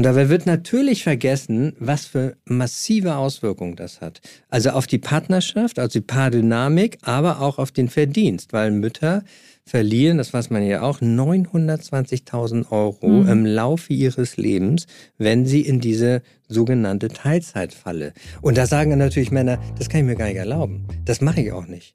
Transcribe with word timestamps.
Und 0.00 0.04
dabei 0.04 0.30
wird 0.30 0.46
natürlich 0.46 1.02
vergessen, 1.02 1.74
was 1.78 2.06
für 2.06 2.34
massive 2.46 3.16
Auswirkungen 3.16 3.76
das 3.76 4.00
hat. 4.00 4.22
Also 4.48 4.70
auf 4.70 4.86
die 4.86 4.96
Partnerschaft, 4.96 5.78
also 5.78 5.98
die 5.98 6.06
Paardynamik, 6.06 6.96
aber 7.02 7.42
auch 7.42 7.58
auf 7.58 7.70
den 7.70 7.90
Verdienst, 7.90 8.54
weil 8.54 8.70
Mütter 8.70 9.24
verlieren, 9.66 10.16
das 10.16 10.32
weiß 10.32 10.48
man 10.48 10.62
ja 10.62 10.80
auch, 10.80 11.02
920.000 11.02 12.70
Euro 12.70 13.08
mhm. 13.08 13.28
im 13.28 13.44
Laufe 13.44 13.92
ihres 13.92 14.38
Lebens, 14.38 14.86
wenn 15.18 15.44
sie 15.44 15.60
in 15.60 15.80
diese 15.80 16.22
sogenannte 16.48 17.08
Teilzeit 17.08 17.74
falle. 17.74 18.14
Und 18.40 18.56
da 18.56 18.64
sagen 18.64 18.96
natürlich 18.96 19.30
Männer, 19.30 19.58
das 19.76 19.90
kann 19.90 20.00
ich 20.00 20.06
mir 20.06 20.16
gar 20.16 20.28
nicht 20.28 20.36
erlauben. 20.36 20.86
Das 21.04 21.20
mache 21.20 21.42
ich 21.42 21.52
auch 21.52 21.66
nicht. 21.66 21.94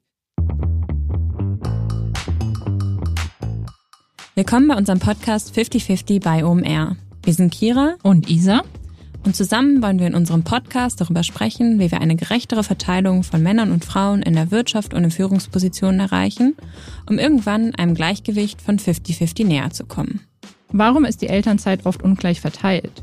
Willkommen 4.36 4.68
bei 4.68 4.76
unserem 4.76 5.00
Podcast 5.00 5.52
5050 5.52 6.20
bei 6.20 6.44
OMR. 6.44 6.96
Wir 7.26 7.34
sind 7.34 7.52
Kira 7.52 7.96
und 8.04 8.30
Isa. 8.30 8.62
Und 9.24 9.34
zusammen 9.34 9.82
wollen 9.82 9.98
wir 9.98 10.06
in 10.06 10.14
unserem 10.14 10.44
Podcast 10.44 11.00
darüber 11.00 11.24
sprechen, 11.24 11.80
wie 11.80 11.90
wir 11.90 12.00
eine 12.00 12.14
gerechtere 12.14 12.62
Verteilung 12.62 13.24
von 13.24 13.42
Männern 13.42 13.72
und 13.72 13.84
Frauen 13.84 14.22
in 14.22 14.34
der 14.34 14.52
Wirtschaft 14.52 14.94
und 14.94 15.02
in 15.02 15.10
Führungspositionen 15.10 15.98
erreichen, 15.98 16.54
um 17.10 17.18
irgendwann 17.18 17.74
einem 17.74 17.96
Gleichgewicht 17.96 18.62
von 18.62 18.78
50-50 18.78 19.44
näher 19.44 19.70
zu 19.70 19.86
kommen. 19.86 20.20
Warum 20.70 21.04
ist 21.04 21.20
die 21.20 21.26
Elternzeit 21.26 21.84
oft 21.84 22.00
ungleich 22.00 22.40
verteilt? 22.40 23.02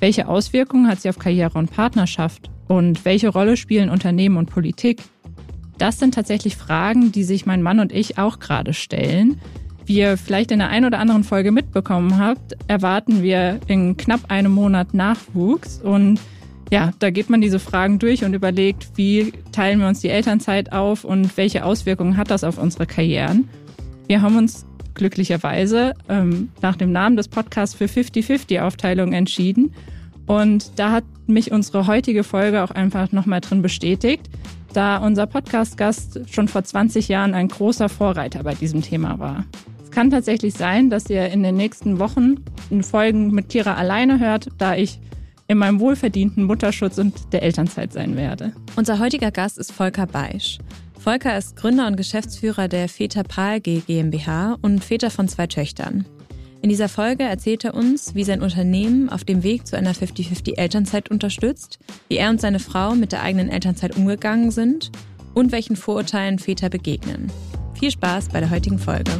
Welche 0.00 0.28
Auswirkungen 0.28 0.88
hat 0.88 1.02
sie 1.02 1.10
auf 1.10 1.18
Karriere 1.18 1.58
und 1.58 1.70
Partnerschaft? 1.70 2.48
Und 2.68 3.04
welche 3.04 3.28
Rolle 3.28 3.58
spielen 3.58 3.90
Unternehmen 3.90 4.38
und 4.38 4.48
Politik? 4.48 5.02
Das 5.76 5.98
sind 5.98 6.14
tatsächlich 6.14 6.56
Fragen, 6.56 7.12
die 7.12 7.22
sich 7.22 7.44
mein 7.44 7.60
Mann 7.60 7.80
und 7.80 7.92
ich 7.92 8.16
auch 8.16 8.38
gerade 8.38 8.72
stellen, 8.72 9.38
ihr 9.96 10.16
vielleicht 10.16 10.50
in 10.50 10.58
der 10.58 10.68
einen 10.68 10.86
oder 10.86 10.98
anderen 10.98 11.24
Folge 11.24 11.50
mitbekommen 11.50 12.18
habt, 12.18 12.56
erwarten 12.68 13.22
wir 13.22 13.60
in 13.66 13.96
knapp 13.96 14.30
einem 14.30 14.52
Monat 14.52 14.92
Nachwuchs. 14.92 15.80
Und 15.80 16.20
ja, 16.70 16.92
da 16.98 17.10
geht 17.10 17.30
man 17.30 17.40
diese 17.40 17.58
Fragen 17.58 17.98
durch 17.98 18.24
und 18.24 18.34
überlegt, 18.34 18.88
wie 18.96 19.32
teilen 19.52 19.80
wir 19.80 19.88
uns 19.88 20.00
die 20.00 20.10
Elternzeit 20.10 20.72
auf 20.72 21.04
und 21.04 21.36
welche 21.36 21.64
Auswirkungen 21.64 22.16
hat 22.16 22.30
das 22.30 22.44
auf 22.44 22.58
unsere 22.58 22.86
Karrieren. 22.86 23.48
Wir 24.06 24.20
haben 24.20 24.36
uns 24.36 24.66
glücklicherweise 24.94 25.94
ähm, 26.08 26.50
nach 26.60 26.76
dem 26.76 26.92
Namen 26.92 27.16
des 27.16 27.28
Podcasts 27.28 27.74
für 27.74 27.86
50-50-Aufteilung 27.86 29.12
entschieden. 29.12 29.72
Und 30.26 30.78
da 30.78 30.92
hat 30.92 31.04
mich 31.26 31.52
unsere 31.52 31.86
heutige 31.86 32.24
Folge 32.24 32.62
auch 32.62 32.70
einfach 32.70 33.12
nochmal 33.12 33.40
drin 33.40 33.62
bestätigt, 33.62 34.28
da 34.74 34.98
unser 34.98 35.26
Podcast-Gast 35.26 36.20
schon 36.30 36.48
vor 36.48 36.62
20 36.62 37.08
Jahren 37.08 37.32
ein 37.32 37.48
großer 37.48 37.88
Vorreiter 37.88 38.42
bei 38.42 38.54
diesem 38.54 38.82
Thema 38.82 39.18
war 39.18 39.46
kann 39.98 40.10
tatsächlich 40.10 40.54
sein, 40.54 40.90
dass 40.90 41.10
ihr 41.10 41.26
in 41.26 41.42
den 41.42 41.56
nächsten 41.56 41.98
Wochen 41.98 42.36
Folgen 42.82 43.32
mit 43.32 43.48
Kira 43.48 43.74
alleine 43.74 44.20
hört, 44.20 44.46
da 44.56 44.76
ich 44.76 45.00
in 45.48 45.58
meinem 45.58 45.80
wohlverdienten 45.80 46.44
Mutterschutz 46.44 46.98
und 46.98 47.32
der 47.32 47.42
Elternzeit 47.42 47.92
sein 47.92 48.16
werde. 48.16 48.52
Unser 48.76 49.00
heutiger 49.00 49.32
Gast 49.32 49.58
ist 49.58 49.72
Volker 49.72 50.06
Beisch. 50.06 50.58
Volker 51.00 51.36
ist 51.36 51.56
Gründer 51.56 51.88
und 51.88 51.96
Geschäftsführer 51.96 52.68
der 52.68 52.88
Väter 52.88 53.24
Prahl 53.24 53.58
GmbH 53.60 54.56
und 54.62 54.84
Väter 54.84 55.10
von 55.10 55.26
zwei 55.26 55.48
Töchtern. 55.48 56.06
In 56.62 56.68
dieser 56.68 56.88
Folge 56.88 57.24
erzählt 57.24 57.64
er 57.64 57.74
uns, 57.74 58.14
wie 58.14 58.22
sein 58.22 58.40
Unternehmen 58.40 59.08
auf 59.08 59.24
dem 59.24 59.42
Weg 59.42 59.66
zu 59.66 59.76
einer 59.76 59.94
50-50 59.94 60.58
Elternzeit 60.58 61.10
unterstützt, 61.10 61.80
wie 62.06 62.18
er 62.18 62.30
und 62.30 62.40
seine 62.40 62.60
Frau 62.60 62.94
mit 62.94 63.10
der 63.10 63.24
eigenen 63.24 63.48
Elternzeit 63.48 63.96
umgegangen 63.96 64.52
sind 64.52 64.92
und 65.34 65.50
welchen 65.50 65.74
Vorurteilen 65.74 66.38
Väter 66.38 66.70
begegnen. 66.70 67.32
Viel 67.74 67.90
Spaß 67.90 68.28
bei 68.28 68.38
der 68.38 68.50
heutigen 68.50 68.78
Folge. 68.78 69.10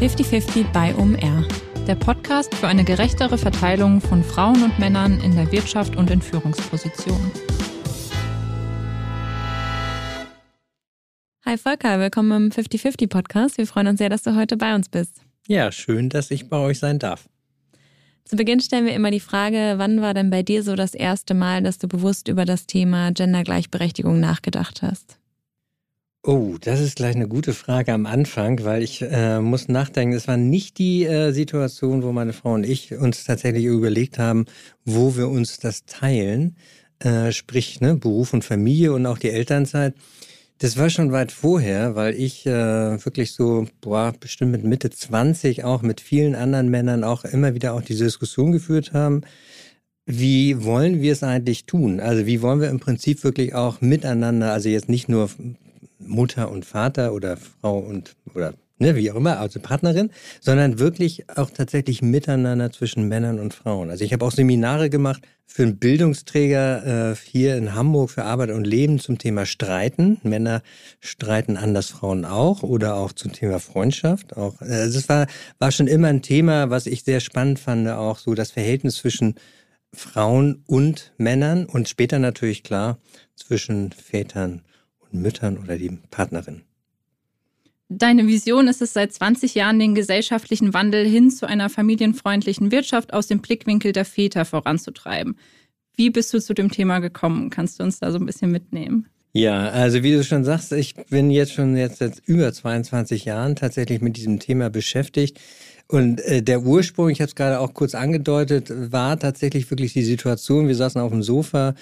50-50 0.00 0.72
bei 0.72 0.94
OMR. 0.94 1.46
Der 1.86 1.94
Podcast 1.94 2.54
für 2.54 2.66
eine 2.66 2.84
gerechtere 2.84 3.36
Verteilung 3.36 4.00
von 4.00 4.24
Frauen 4.24 4.62
und 4.62 4.78
Männern 4.78 5.20
in 5.20 5.36
der 5.36 5.52
Wirtschaft 5.52 5.94
und 5.94 6.10
in 6.10 6.22
Führungspositionen. 6.22 7.30
Hi 11.44 11.58
Volker, 11.58 12.00
willkommen 12.00 12.46
im 12.46 12.50
50-50 12.50 13.10
Podcast. 13.10 13.58
Wir 13.58 13.66
freuen 13.66 13.88
uns 13.88 13.98
sehr, 13.98 14.08
dass 14.08 14.22
du 14.22 14.34
heute 14.36 14.56
bei 14.56 14.74
uns 14.74 14.88
bist. 14.88 15.20
Ja, 15.46 15.70
schön, 15.70 16.08
dass 16.08 16.30
ich 16.30 16.48
bei 16.48 16.56
euch 16.56 16.78
sein 16.78 16.98
darf. 16.98 17.28
Zu 18.24 18.36
Beginn 18.36 18.60
stellen 18.60 18.86
wir 18.86 18.94
immer 18.94 19.10
die 19.10 19.20
Frage, 19.20 19.74
wann 19.76 20.00
war 20.00 20.14
denn 20.14 20.30
bei 20.30 20.42
dir 20.42 20.62
so 20.62 20.76
das 20.76 20.94
erste 20.94 21.34
Mal, 21.34 21.62
dass 21.62 21.76
du 21.76 21.88
bewusst 21.88 22.28
über 22.28 22.46
das 22.46 22.64
Thema 22.64 23.12
Gendergleichberechtigung 23.12 24.18
nachgedacht 24.18 24.80
hast? 24.80 25.19
Oh, 26.22 26.56
das 26.60 26.80
ist 26.80 26.96
gleich 26.96 27.16
eine 27.16 27.28
gute 27.28 27.54
Frage 27.54 27.94
am 27.94 28.04
Anfang, 28.04 28.62
weil 28.62 28.82
ich 28.82 29.00
äh, 29.00 29.40
muss 29.40 29.68
nachdenken, 29.68 30.14
es 30.14 30.28
war 30.28 30.36
nicht 30.36 30.76
die 30.76 31.04
äh, 31.06 31.32
Situation, 31.32 32.02
wo 32.02 32.12
meine 32.12 32.34
Frau 32.34 32.52
und 32.52 32.64
ich 32.64 32.92
uns 32.92 33.24
tatsächlich 33.24 33.64
überlegt 33.64 34.18
haben, 34.18 34.44
wo 34.84 35.16
wir 35.16 35.30
uns 35.30 35.60
das 35.60 35.86
teilen, 35.86 36.56
äh, 36.98 37.32
sprich 37.32 37.80
ne, 37.80 37.96
Beruf 37.96 38.34
und 38.34 38.44
Familie 38.44 38.92
und 38.92 39.06
auch 39.06 39.16
die 39.16 39.30
Elternzeit. 39.30 39.94
Das 40.58 40.76
war 40.76 40.90
schon 40.90 41.10
weit 41.10 41.32
vorher, 41.32 41.94
weil 41.96 42.14
ich 42.14 42.44
äh, 42.44 43.02
wirklich 43.02 43.32
so, 43.32 43.66
boah, 43.80 44.12
bestimmt 44.20 44.52
mit 44.52 44.62
Mitte 44.62 44.90
20 44.90 45.64
auch 45.64 45.80
mit 45.80 46.02
vielen 46.02 46.34
anderen 46.34 46.68
Männern 46.68 47.02
auch 47.02 47.24
immer 47.24 47.54
wieder 47.54 47.72
auch 47.72 47.82
diese 47.82 48.04
Diskussion 48.04 48.52
geführt 48.52 48.92
haben. 48.92 49.22
Wie 50.04 50.64
wollen 50.64 51.00
wir 51.00 51.12
es 51.12 51.22
eigentlich 51.22 51.64
tun? 51.64 51.98
Also 51.98 52.26
wie 52.26 52.42
wollen 52.42 52.60
wir 52.60 52.68
im 52.68 52.80
Prinzip 52.80 53.24
wirklich 53.24 53.54
auch 53.54 53.80
miteinander, 53.80 54.52
also 54.52 54.68
jetzt 54.68 54.90
nicht 54.90 55.08
nur 55.08 55.30
Mutter 56.00 56.50
und 56.50 56.64
Vater 56.64 57.12
oder 57.12 57.36
Frau 57.36 57.78
und 57.78 58.16
oder 58.34 58.54
ne, 58.80 58.96
wie 58.96 59.10
auch 59.12 59.16
immer, 59.16 59.38
also 59.38 59.60
Partnerin, 59.60 60.10
sondern 60.40 60.78
wirklich 60.78 61.28
auch 61.36 61.50
tatsächlich 61.50 62.02
miteinander 62.02 62.72
zwischen 62.72 63.06
Männern 63.08 63.38
und 63.38 63.54
Frauen. 63.54 63.90
Also 63.90 64.04
ich 64.04 64.12
habe 64.12 64.24
auch 64.24 64.32
Seminare 64.32 64.90
gemacht 64.90 65.22
für 65.46 65.62
einen 65.62 65.78
Bildungsträger 65.78 67.12
äh, 67.12 67.16
hier 67.16 67.56
in 67.56 67.74
Hamburg 67.74 68.10
für 68.10 68.24
Arbeit 68.24 68.50
und 68.50 68.66
Leben 68.66 68.98
zum 68.98 69.18
Thema 69.18 69.46
Streiten. 69.46 70.18
Männer 70.22 70.62
streiten 71.00 71.56
anders, 71.56 71.90
Frauen 71.90 72.24
auch 72.24 72.62
oder 72.62 72.96
auch 72.96 73.12
zum 73.12 73.32
Thema 73.32 73.60
Freundschaft. 73.60 74.36
Auch 74.36 74.60
äh, 74.62 74.72
also 74.72 74.98
es 74.98 75.08
war 75.08 75.26
war 75.58 75.70
schon 75.70 75.86
immer 75.86 76.08
ein 76.08 76.22
Thema, 76.22 76.70
was 76.70 76.86
ich 76.86 77.04
sehr 77.04 77.20
spannend 77.20 77.58
fand, 77.58 77.88
auch 77.88 78.18
so 78.18 78.34
das 78.34 78.50
Verhältnis 78.50 78.96
zwischen 78.96 79.34
Frauen 79.92 80.62
und 80.66 81.12
Männern 81.18 81.66
und 81.66 81.88
später 81.88 82.18
natürlich 82.18 82.62
klar 82.62 82.98
zwischen 83.34 83.90
Vätern 83.90 84.62
Müttern 85.12 85.58
oder 85.58 85.76
die 85.76 85.98
Partnerin. 86.10 86.62
Deine 87.88 88.28
Vision 88.28 88.68
ist 88.68 88.82
es 88.82 88.92
seit 88.92 89.12
20 89.12 89.56
Jahren, 89.56 89.80
den 89.80 89.96
gesellschaftlichen 89.96 90.72
Wandel 90.72 91.04
hin 91.06 91.30
zu 91.30 91.46
einer 91.46 91.68
familienfreundlichen 91.68 92.70
Wirtschaft 92.70 93.12
aus 93.12 93.26
dem 93.26 93.40
Blickwinkel 93.40 93.92
der 93.92 94.04
Väter 94.04 94.44
voranzutreiben. 94.44 95.36
Wie 95.96 96.10
bist 96.10 96.32
du 96.32 96.40
zu 96.40 96.54
dem 96.54 96.70
Thema 96.70 97.00
gekommen? 97.00 97.50
Kannst 97.50 97.80
du 97.80 97.82
uns 97.82 97.98
da 97.98 98.12
so 98.12 98.18
ein 98.18 98.26
bisschen 98.26 98.52
mitnehmen? 98.52 99.08
Ja, 99.32 99.68
also 99.68 100.02
wie 100.02 100.12
du 100.12 100.24
schon 100.24 100.44
sagst, 100.44 100.72
ich 100.72 100.94
bin 100.94 101.30
jetzt 101.30 101.52
schon 101.52 101.76
jetzt 101.76 101.98
seit 101.98 102.20
über 102.26 102.52
22 102.52 103.24
Jahren 103.24 103.54
tatsächlich 103.54 104.00
mit 104.00 104.16
diesem 104.16 104.40
Thema 104.40 104.70
beschäftigt. 104.70 105.40
Und 105.86 106.20
äh, 106.20 106.42
der 106.42 106.62
Ursprung, 106.62 107.10
ich 107.10 107.20
habe 107.20 107.28
es 107.28 107.34
gerade 107.34 107.58
auch 107.58 107.74
kurz 107.74 107.94
angedeutet, 107.94 108.72
war 108.92 109.18
tatsächlich 109.18 109.70
wirklich 109.70 109.92
die 109.92 110.04
Situation. 110.04 110.68
Wir 110.68 110.76
saßen 110.76 111.00
auf 111.00 111.10
dem 111.10 111.22
Sofa, 111.22 111.74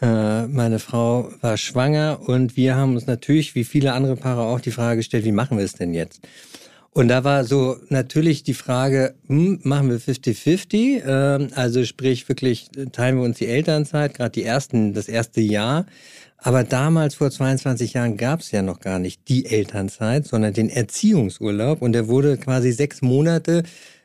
äh, 0.00 0.46
meine 0.46 0.78
Frau 0.78 1.30
war 1.40 1.56
schwanger 1.56 2.20
und 2.26 2.56
wir 2.56 2.76
haben 2.76 2.94
uns 2.94 3.06
natürlich, 3.06 3.54
wie 3.54 3.64
viele 3.64 3.92
andere 3.92 4.16
Paare 4.16 4.42
auch, 4.42 4.60
die 4.60 4.70
Frage 4.70 4.98
gestellt, 4.98 5.24
wie 5.24 5.32
machen 5.32 5.58
wir 5.58 5.64
es 5.64 5.74
denn 5.74 5.94
jetzt? 5.94 6.20
Und 6.92 7.08
da 7.08 7.22
war 7.22 7.44
so 7.44 7.76
natürlich 7.88 8.42
die 8.42 8.54
Frage, 8.54 9.14
hm, 9.28 9.60
machen 9.62 9.90
wir 9.90 10.00
50-50? 10.00 11.04
Äh, 11.04 11.48
also 11.54 11.84
sprich 11.84 12.28
wirklich, 12.28 12.68
teilen 12.92 13.16
wir 13.16 13.24
uns 13.24 13.38
die 13.38 13.46
Elternzeit, 13.46 14.14
gerade 14.14 14.32
die 14.32 14.42
ersten, 14.42 14.92
das 14.92 15.08
erste 15.08 15.40
Jahr. 15.40 15.86
Aber 16.42 16.64
damals, 16.64 17.14
vor 17.14 17.30
22 17.30 17.92
Jahren, 17.92 18.16
gab 18.16 18.40
es 18.40 18.50
ja 18.50 18.62
noch 18.62 18.80
gar 18.80 18.98
nicht 18.98 19.28
die 19.28 19.46
Elternzeit, 19.46 20.26
sondern 20.26 20.54
den 20.54 20.70
Erziehungsurlaub. 20.70 21.82
Und 21.82 21.92
der 21.92 22.08
wurde 22.08 22.38
quasi 22.38 22.72
sechs 22.72 23.02
Monate 23.02 23.62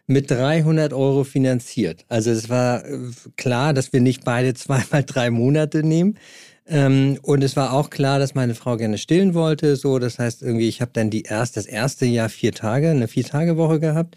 mit 0.07 0.29
300 0.29 0.93
Euro 0.93 1.23
finanziert. 1.23 2.05
Also 2.09 2.31
es 2.31 2.49
war 2.49 2.85
äh, 2.85 2.97
klar, 3.37 3.73
dass 3.73 3.93
wir 3.93 4.02
nicht 4.02 4.23
beide 4.23 4.53
zweimal 4.55 5.03
drei 5.03 5.29
Monate 5.29 5.84
nehmen. 5.84 6.17
Ähm, 6.67 7.19
und 7.22 7.43
es 7.43 7.55
war 7.55 7.73
auch 7.73 7.90
klar, 7.90 8.19
dass 8.19 8.34
meine 8.35 8.55
Frau 8.55 8.78
gerne 8.78 8.97
stillen 8.97 9.34
wollte. 9.34 9.75
So, 9.75 9.99
das 9.99 10.17
heißt 10.19 10.41
irgendwie, 10.41 10.67
ich 10.67 10.81
habe 10.81 10.91
dann 10.93 11.09
die 11.09 11.23
erst 11.23 11.57
das 11.57 11.66
erste 11.66 12.05
Jahr 12.05 12.29
vier 12.29 12.53
Tage, 12.53 12.90
eine 12.90 13.07
vier 13.07 13.23
Tage 13.23 13.57
Woche 13.57 13.79
gehabt 13.79 14.16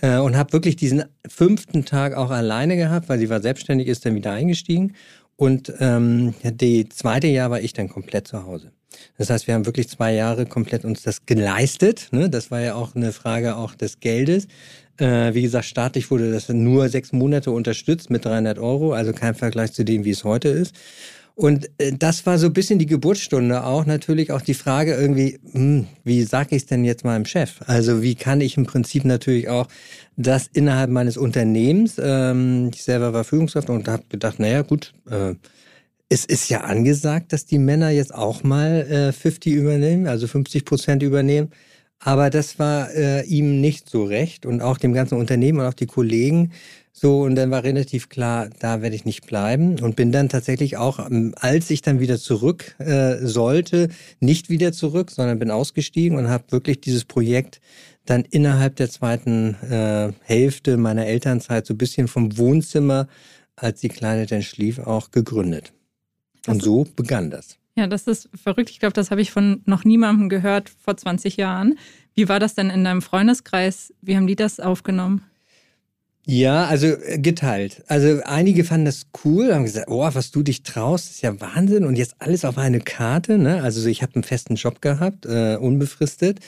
äh, 0.00 0.18
und 0.18 0.36
habe 0.36 0.52
wirklich 0.52 0.76
diesen 0.76 1.04
fünften 1.28 1.84
Tag 1.84 2.14
auch 2.14 2.30
alleine 2.30 2.76
gehabt, 2.76 3.08
weil 3.08 3.18
sie 3.18 3.30
war 3.30 3.40
selbstständig, 3.40 3.88
ist 3.88 4.06
dann 4.06 4.14
wieder 4.14 4.32
eingestiegen. 4.32 4.94
Und 5.36 5.72
ähm, 5.80 6.34
die 6.44 6.88
zweite 6.88 7.26
Jahr 7.26 7.50
war 7.50 7.60
ich 7.60 7.72
dann 7.72 7.88
komplett 7.88 8.28
zu 8.28 8.44
Hause. 8.44 8.72
Das 9.16 9.30
heißt, 9.30 9.46
wir 9.46 9.54
haben 9.54 9.66
wirklich 9.66 9.88
zwei 9.88 10.12
Jahre 10.12 10.46
komplett 10.46 10.84
uns 10.84 11.02
das 11.02 11.24
geleistet. 11.26 12.08
Ne? 12.10 12.28
Das 12.28 12.50
war 12.50 12.60
ja 12.60 12.74
auch 12.74 12.94
eine 12.94 13.12
Frage 13.12 13.56
auch 13.56 13.74
des 13.74 14.00
Geldes. 14.00 14.48
Äh, 15.00 15.34
wie 15.34 15.42
gesagt, 15.42 15.64
staatlich 15.64 16.10
wurde 16.10 16.30
das 16.30 16.48
nur 16.48 16.88
sechs 16.88 17.12
Monate 17.12 17.50
unterstützt 17.50 18.10
mit 18.10 18.24
300 18.24 18.58
Euro, 18.58 18.92
also 18.92 19.12
kein 19.12 19.34
Vergleich 19.34 19.72
zu 19.72 19.84
dem, 19.84 20.04
wie 20.04 20.10
es 20.10 20.24
heute 20.24 20.48
ist. 20.48 20.74
Und 21.34 21.70
äh, 21.78 21.92
das 21.98 22.26
war 22.26 22.38
so 22.38 22.46
ein 22.46 22.52
bisschen 22.52 22.78
die 22.78 22.86
Geburtsstunde 22.86 23.64
auch, 23.64 23.86
natürlich 23.86 24.30
auch 24.30 24.42
die 24.42 24.54
Frage 24.54 24.94
irgendwie, 24.94 25.38
hm, 25.52 25.86
wie 26.04 26.22
sage 26.24 26.54
ich 26.54 26.62
es 26.62 26.66
denn 26.66 26.84
jetzt 26.84 27.04
meinem 27.04 27.24
Chef? 27.24 27.60
Also 27.66 28.02
wie 28.02 28.14
kann 28.14 28.42
ich 28.42 28.58
im 28.58 28.66
Prinzip 28.66 29.06
natürlich 29.06 29.48
auch 29.48 29.66
das 30.18 30.48
innerhalb 30.52 30.90
meines 30.90 31.16
Unternehmens, 31.16 31.96
ähm, 31.98 32.70
ich 32.74 32.82
selber 32.82 33.14
war 33.14 33.24
Führungskraft 33.24 33.70
und 33.70 33.88
habe 33.88 34.02
gedacht, 34.10 34.38
naja 34.38 34.60
gut, 34.62 34.92
äh, 35.10 35.34
es 36.10 36.26
ist 36.26 36.50
ja 36.50 36.62
angesagt, 36.62 37.32
dass 37.32 37.46
die 37.46 37.58
Männer 37.58 37.88
jetzt 37.88 38.14
auch 38.14 38.42
mal 38.42 38.82
äh, 38.90 39.12
50 39.12 39.54
übernehmen, 39.54 40.08
also 40.08 40.26
50 40.26 40.64
Prozent 40.64 41.02
übernehmen. 41.02 41.50
Aber 42.02 42.30
das 42.30 42.58
war 42.58 42.90
äh, 42.94 43.22
ihm 43.26 43.60
nicht 43.60 43.88
so 43.88 44.04
recht 44.04 44.46
und 44.46 44.62
auch 44.62 44.78
dem 44.78 44.94
ganzen 44.94 45.18
Unternehmen 45.18 45.60
und 45.60 45.66
auch 45.66 45.74
die 45.74 45.86
Kollegen 45.86 46.50
so, 46.92 47.22
und 47.22 47.36
dann 47.36 47.50
war 47.50 47.62
relativ 47.62 48.08
klar, 48.08 48.50
da 48.58 48.82
werde 48.82 48.96
ich 48.96 49.04
nicht 49.04 49.26
bleiben 49.26 49.80
und 49.80 49.96
bin 49.96 50.12
dann 50.12 50.28
tatsächlich 50.28 50.76
auch, 50.76 50.98
ähm, 50.98 51.34
als 51.40 51.70
ich 51.70 51.82
dann 51.82 52.00
wieder 52.00 52.18
zurück 52.18 52.74
äh, 52.78 53.16
sollte, 53.22 53.88
nicht 54.18 54.50
wieder 54.50 54.72
zurück, 54.72 55.10
sondern 55.10 55.38
bin 55.38 55.50
ausgestiegen 55.50 56.18
und 56.18 56.28
habe 56.28 56.44
wirklich 56.50 56.80
dieses 56.80 57.04
Projekt 57.04 57.60
dann 58.04 58.24
innerhalb 58.28 58.76
der 58.76 58.90
zweiten 58.90 59.54
äh, 59.70 60.12
Hälfte 60.24 60.76
meiner 60.76 61.06
Elternzeit 61.06 61.64
so 61.64 61.74
ein 61.74 61.78
bisschen 61.78 62.08
vom 62.08 62.36
Wohnzimmer, 62.36 63.06
als 63.56 63.80
die 63.80 63.88
Kleine 63.88 64.26
dann 64.26 64.42
schlief, 64.42 64.78
auch 64.80 65.10
gegründet. 65.10 65.72
Und 66.46 66.62
so 66.62 66.86
begann 66.96 67.30
das. 67.30 67.59
Ja, 67.80 67.86
das 67.86 68.06
ist 68.06 68.28
verrückt. 68.34 68.68
Ich 68.68 68.78
glaube, 68.78 68.92
das 68.92 69.10
habe 69.10 69.22
ich 69.22 69.30
von 69.30 69.62
noch 69.64 69.84
niemandem 69.84 70.28
gehört 70.28 70.68
vor 70.68 70.98
20 70.98 71.38
Jahren. 71.38 71.78
Wie 72.14 72.28
war 72.28 72.38
das 72.38 72.54
denn 72.54 72.68
in 72.68 72.84
deinem 72.84 73.00
Freundeskreis? 73.00 73.94
Wie 74.02 74.16
haben 74.16 74.26
die 74.26 74.36
das 74.36 74.60
aufgenommen? 74.60 75.22
Ja, 76.26 76.66
also 76.66 76.88
äh, 76.88 77.18
geteilt. 77.18 77.82
Also 77.86 78.20
einige 78.26 78.64
fanden 78.64 78.84
das 78.84 79.06
cool, 79.24 79.54
haben 79.54 79.64
gesagt, 79.64 79.88
oh, 79.88 80.06
was 80.12 80.30
du 80.30 80.42
dich 80.42 80.62
traust, 80.62 81.10
ist 81.10 81.22
ja 81.22 81.40
Wahnsinn 81.40 81.86
und 81.86 81.96
jetzt 81.96 82.16
alles 82.18 82.44
auf 82.44 82.58
eine 82.58 82.80
Karte. 82.80 83.38
Ne? 83.38 83.62
Also 83.62 83.88
ich 83.88 84.02
habe 84.02 84.14
einen 84.16 84.24
festen 84.24 84.56
Job 84.56 84.82
gehabt, 84.82 85.24
äh, 85.24 85.56
unbefristet. 85.56 86.40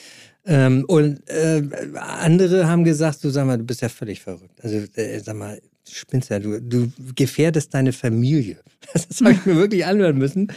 Ähm, 0.45 0.85
und 0.87 1.27
äh, 1.31 1.63
andere 1.95 2.69
haben 2.69 2.85
gesagt, 2.85 3.25
du 3.25 3.31
sag 3.31 3.47
mal, 3.47 3.57
du 3.57 3.65
bist 3.65 3.81
ja 3.81 3.89
völlig 3.89 4.21
verrückt. 4.21 4.63
Also 4.63 4.85
äh, 4.97 5.19
sag 5.21 5.37
mal, 5.37 5.63
spinnst 5.91 6.31
ja, 6.31 6.39
du, 6.39 6.61
du 6.61 6.93
gefährdest 7.15 7.75
deine 7.75 7.93
Familie. 7.93 8.59
Das 8.93 9.21
habe 9.21 9.33
ich 9.33 9.47
mir 9.47 9.57
wirklich 9.57 9.87
anhören 9.87 10.19
müssen. 10.19 10.53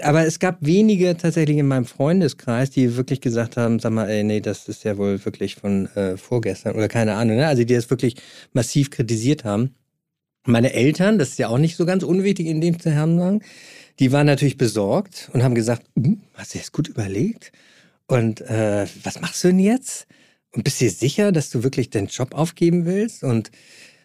Aber 0.00 0.26
es 0.26 0.40
gab 0.40 0.58
wenige 0.60 1.16
tatsächlich 1.16 1.56
in 1.56 1.66
meinem 1.66 1.84
Freundeskreis, 1.84 2.70
die 2.70 2.96
wirklich 2.96 3.20
gesagt 3.20 3.56
haben, 3.56 3.78
sag 3.78 3.92
mal, 3.92 4.08
ey, 4.08 4.24
nee, 4.24 4.40
das 4.40 4.68
ist 4.68 4.84
ja 4.84 4.98
wohl 4.98 5.24
wirklich 5.24 5.54
von 5.54 5.86
äh, 5.94 6.16
vorgestern 6.16 6.74
oder 6.74 6.88
keine 6.88 7.14
Ahnung. 7.14 7.36
Ne? 7.36 7.46
Also 7.46 7.64
die 7.64 7.74
das 7.74 7.88
wirklich 7.88 8.16
massiv 8.52 8.90
kritisiert 8.90 9.44
haben. 9.44 9.74
Meine 10.44 10.72
Eltern, 10.72 11.18
das 11.18 11.30
ist 11.30 11.38
ja 11.38 11.48
auch 11.48 11.58
nicht 11.58 11.76
so 11.76 11.86
ganz 11.86 12.02
unwichtig 12.02 12.46
in 12.46 12.60
dem 12.60 12.80
Zusammenhang, 12.80 13.42
die 14.00 14.12
waren 14.12 14.26
natürlich 14.26 14.56
besorgt 14.56 15.30
und 15.32 15.42
haben 15.42 15.54
gesagt, 15.54 15.82
hm, 15.96 16.20
hast 16.34 16.54
du 16.54 16.58
das 16.58 16.72
gut 16.72 16.88
überlegt? 16.88 17.52
Und 18.06 18.40
äh, 18.40 18.86
was 19.02 19.20
machst 19.20 19.44
du 19.44 19.48
denn 19.48 19.60
jetzt? 19.60 20.06
Und 20.52 20.64
bist 20.64 20.80
du 20.80 20.88
sicher, 20.88 21.32
dass 21.32 21.50
du 21.50 21.62
wirklich 21.62 21.90
den 21.90 22.06
Job 22.06 22.34
aufgeben 22.34 22.86
willst? 22.86 23.22
Und 23.22 23.50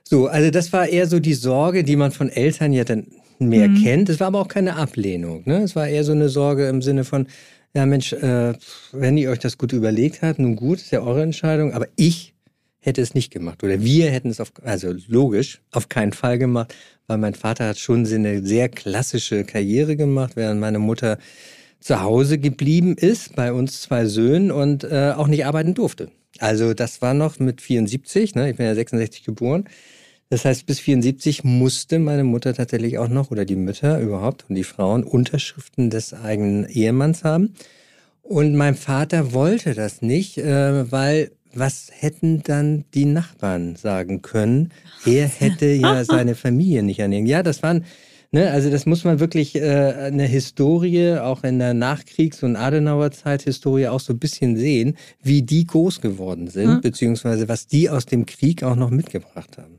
so, 0.03 0.27
also 0.27 0.51
das 0.51 0.73
war 0.73 0.87
eher 0.87 1.07
so 1.07 1.19
die 1.19 1.33
Sorge, 1.33 1.83
die 1.83 1.95
man 1.95 2.11
von 2.11 2.29
Eltern 2.29 2.73
ja 2.73 2.83
dann 2.83 3.07
mehr 3.39 3.69
mhm. 3.69 3.83
kennt. 3.83 4.09
Es 4.09 4.19
war 4.19 4.27
aber 4.27 4.41
auch 4.41 4.47
keine 4.47 4.75
Ablehnung. 4.75 5.43
Ne? 5.45 5.63
Es 5.63 5.75
war 5.75 5.87
eher 5.87 6.03
so 6.03 6.11
eine 6.11 6.29
Sorge 6.29 6.67
im 6.67 6.81
Sinne 6.81 7.03
von, 7.03 7.27
ja 7.73 7.85
Mensch, 7.85 8.13
äh, 8.13 8.53
wenn 8.91 9.17
ihr 9.17 9.31
euch 9.31 9.39
das 9.39 9.57
gut 9.57 9.73
überlegt 9.73 10.21
habt, 10.21 10.39
nun 10.39 10.55
gut, 10.55 10.79
ist 10.79 10.91
ja 10.91 11.01
eure 11.01 11.23
Entscheidung, 11.23 11.73
aber 11.73 11.87
ich 11.95 12.33
hätte 12.79 13.01
es 13.01 13.13
nicht 13.13 13.31
gemacht 13.31 13.63
oder 13.63 13.81
wir 13.81 14.11
hätten 14.11 14.29
es 14.29 14.39
auf, 14.39 14.51
also 14.63 14.93
logisch, 15.07 15.61
auf 15.71 15.87
keinen 15.89 16.11
Fall 16.11 16.37
gemacht, 16.37 16.75
weil 17.07 17.17
mein 17.17 17.33
Vater 17.33 17.69
hat 17.69 17.79
schon 17.79 18.05
eine 18.05 18.45
sehr 18.45 18.67
klassische 18.67 19.45
Karriere 19.45 19.95
gemacht, 19.95 20.33
während 20.35 20.59
meine 20.59 20.79
Mutter 20.79 21.17
zu 21.79 22.01
Hause 22.01 22.37
geblieben 22.37 22.95
ist, 22.97 23.35
bei 23.35 23.53
uns 23.53 23.81
zwei 23.81 24.05
Söhnen 24.05 24.51
und 24.51 24.83
äh, 24.83 25.13
auch 25.15 25.27
nicht 25.27 25.45
arbeiten 25.45 25.73
durfte. 25.73 26.09
Also 26.43 26.73
das 26.73 27.01
war 27.01 27.13
noch 27.13 27.39
mit 27.39 27.61
74, 27.61 28.35
ne? 28.35 28.49
ich 28.49 28.57
bin 28.57 28.65
ja 28.65 28.75
66 28.75 29.23
geboren. 29.23 29.63
Das 30.29 30.43
heißt, 30.43 30.65
bis 30.65 30.81
74 30.81 31.45
musste 31.45 31.99
meine 31.99 32.25
Mutter 32.25 32.53
tatsächlich 32.53 32.97
auch 32.97 33.07
noch, 33.07 33.31
oder 33.31 33.45
die 33.45 33.55
Mütter 33.55 34.01
überhaupt 34.01 34.43
und 34.49 34.55
die 34.55 34.65
Frauen, 34.65 35.05
Unterschriften 35.05 35.89
des 35.89 36.13
eigenen 36.13 36.67
Ehemanns 36.67 37.23
haben. 37.23 37.53
Und 38.23 38.57
mein 38.57 38.75
Vater 38.75 39.31
wollte 39.31 39.73
das 39.73 40.01
nicht, 40.01 40.37
äh, 40.37 40.91
weil 40.91 41.31
was 41.53 41.87
hätten 41.91 42.43
dann 42.43 42.83
die 42.93 43.05
Nachbarn 43.05 43.77
sagen 43.77 44.21
können? 44.21 44.73
Er 45.05 45.27
hätte 45.27 45.67
ja 45.67 46.03
seine 46.03 46.35
Familie 46.35 46.83
nicht 46.83 46.99
ernähren. 46.99 47.25
Ja, 47.25 47.41
das 47.41 47.63
waren 47.63 47.85
Ne, 48.35 48.49
also 48.49 48.71
das 48.71 48.87
muss 48.87 49.03
man 49.03 49.19
wirklich 49.19 49.55
äh, 49.55 49.61
eine 49.61 50.25
Historie, 50.25 51.19
auch 51.19 51.43
in 51.43 51.59
der 51.59 51.75
Nachkriegs- 51.75 52.41
und 52.41 52.55
Adenauerzeit 52.55 53.43
Historie 53.43 53.87
auch 53.89 53.99
so 53.99 54.13
ein 54.13 54.17
bisschen 54.17 54.57
sehen, 54.57 54.97
wie 55.21 55.43
die 55.43 55.67
groß 55.67 56.01
geworden 56.01 56.47
sind, 56.47 56.67
mhm. 56.67 56.81
beziehungsweise 56.81 57.47
was 57.47 57.67
die 57.67 57.91
aus 57.91 58.07
dem 58.07 58.25
Krieg 58.25 58.63
auch 58.63 58.75
noch 58.75 58.89
mitgebracht 58.89 59.59
haben. 59.59 59.77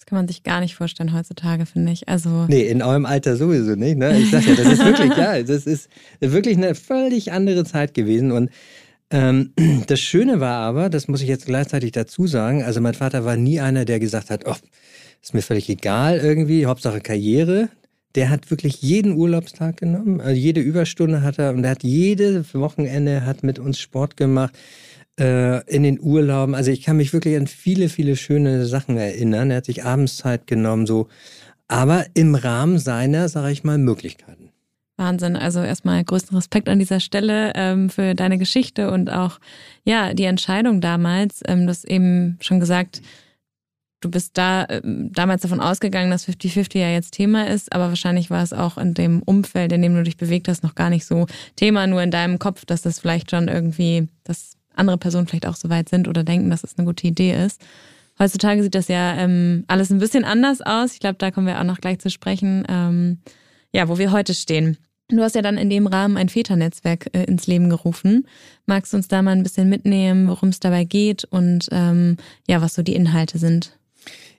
Das 0.00 0.06
kann 0.06 0.18
man 0.18 0.26
sich 0.26 0.42
gar 0.42 0.58
nicht 0.58 0.74
vorstellen 0.74 1.14
heutzutage, 1.14 1.64
finde 1.64 1.92
ich. 1.92 2.08
Also 2.08 2.46
nee, 2.48 2.62
in 2.62 2.82
eurem 2.82 3.06
Alter 3.06 3.36
sowieso 3.36 3.76
nicht. 3.76 3.96
Ne? 3.96 4.18
Ich 4.18 4.32
sag 4.32 4.48
ja, 4.48 4.56
das 4.56 4.66
ist 4.66 4.84
wirklich, 4.84 5.16
ja, 5.16 5.40
das 5.40 5.66
ist 5.66 5.88
wirklich 6.18 6.56
eine 6.56 6.74
völlig 6.74 7.30
andere 7.30 7.64
Zeit 7.64 7.94
gewesen. 7.94 8.32
Und 8.32 8.50
ähm, 9.10 9.52
das 9.86 10.00
Schöne 10.00 10.40
war 10.40 10.58
aber, 10.58 10.90
das 10.90 11.06
muss 11.06 11.22
ich 11.22 11.28
jetzt 11.28 11.46
gleichzeitig 11.46 11.92
dazu 11.92 12.26
sagen, 12.26 12.64
also 12.64 12.80
mein 12.80 12.94
Vater 12.94 13.24
war 13.24 13.36
nie 13.36 13.60
einer, 13.60 13.84
der 13.84 14.00
gesagt 14.00 14.30
hat, 14.30 14.44
oh, 14.48 14.56
ist 15.22 15.34
mir 15.34 15.42
völlig 15.42 15.68
egal 15.68 16.18
irgendwie, 16.18 16.66
Hauptsache 16.66 17.00
Karriere 17.00 17.68
der 18.14 18.30
hat 18.30 18.50
wirklich 18.50 18.82
jeden 18.82 19.16
Urlaubstag 19.16 19.78
genommen, 19.78 20.20
also 20.20 20.34
jede 20.34 20.60
Überstunde 20.60 21.22
hat 21.22 21.38
er 21.38 21.50
und 21.54 21.64
er 21.64 21.70
hat 21.70 21.82
jedes 21.82 22.54
Wochenende 22.54 23.24
hat 23.24 23.42
mit 23.42 23.58
uns 23.58 23.78
Sport 23.78 24.16
gemacht 24.16 24.54
äh, 25.18 25.64
in 25.66 25.82
den 25.82 26.00
Urlauben. 26.00 26.54
Also 26.54 26.70
ich 26.70 26.82
kann 26.82 26.96
mich 26.96 27.12
wirklich 27.12 27.36
an 27.36 27.46
viele, 27.46 27.88
viele 27.88 28.16
schöne 28.16 28.66
Sachen 28.66 28.96
erinnern. 28.96 29.50
Er 29.50 29.58
hat 29.58 29.66
sich 29.66 29.84
abends 29.84 30.16
Zeit 30.16 30.46
genommen, 30.46 30.86
so, 30.86 31.08
aber 31.68 32.06
im 32.14 32.34
Rahmen 32.34 32.78
seiner, 32.78 33.28
sage 33.28 33.52
ich 33.52 33.64
mal, 33.64 33.78
Möglichkeiten. 33.78 34.50
Wahnsinn. 34.96 35.36
Also 35.36 35.60
erstmal 35.60 36.04
größten 36.04 36.36
Respekt 36.36 36.68
an 36.68 36.78
dieser 36.78 37.00
Stelle 37.00 37.52
ähm, 37.54 37.88
für 37.90 38.14
deine 38.14 38.38
Geschichte 38.38 38.90
und 38.90 39.10
auch 39.10 39.38
ja 39.84 40.14
die 40.14 40.24
Entscheidung 40.24 40.80
damals. 40.80 41.40
Ähm, 41.46 41.62
du 41.62 41.70
hast 41.70 41.84
eben 41.84 42.38
schon 42.40 42.60
gesagt, 42.60 43.00
du 44.02 44.10
bist 44.10 44.36
da 44.36 44.64
äh, 44.64 44.82
damals 44.84 45.42
davon 45.42 45.60
ausgegangen, 45.60 46.10
dass 46.10 46.28
50-50 46.28 46.78
ja 46.78 46.90
jetzt 46.90 47.12
Thema 47.12 47.48
ist, 47.48 47.72
aber 47.72 47.88
wahrscheinlich 47.88 48.30
war 48.30 48.42
es 48.42 48.52
auch 48.52 48.76
in 48.76 48.94
dem 48.94 49.22
Umfeld, 49.22 49.72
in 49.72 49.82
dem 49.82 49.94
du 49.94 50.02
dich 50.02 50.16
bewegt 50.16 50.48
hast, 50.48 50.62
noch 50.62 50.74
gar 50.74 50.90
nicht 50.90 51.06
so 51.06 51.26
Thema, 51.56 51.86
nur 51.86 52.02
in 52.02 52.10
deinem 52.10 52.38
Kopf, 52.38 52.64
dass 52.66 52.82
das 52.82 52.98
vielleicht 52.98 53.30
schon 53.30 53.48
irgendwie, 53.48 54.08
dass 54.24 54.56
andere 54.74 54.98
Personen 54.98 55.26
vielleicht 55.26 55.46
auch 55.46 55.56
so 55.56 55.70
weit 55.70 55.88
sind 55.88 56.08
oder 56.08 56.24
denken, 56.24 56.50
dass 56.50 56.64
es 56.64 56.70
das 56.70 56.78
eine 56.78 56.86
gute 56.86 57.06
Idee 57.06 57.32
ist. 57.44 57.60
Heutzutage 58.18 58.62
sieht 58.62 58.74
das 58.74 58.88
ja 58.88 59.14
ähm, 59.16 59.64
alles 59.68 59.90
ein 59.90 59.98
bisschen 59.98 60.24
anders 60.24 60.60
aus. 60.60 60.92
Ich 60.92 61.00
glaube, 61.00 61.16
da 61.18 61.30
kommen 61.30 61.46
wir 61.46 61.58
auch 61.58 61.64
noch 61.64 61.80
gleich 61.80 61.98
zu 61.98 62.10
sprechen, 62.10 62.64
ähm, 62.68 63.18
ja, 63.72 63.88
wo 63.88 63.98
wir 63.98 64.12
heute 64.12 64.34
stehen. 64.34 64.76
Du 65.08 65.22
hast 65.22 65.34
ja 65.34 65.42
dann 65.42 65.58
in 65.58 65.68
dem 65.68 65.86
Rahmen 65.86 66.16
ein 66.16 66.28
Väternetzwerk 66.28 67.10
äh, 67.12 67.24
ins 67.24 67.46
Leben 67.46 67.68
gerufen. 67.68 68.26
Magst 68.66 68.92
du 68.92 68.96
uns 68.96 69.08
da 69.08 69.20
mal 69.22 69.32
ein 69.32 69.42
bisschen 69.42 69.68
mitnehmen, 69.68 70.28
worum 70.28 70.50
es 70.50 70.60
dabei 70.60 70.84
geht 70.84 71.24
und 71.24 71.68
ähm, 71.70 72.16
ja, 72.48 72.62
was 72.62 72.74
so 72.74 72.82
die 72.82 72.94
Inhalte 72.94 73.38
sind? 73.38 73.78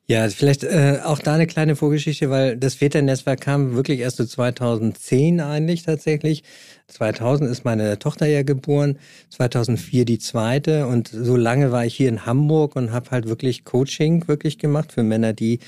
Ja, 0.05 0.27
vielleicht 0.27 0.65
äh, 0.65 0.99
auch 1.05 1.19
da 1.19 1.35
eine 1.35 1.47
kleine 1.47 1.77
Vorgeschichte, 1.77 2.29
weil 2.29 2.57
das 2.57 2.75
Väternetzwerk 2.75 3.39
kam 3.39 3.73
wirklich 3.73 4.01
erst 4.01 4.17
so 4.17 4.25
2010 4.25 5.39
eigentlich 5.39 5.83
tatsächlich. 5.83 6.43
2000 6.87 7.49
ist 7.49 7.63
meine 7.63 7.97
Tochter 7.99 8.25
ja 8.25 8.43
geboren, 8.43 8.99
2004 9.29 10.03
die 10.03 10.19
zweite 10.19 10.87
und 10.87 11.07
so 11.07 11.37
lange 11.37 11.71
war 11.71 11.85
ich 11.85 11.95
hier 11.95 12.09
in 12.09 12.25
Hamburg 12.25 12.75
und 12.75 12.91
habe 12.91 13.11
halt 13.11 13.29
wirklich 13.29 13.63
Coaching 13.63 14.27
wirklich 14.27 14.57
gemacht 14.57 14.91
für 14.91 15.03
Männer, 15.03 15.31
die 15.31 15.59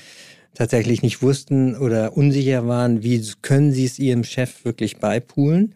tatsächlich 0.52 1.02
nicht 1.02 1.22
wussten 1.22 1.74
oder 1.74 2.14
unsicher 2.14 2.68
waren, 2.68 3.02
wie 3.02 3.24
können 3.40 3.72
sie 3.72 3.86
es 3.86 3.98
ihrem 3.98 4.24
Chef 4.24 4.66
wirklich 4.66 4.98
beipulen. 4.98 5.74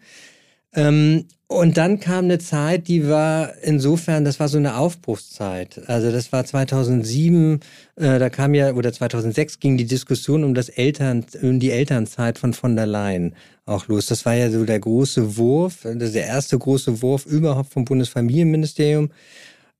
Ähm, 0.73 1.25
und 1.51 1.75
dann 1.75 1.99
kam 1.99 2.25
eine 2.25 2.39
Zeit, 2.39 2.87
die 2.87 3.09
war 3.09 3.57
insofern, 3.61 4.23
das 4.23 4.39
war 4.39 4.47
so 4.47 4.57
eine 4.57 4.77
Aufbruchszeit. 4.77 5.81
Also 5.87 6.09
das 6.09 6.31
war 6.31 6.45
2007, 6.45 7.59
äh, 7.97 8.19
da 8.19 8.29
kam 8.29 8.53
ja, 8.53 8.73
oder 8.73 8.93
2006 8.93 9.59
ging 9.59 9.75
die 9.75 9.85
Diskussion 9.85 10.45
um 10.45 10.53
das 10.53 10.69
Eltern, 10.69 11.25
um 11.41 11.59
die 11.59 11.71
Elternzeit 11.71 12.39
von 12.39 12.53
von 12.53 12.77
der 12.77 12.85
Leyen 12.85 13.35
auch 13.65 13.89
los. 13.89 14.05
Das 14.05 14.25
war 14.25 14.33
ja 14.33 14.49
so 14.49 14.63
der 14.63 14.79
große 14.79 15.35
Wurf, 15.35 15.79
das 15.83 15.95
ist 15.95 16.15
der 16.15 16.25
erste 16.25 16.57
große 16.57 17.01
Wurf 17.01 17.25
überhaupt 17.25 17.73
vom 17.73 17.83
Bundesfamilienministerium, 17.83 19.11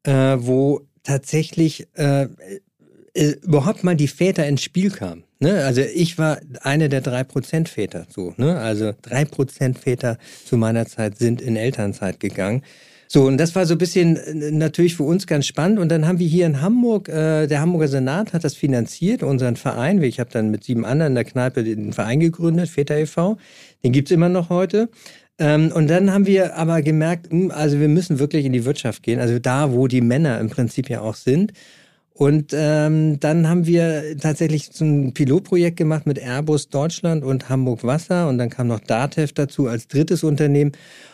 äh, 0.03 0.35
wo 0.39 0.81
tatsächlich 1.03 1.87
äh, 1.93 2.27
äh, 3.13 3.35
überhaupt 3.43 3.83
mal 3.83 3.95
die 3.95 4.07
Väter 4.07 4.47
ins 4.47 4.63
Spiel 4.63 4.91
kamen. 4.91 5.23
Ne? 5.39 5.63
Also 5.63 5.81
ich 5.81 6.17
war 6.17 6.39
einer 6.61 6.87
der 6.87 7.01
drei 7.01 7.23
Prozent 7.23 7.69
Väter. 7.69 8.05
So, 8.09 8.33
ne? 8.37 8.57
Also 8.59 8.93
drei 9.01 9.25
Prozent 9.25 9.79
Väter 9.79 10.17
zu 10.45 10.57
meiner 10.57 10.85
Zeit 10.85 11.17
sind 11.17 11.41
in 11.41 11.55
Elternzeit 11.55 12.19
gegangen. 12.19 12.63
So, 13.13 13.25
und 13.25 13.37
das 13.37 13.55
war 13.55 13.65
so 13.65 13.73
ein 13.73 13.77
bisschen 13.77 14.15
äh, 14.15 14.51
natürlich 14.51 14.95
für 14.95 15.03
uns 15.03 15.27
ganz 15.27 15.45
spannend. 15.45 15.79
Und 15.79 15.89
dann 15.89 16.07
haben 16.07 16.19
wir 16.19 16.27
hier 16.27 16.45
in 16.45 16.61
Hamburg, 16.61 17.09
äh, 17.09 17.47
der 17.47 17.59
Hamburger 17.59 17.89
Senat 17.89 18.31
hat 18.31 18.45
das 18.45 18.55
finanziert, 18.55 19.23
unseren 19.23 19.57
Verein. 19.57 20.01
Ich 20.01 20.21
habe 20.21 20.29
dann 20.31 20.49
mit 20.49 20.63
sieben 20.63 20.85
anderen 20.85 21.11
in 21.11 21.15
der 21.15 21.25
Kneipe 21.25 21.65
den 21.65 21.91
Verein 21.91 22.21
gegründet, 22.21 22.69
Väter 22.69 22.97
e.V. 22.97 23.37
Den 23.83 23.91
gibt's 23.91 24.11
immer 24.11 24.29
noch 24.29 24.49
heute. 24.49 24.89
Ähm, 25.39 25.73
und 25.73 25.89
dann 25.89 26.13
haben 26.13 26.25
wir 26.25 26.55
aber 26.55 26.81
gemerkt, 26.81 27.31
hm, 27.31 27.51
also 27.51 27.79
wir 27.81 27.89
müssen 27.89 28.19
wirklich 28.19 28.45
in 28.45 28.53
die 28.53 28.63
Wirtschaft 28.63 29.03
gehen, 29.03 29.19
also 29.19 29.39
da, 29.39 29.73
wo 29.73 29.87
die 29.87 30.01
Männer 30.01 30.39
im 30.39 30.49
Prinzip 30.49 30.89
ja 30.89 31.01
auch 31.01 31.15
sind. 31.15 31.51
Und 32.13 32.51
ähm, 32.53 33.19
dann 33.19 33.47
haben 33.47 33.65
wir 33.65 34.17
tatsächlich 34.17 34.69
so 34.71 34.83
ein 34.83 35.13
Pilotprojekt 35.13 35.77
gemacht 35.77 36.05
mit 36.05 36.19
Airbus 36.19 36.69
Deutschland 36.69 37.23
und 37.23 37.49
Hamburg 37.49 37.83
Wasser 37.83 38.27
und 38.27 38.37
dann 38.37 38.49
kam 38.49 38.67
noch 38.67 38.79
Datev 38.79 39.33
dazu 39.33 39.67
als 39.67 39.87
drittes 39.87 40.23
Unternehmen. 40.23 40.73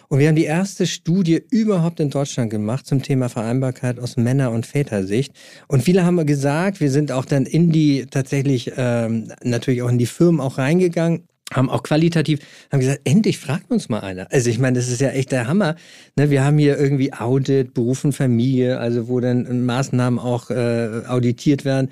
Und 0.10 0.20
wir 0.20 0.27
haben 0.27 0.36
die 0.36 0.46
erste 0.46 0.88
Studie 0.88 1.44
überhaupt 1.51 2.00
in 2.00 2.10
Deutschland 2.10 2.50
gemacht 2.50 2.88
zum 2.88 3.04
Thema 3.04 3.30
Vereinbarkeit 3.30 4.00
aus 4.00 4.18
Männer- 4.18 4.51
und 4.51 4.66
Vätersicht. 4.66 5.34
Und 5.68 5.84
viele 5.84 6.06
haben 6.06 6.25
gesagt, 6.25 6.80
wir 6.80 6.89
sind 6.89 7.12
auch 7.12 7.25
dann 7.25 7.46
in 7.46 7.72
die 7.72 8.08
tatsächlich 8.10 8.72
ähm, 8.77 9.32
natürlich 9.44 9.84
auch 9.84 9.89
in 9.89 9.98
die 9.98 10.06
Firmen 10.06 10.42
auch 10.42 10.58
reingegangen 10.58 11.27
haben 11.54 11.70
auch 11.70 11.84
qualitativ, 11.84 12.39
haben 12.72 12.80
gesagt, 12.80 13.01
endlich 13.06 13.38
fragt 13.38 13.72
uns 13.72 13.89
mal 13.89 14.01
einer. 14.01 14.32
Also 14.32 14.50
ich 14.50 14.60
meine, 14.60 14.77
das 14.77 14.89
ist 14.89 15.01
ja 15.01 15.10
echt 15.10 15.32
der 15.32 15.48
Hammer. 15.48 15.75
Ne, 16.18 16.30
wir 16.30 16.44
haben 16.44 16.58
hier 16.58 16.77
irgendwie 16.77 17.13
Audit, 17.13 17.74
Beruf 17.74 18.04
und 18.04 18.13
Familie, 18.13 18.80
also 18.80 19.08
wo 19.08 19.20
dann 19.20 19.66
Maßnahmen 19.66 20.20
auch 20.20 20.50
äh, 20.50 21.04
auditiert 21.08 21.63
werden. 21.63 21.89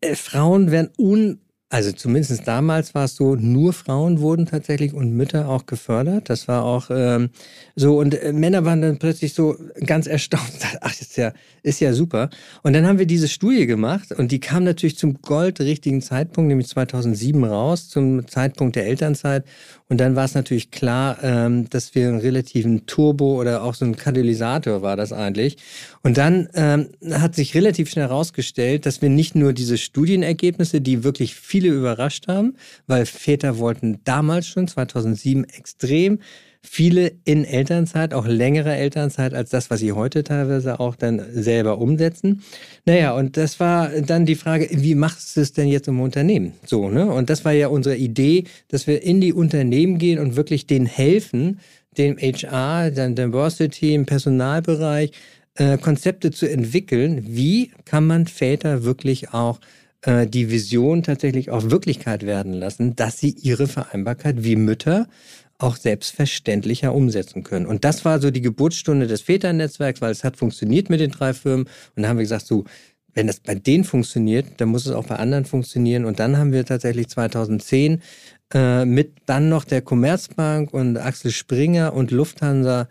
Äh, 0.00 0.14
Frauen 0.14 0.70
werden 0.70 0.90
un 0.98 1.38
also 1.72 1.90
zumindest 1.90 2.46
damals 2.46 2.94
war 2.94 3.06
es 3.06 3.16
so, 3.16 3.34
nur 3.34 3.72
Frauen 3.72 4.20
wurden 4.20 4.44
tatsächlich 4.44 4.92
und 4.92 5.16
Mütter 5.16 5.48
auch 5.48 5.64
gefördert. 5.64 6.28
Das 6.28 6.46
war 6.46 6.64
auch 6.66 6.90
ähm, 6.90 7.30
so. 7.76 7.98
Und 7.98 8.12
äh, 8.12 8.34
Männer 8.34 8.66
waren 8.66 8.82
dann 8.82 8.98
plötzlich 8.98 9.32
so 9.32 9.56
ganz 9.86 10.06
erstaunt. 10.06 10.52
Ach, 10.82 10.92
ist 10.92 11.16
ja, 11.16 11.32
ist 11.62 11.80
ja 11.80 11.94
super. 11.94 12.28
Und 12.62 12.74
dann 12.74 12.86
haben 12.86 12.98
wir 12.98 13.06
diese 13.06 13.26
Studie 13.26 13.64
gemacht 13.64 14.12
und 14.12 14.32
die 14.32 14.38
kam 14.38 14.64
natürlich 14.64 14.98
zum 14.98 15.22
goldrichtigen 15.22 16.02
Zeitpunkt, 16.02 16.48
nämlich 16.48 16.68
2007 16.68 17.42
raus, 17.42 17.88
zum 17.88 18.28
Zeitpunkt 18.28 18.76
der 18.76 18.84
Elternzeit. 18.84 19.46
Und 19.92 19.98
dann 19.98 20.16
war 20.16 20.24
es 20.24 20.32
natürlich 20.34 20.70
klar, 20.70 21.18
ähm, 21.22 21.68
dass 21.68 21.94
wir 21.94 22.08
einen 22.08 22.20
relativen 22.20 22.86
Turbo 22.86 23.38
oder 23.38 23.62
auch 23.62 23.74
so 23.74 23.84
ein 23.84 23.94
Katalysator 23.94 24.80
war 24.80 24.96
das 24.96 25.12
eigentlich. 25.12 25.58
Und 26.02 26.16
dann 26.16 26.48
ähm, 26.54 26.88
hat 27.10 27.34
sich 27.34 27.54
relativ 27.54 27.90
schnell 27.90 28.06
herausgestellt, 28.06 28.86
dass 28.86 29.02
wir 29.02 29.10
nicht 29.10 29.34
nur 29.34 29.52
diese 29.52 29.76
Studienergebnisse, 29.76 30.80
die 30.80 31.04
wirklich 31.04 31.34
viele 31.34 31.68
überrascht 31.68 32.26
haben, 32.26 32.54
weil 32.86 33.04
Väter 33.04 33.58
wollten 33.58 34.00
damals 34.04 34.46
schon, 34.46 34.66
2007, 34.66 35.44
extrem 35.44 36.20
viele 36.62 37.12
in 37.24 37.44
Elternzeit, 37.44 38.14
auch 38.14 38.26
längere 38.26 38.74
Elternzeit 38.74 39.34
als 39.34 39.50
das, 39.50 39.68
was 39.70 39.80
sie 39.80 39.92
heute 39.92 40.22
teilweise 40.22 40.80
auch 40.80 40.94
dann 40.94 41.20
selber 41.32 41.78
umsetzen. 41.78 42.42
Naja, 42.86 43.12
und 43.14 43.36
das 43.36 43.60
war 43.60 43.88
dann 43.88 44.26
die 44.26 44.36
Frage, 44.36 44.68
wie 44.70 44.94
machst 44.94 45.36
du 45.36 45.40
es 45.40 45.52
denn 45.52 45.68
jetzt 45.68 45.88
im 45.88 46.00
Unternehmen? 46.00 46.52
So, 46.64 46.88
ne? 46.88 47.06
Und 47.06 47.30
das 47.30 47.44
war 47.44 47.52
ja 47.52 47.68
unsere 47.68 47.96
Idee, 47.96 48.44
dass 48.68 48.86
wir 48.86 49.02
in 49.02 49.20
die 49.20 49.32
Unternehmen 49.32 49.98
gehen 49.98 50.18
und 50.18 50.36
wirklich 50.36 50.66
denen 50.66 50.86
helfen, 50.86 51.58
dem 51.98 52.16
HR, 52.16 52.90
dem 52.90 53.16
Diversity, 53.16 53.94
im 53.94 54.06
Personalbereich, 54.06 55.12
äh, 55.56 55.76
Konzepte 55.78 56.30
zu 56.30 56.48
entwickeln. 56.48 57.22
Wie 57.26 57.72
kann 57.84 58.06
man 58.06 58.26
Väter 58.26 58.84
wirklich 58.84 59.34
auch 59.34 59.60
äh, 60.02 60.26
die 60.26 60.50
Vision 60.50 61.02
tatsächlich 61.02 61.50
auch 61.50 61.70
Wirklichkeit 61.70 62.24
werden 62.24 62.52
lassen, 62.52 62.96
dass 62.96 63.18
sie 63.18 63.30
ihre 63.30 63.66
Vereinbarkeit 63.66 64.42
wie 64.42 64.56
Mütter 64.56 65.06
auch 65.62 65.76
selbstverständlicher 65.76 66.94
umsetzen 66.94 67.42
können. 67.42 67.66
Und 67.66 67.84
das 67.84 68.04
war 68.04 68.20
so 68.20 68.30
die 68.30 68.40
Geburtsstunde 68.40 69.06
des 69.06 69.22
Väternetzwerks, 69.22 70.00
weil 70.00 70.10
es 70.10 70.24
hat 70.24 70.36
funktioniert 70.36 70.90
mit 70.90 71.00
den 71.00 71.10
drei 71.10 71.32
Firmen. 71.34 71.66
Und 71.66 72.02
dann 72.02 72.08
haben 72.08 72.18
wir 72.18 72.24
gesagt, 72.24 72.46
so, 72.46 72.64
wenn 73.14 73.26
das 73.26 73.40
bei 73.40 73.54
denen 73.54 73.84
funktioniert, 73.84 74.46
dann 74.58 74.68
muss 74.68 74.86
es 74.86 74.92
auch 74.92 75.06
bei 75.06 75.16
anderen 75.16 75.44
funktionieren. 75.44 76.04
Und 76.04 76.18
dann 76.18 76.36
haben 76.38 76.52
wir 76.52 76.64
tatsächlich 76.64 77.08
2010 77.08 78.02
äh, 78.54 78.84
mit 78.84 79.12
dann 79.26 79.48
noch 79.48 79.64
der 79.64 79.82
Commerzbank 79.82 80.72
und 80.72 80.96
Axel 80.96 81.30
Springer 81.30 81.92
und 81.92 82.10
Lufthansa 82.10 82.88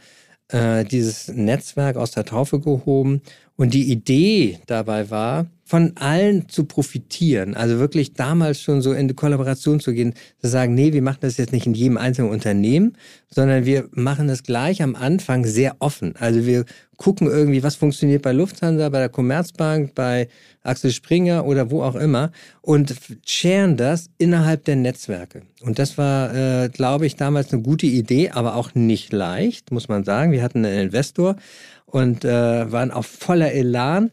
äh, 0.50 0.86
dieses 0.86 1.28
Netzwerk 1.30 1.98
aus 1.98 2.12
der 2.12 2.26
Taufe 2.26 2.60
gehoben. 2.60 3.22
Und 3.56 3.74
die 3.74 3.92
Idee 3.92 4.60
dabei 4.68 5.10
war, 5.10 5.48
von 5.72 5.94
allen 5.96 6.50
zu 6.50 6.66
profitieren. 6.66 7.56
Also 7.56 7.80
wirklich 7.80 8.14
damals 8.14 8.60
schon 8.60 8.82
so 8.82 8.92
in 8.92 9.08
die 9.08 9.14
Kollaboration 9.14 9.80
zu 9.80 9.94
gehen, 9.94 10.16
zu 10.42 10.50
sagen, 10.50 10.74
nee, 10.74 10.92
wir 10.92 11.02
machen 11.02 11.20
das 11.22 11.38
jetzt 11.38 11.54
nicht 11.54 11.66
in 11.66 11.74
jedem 11.74 11.98
einzelnen 11.98 12.30
Unternehmen, 12.30 12.98
sondern 13.30 13.64
wir 13.64 13.88
machen 13.92 14.28
das 14.28 14.44
gleich 14.44 14.82
am 14.82 14.96
Anfang 14.96 15.46
sehr 15.46 15.78
offen. 15.80 16.14
Also 16.20 16.46
wir 16.46 16.66
gucken 16.98 17.28
irgendwie, 17.28 17.64
was 17.64 17.78
funktioniert 17.78 18.22
bei 18.22 18.34
Lufthansa, 18.34 18.90
bei 18.90 19.00
der 19.00 19.08
Commerzbank, 19.08 19.96
bei 19.96 20.28
Axel 20.62 20.92
Springer 20.92 21.46
oder 21.46 21.72
wo 21.72 21.84
auch 21.84 21.96
immer 21.96 22.34
und 22.60 22.94
scheren 23.26 23.78
das 23.78 24.10
innerhalb 24.18 24.66
der 24.66 24.76
Netzwerke. 24.76 25.44
Und 25.62 25.80
das 25.80 25.98
war, 25.98 26.36
äh, 26.36 26.68
glaube 26.68 27.06
ich, 27.06 27.16
damals 27.16 27.54
eine 27.54 27.62
gute 27.62 27.86
Idee, 27.86 28.32
aber 28.32 28.58
auch 28.58 28.76
nicht 28.76 29.14
leicht, 29.14 29.72
muss 29.72 29.88
man 29.88 30.04
sagen. 30.04 30.34
Wir 30.34 30.44
hatten 30.44 30.66
einen 30.66 30.88
Investor 30.88 31.38
und 31.86 32.26
äh, 32.26 32.70
waren 32.70 32.92
auf 32.92 33.06
voller 33.06 33.54
Elan 33.54 34.12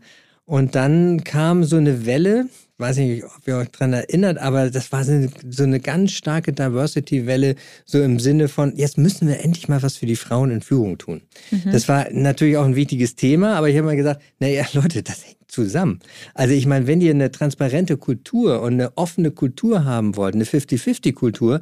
und 0.49 0.75
dann 0.75 1.25
kam 1.25 1.63
so 1.63 1.77
eine 1.77 2.07
Welle, 2.07 2.47
weiß 2.79 2.97
nicht, 2.97 3.23
ob 3.23 3.47
ihr 3.47 3.59
euch 3.59 3.69
daran 3.69 3.93
erinnert, 3.93 4.39
aber 4.39 4.71
das 4.71 4.91
war 4.93 5.05
so 5.05 5.13
eine, 5.13 5.29
so 5.51 5.65
eine 5.65 5.79
ganz 5.79 6.13
starke 6.13 6.55
Diversity-Welle, 6.55 7.55
so 7.85 8.03
im 8.03 8.19
Sinne 8.19 8.49
von, 8.49 8.75
jetzt 8.75 8.97
müssen 8.97 9.29
wir 9.29 9.45
endlich 9.45 9.69
mal 9.69 9.83
was 9.83 9.99
für 9.99 10.07
die 10.07 10.17
Frauen 10.17 10.51
in 10.51 10.63
Führung 10.63 10.97
tun. 10.97 11.21
Mhm. 11.51 11.71
Das 11.71 11.87
war 11.87 12.07
natürlich 12.13 12.57
auch 12.57 12.65
ein 12.65 12.77
wichtiges 12.77 13.15
Thema, 13.15 13.57
aber 13.57 13.69
ich 13.69 13.77
habe 13.77 13.89
mal 13.89 13.97
gesagt, 13.97 14.23
naja, 14.41 14.65
Leute, 14.73 15.03
das 15.03 15.27
hängt 15.27 15.37
zusammen. 15.49 16.01
Also 16.33 16.55
ich 16.55 16.65
meine, 16.65 16.87
wenn 16.87 17.03
ihr 17.03 17.11
eine 17.11 17.31
transparente 17.31 17.99
Kultur 17.99 18.63
und 18.63 18.73
eine 18.73 18.97
offene 18.97 19.31
Kultur 19.31 19.85
haben 19.85 20.17
wollt, 20.17 20.35
eine 20.35 20.45
50-50-Kultur, 20.45 21.61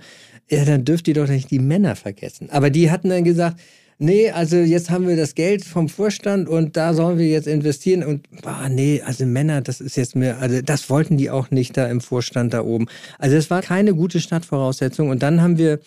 ja, 0.48 0.64
dann 0.64 0.84
dürft 0.84 1.08
ihr 1.08 1.14
doch 1.14 1.26
nicht 1.26 1.50
die 1.50 1.58
Männer 1.58 1.96
vergessen. 1.96 2.50
Aber 2.50 2.70
die 2.70 2.92
hatten 2.92 3.08
dann 3.08 3.24
gesagt, 3.24 3.58
nee, 3.98 4.30
also 4.30 4.56
jetzt 4.56 4.90
haben 4.90 5.06
wir 5.06 5.16
das 5.16 5.34
Geld 5.34 5.64
vom 5.64 5.88
Vorstand 5.88 6.48
und 6.48 6.76
da 6.76 6.94
sollen 6.94 7.18
wir 7.18 7.28
jetzt 7.28 7.46
investieren 7.46 8.02
und 8.02 8.28
boah, 8.42 8.68
nee, 8.68 9.02
also 9.04 9.26
Männer, 9.26 9.60
das 9.60 9.80
ist 9.80 9.96
jetzt 9.96 10.16
mir, 10.16 10.38
also 10.38 10.60
das 10.62 10.90
wollten 10.90 11.16
die 11.16 11.30
auch 11.30 11.50
nicht 11.50 11.76
da 11.76 11.86
im 11.86 12.00
Vorstand 12.00 12.54
da 12.54 12.62
oben. 12.62 12.86
Also 13.18 13.36
es 13.36 13.50
war 13.50 13.62
keine 13.62 13.94
gute 13.94 14.20
Startvoraussetzung 14.20 15.10
und 15.10 15.22
dann 15.22 15.40
haben 15.42 15.58
wir 15.58 15.80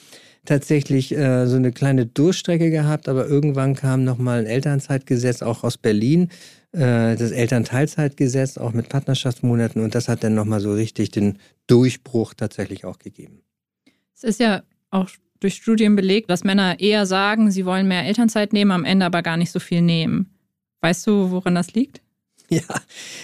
tatsächlich 0.46 1.16
äh, 1.16 1.46
so 1.48 1.56
eine 1.56 1.72
kleine 1.72 2.06
Durchstrecke 2.06 2.72
gehabt, 2.72 3.10
aber 3.10 3.28
irgendwann 3.28 3.76
kam 3.76 4.04
nochmal 4.04 4.40
ein 4.40 4.46
Elternzeitgesetz 4.46 5.42
auch 5.42 5.64
aus 5.64 5.78
Berlin, 5.78 6.30
äh, 6.72 7.16
das 7.16 7.32
Elternteilzeitgesetz 7.32 8.58
auch 8.58 8.74
mit 8.74 8.90
Partnerschaftsmonaten 8.90 9.84
und 9.84 9.96
das 9.96 10.08
hat 10.08 10.24
dann 10.24 10.36
nochmal 10.36 10.60
so 10.60 10.74
richtig 10.74 11.12
den 11.12 11.40
Durchbruch 11.68 12.34
tatsächlich 12.34 12.86
auch 12.86 13.00
gegeben. 13.00 13.42
Es 14.16 14.24
ist 14.24 14.40
ja 14.40 14.64
auch 14.90 15.10
durch 15.40 15.56
Studien 15.56 15.96
belegt, 15.96 16.30
dass 16.30 16.44
Männer 16.44 16.80
eher 16.80 17.06
sagen, 17.06 17.52
sie 17.52 17.66
wollen 17.66 17.88
mehr 17.88 18.06
Elternzeit 18.06 18.54
nehmen, 18.54 18.72
am 18.72 18.86
Ende 18.86 19.06
aber 19.06 19.22
gar 19.22 19.38
nicht 19.38 19.52
so 19.52 19.60
viel 19.60 19.82
nehmen. 19.82 20.30
Weißt 20.82 21.06
du, 21.08 21.32
woran 21.32 21.56
das 21.56 21.74
liegt? 21.74 22.02
Ja, 22.52 22.62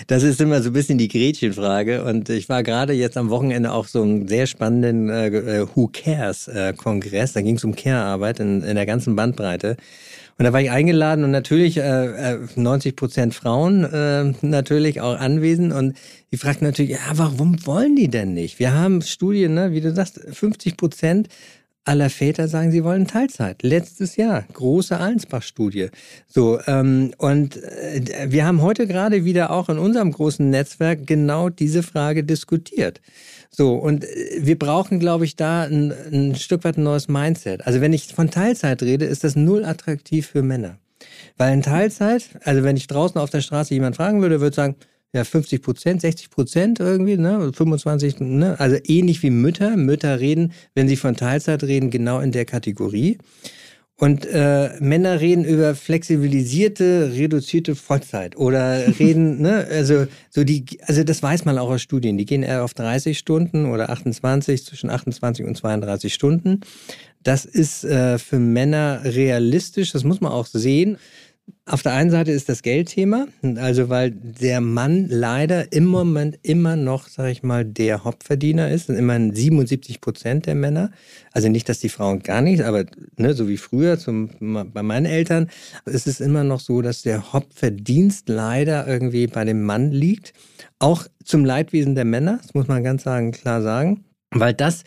das 0.06 0.22
ist 0.22 0.40
immer 0.40 0.62
so 0.62 0.70
ein 0.70 0.74
bisschen 0.74 1.00
die 1.00 1.08
Gretchenfrage. 1.08 2.04
Und 2.04 2.30
ich 2.30 2.48
war 2.48 2.62
gerade 2.62 2.94
jetzt 2.94 3.18
am 3.18 3.32
Wochenende 3.32 3.72
auf 3.72 3.90
so 3.90 4.04
einem 4.04 4.28
sehr 4.28 4.46
spannenden 4.46 5.10
äh, 5.10 5.28
äh 5.30 5.68
Who 5.74 5.90
Cares-Kongress. 5.92 7.32
Äh, 7.32 7.34
da 7.34 7.42
ging 7.42 7.56
es 7.56 7.64
um 7.64 7.76
Care-Arbeit 7.76 8.40
in, 8.40 8.62
in 8.62 8.76
der 8.76 8.86
ganzen 8.86 9.16
Bandbreite. 9.16 9.78
Und 10.38 10.44
da 10.44 10.52
war 10.52 10.62
ich 10.62 10.70
eingeladen 10.70 11.24
und 11.24 11.32
natürlich 11.32 11.78
äh, 11.78 12.38
90 12.56 12.92
äh, 12.92 12.96
Prozent 12.96 13.34
Frauen 13.34 13.86
äh, 13.86 14.34
natürlich 14.42 15.00
auch 15.00 15.18
anwesend. 15.18 15.74
Und 15.74 15.96
die 16.32 16.38
fragten 16.38 16.68
natürlich, 16.68 16.92
ja, 16.92 17.00
warum 17.14 17.66
wollen 17.66 17.96
die 17.96 18.10
denn 18.10 18.34
nicht? 18.34 18.60
Wir 18.60 18.74
haben 18.74 19.02
Studien, 19.02 19.54
ne, 19.54 19.72
wie 19.72 19.82
du 19.82 19.94
sagst, 19.94 20.20
50 20.20 20.76
Prozent 20.76 21.30
aller 21.86 22.10
Väter 22.10 22.48
sagen, 22.48 22.72
sie 22.72 22.84
wollen 22.84 23.08
Teilzeit. 23.08 23.62
Letztes 23.62 24.16
Jahr, 24.16 24.44
große 24.52 24.98
Allensbach-Studie. 24.98 25.90
So, 26.28 26.60
ähm, 26.66 27.14
und 27.18 27.64
äh, 27.64 28.28
wir 28.30 28.46
haben 28.46 28.62
heute 28.62 28.88
gerade 28.88 29.24
wieder 29.24 29.52
auch 29.52 29.70
in 29.70 29.78
unserem 29.78 30.12
großen 30.12 30.50
Netzwerk 30.50 31.06
genau 31.06 31.50
diese 31.50 31.84
Frage 31.84 32.24
diskutiert. 32.24 33.02
So, 33.52 33.76
und 33.76 34.04
äh, 34.04 34.40
wir 34.40 34.58
brauchen, 34.58 35.00
glaube 35.00 35.26
ich, 35.26 35.36
da 35.36 35.64
ein, 35.64 35.94
ein 36.12 36.36
Stück 36.36 36.64
weit 36.64 36.78
ein 36.78 36.84
neues 36.84 37.08
Mindset. 37.08 37.66
Also 37.66 37.82
wenn 37.82 37.94
ich 37.94 38.14
von 38.14 38.32
Teilzeit 38.32 38.82
rede, 38.82 39.06
ist 39.06 39.24
das 39.24 39.36
null 39.36 39.64
attraktiv 39.64 40.28
für 40.28 40.42
Männer. 40.42 40.80
Weil 41.38 41.54
in 41.54 41.62
Teilzeit, 41.62 42.30
also 42.44 42.64
wenn 42.64 42.78
ich 42.78 42.88
draußen 42.88 43.22
auf 43.22 43.30
der 43.30 43.42
Straße 43.42 43.74
jemand 43.74 43.96
fragen 43.96 44.22
würde, 44.22 44.42
würde 44.42 44.56
sagen, 44.56 44.76
ja, 45.16 45.24
50 45.24 45.62
Prozent, 45.62 46.02
60 46.02 46.30
Prozent 46.30 46.80
irgendwie, 46.82 47.16
ne? 47.16 47.54
25, 47.54 48.20
ne? 48.20 48.60
Also 48.60 48.76
ähnlich 48.84 49.24
wie 49.24 49.30
Mütter. 49.30 49.78
Mütter 49.78 50.20
reden, 50.20 50.52
wenn 50.74 50.90
sie 50.90 50.98
von 50.98 51.16
Teilzeit 51.16 51.64
reden, 51.64 51.90
genau 51.90 52.20
in 52.20 52.34
der 52.34 52.44
Kategorie. 52.44 53.18
Und 53.98 54.26
äh, 54.26 54.72
Männer 54.82 55.22
reden 55.22 55.46
über 55.46 55.74
flexibilisierte, 55.74 57.14
reduzierte 57.14 57.76
Vollzeit 57.76 58.36
oder 58.36 58.86
reden, 59.00 59.42
ne, 59.42 59.66
also 59.72 60.06
so 60.30 60.44
die, 60.44 60.66
also 60.82 61.06
das 61.06 61.24
weiß 61.24 61.46
man 61.46 61.58
auch 61.60 61.70
aus 61.70 61.82
Studien, 61.82 62.18
die 62.18 62.26
gehen 62.26 62.44
eher 62.44 62.66
auf 62.66 62.74
30 62.74 63.18
Stunden 63.18 63.68
oder 63.68 63.92
28, 63.92 64.66
zwischen 64.66 64.90
28 64.90 65.46
und 65.46 65.56
32 65.56 66.14
Stunden. 66.14 66.60
Das 67.24 67.46
ist 67.46 67.86
äh, 67.86 68.20
für 68.20 68.38
Männer 68.38 69.00
realistisch, 69.06 69.94
das 69.94 70.04
muss 70.04 70.20
man 70.20 70.34
auch 70.34 70.46
sehen 70.46 70.98
auf 71.68 71.82
der 71.82 71.94
einen 71.94 72.12
Seite 72.12 72.32
ist 72.32 72.48
das 72.48 72.62
Geldthema, 72.62 73.28
also 73.56 73.90
weil 73.90 74.12
der 74.12 74.62
Mann 74.62 75.08
leider 75.10 75.72
im 75.72 75.86
Moment 75.86 76.38
immer 76.44 76.76
noch, 76.76 77.08
sage 77.08 77.32
ich 77.32 77.42
mal, 77.42 77.66
der 77.66 78.04
Hauptverdiener 78.04 78.70
ist, 78.70 78.90
und 78.90 78.96
immerhin 78.96 79.34
77 79.34 80.00
Prozent 80.00 80.46
der 80.46 80.54
Männer. 80.54 80.92
Also 81.32 81.50
nicht, 81.50 81.68
dass 81.68 81.80
die 81.80 81.90
Frauen 81.90 82.20
gar 82.20 82.42
nicht, 82.42 82.62
aber 82.62 82.86
ne, 83.18 83.34
so 83.34 83.48
wie 83.50 83.58
früher 83.58 83.98
zum, 83.98 84.30
bei 84.74 84.84
meinen 84.84 85.08
Eltern, 85.08 85.50
ist 85.86 86.06
es 86.06 86.20
immer 86.20 86.44
noch 86.44 86.60
so, 86.60 86.84
dass 86.84 87.02
der 87.02 87.34
Hauptverdienst 87.34 88.30
leider 88.30 88.88
irgendwie 88.88 89.26
bei 89.26 89.44
dem 89.44 89.64
Mann 89.64 89.92
liegt. 89.92 90.34
Auch 90.78 91.08
zum 91.24 91.46
Leidwesen 91.46 91.96
der 91.96 92.06
Männer, 92.06 92.40
das 92.44 92.54
muss 92.54 92.68
man 92.68 92.84
ganz 92.84 93.04
sagen, 93.04 93.32
klar 93.32 93.64
sagen, 93.64 94.06
weil 94.30 94.54
das 94.54 94.84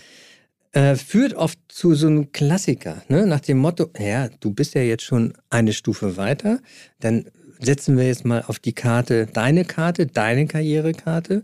äh, 0.73 0.97
führt 0.97 1.35
oft 1.35 1.59
zu 1.69 1.95
so 1.95 2.07
einem 2.07 2.33
Klassiker, 2.33 3.03
ne? 3.09 3.27
nach 3.27 3.41
dem 3.41 3.59
Motto, 3.59 3.91
ja, 3.99 4.29
du 4.41 4.53
bist 4.53 4.75
ja 4.75 4.83
jetzt 4.83 5.05
schon 5.05 5.33
eine 5.51 5.73
Stufe 5.73 6.17
weiter, 6.17 6.61
dann 7.01 7.27
setzen 7.61 7.97
wir 7.97 8.07
jetzt 8.07 8.25
mal 8.25 8.45
auf 8.47 8.59
die 8.59 8.73
Karte 8.73 9.27
deine 9.27 9.65
Karte, 9.65 10.07
deine 10.07 10.47
Karrierekarte. 10.47 11.43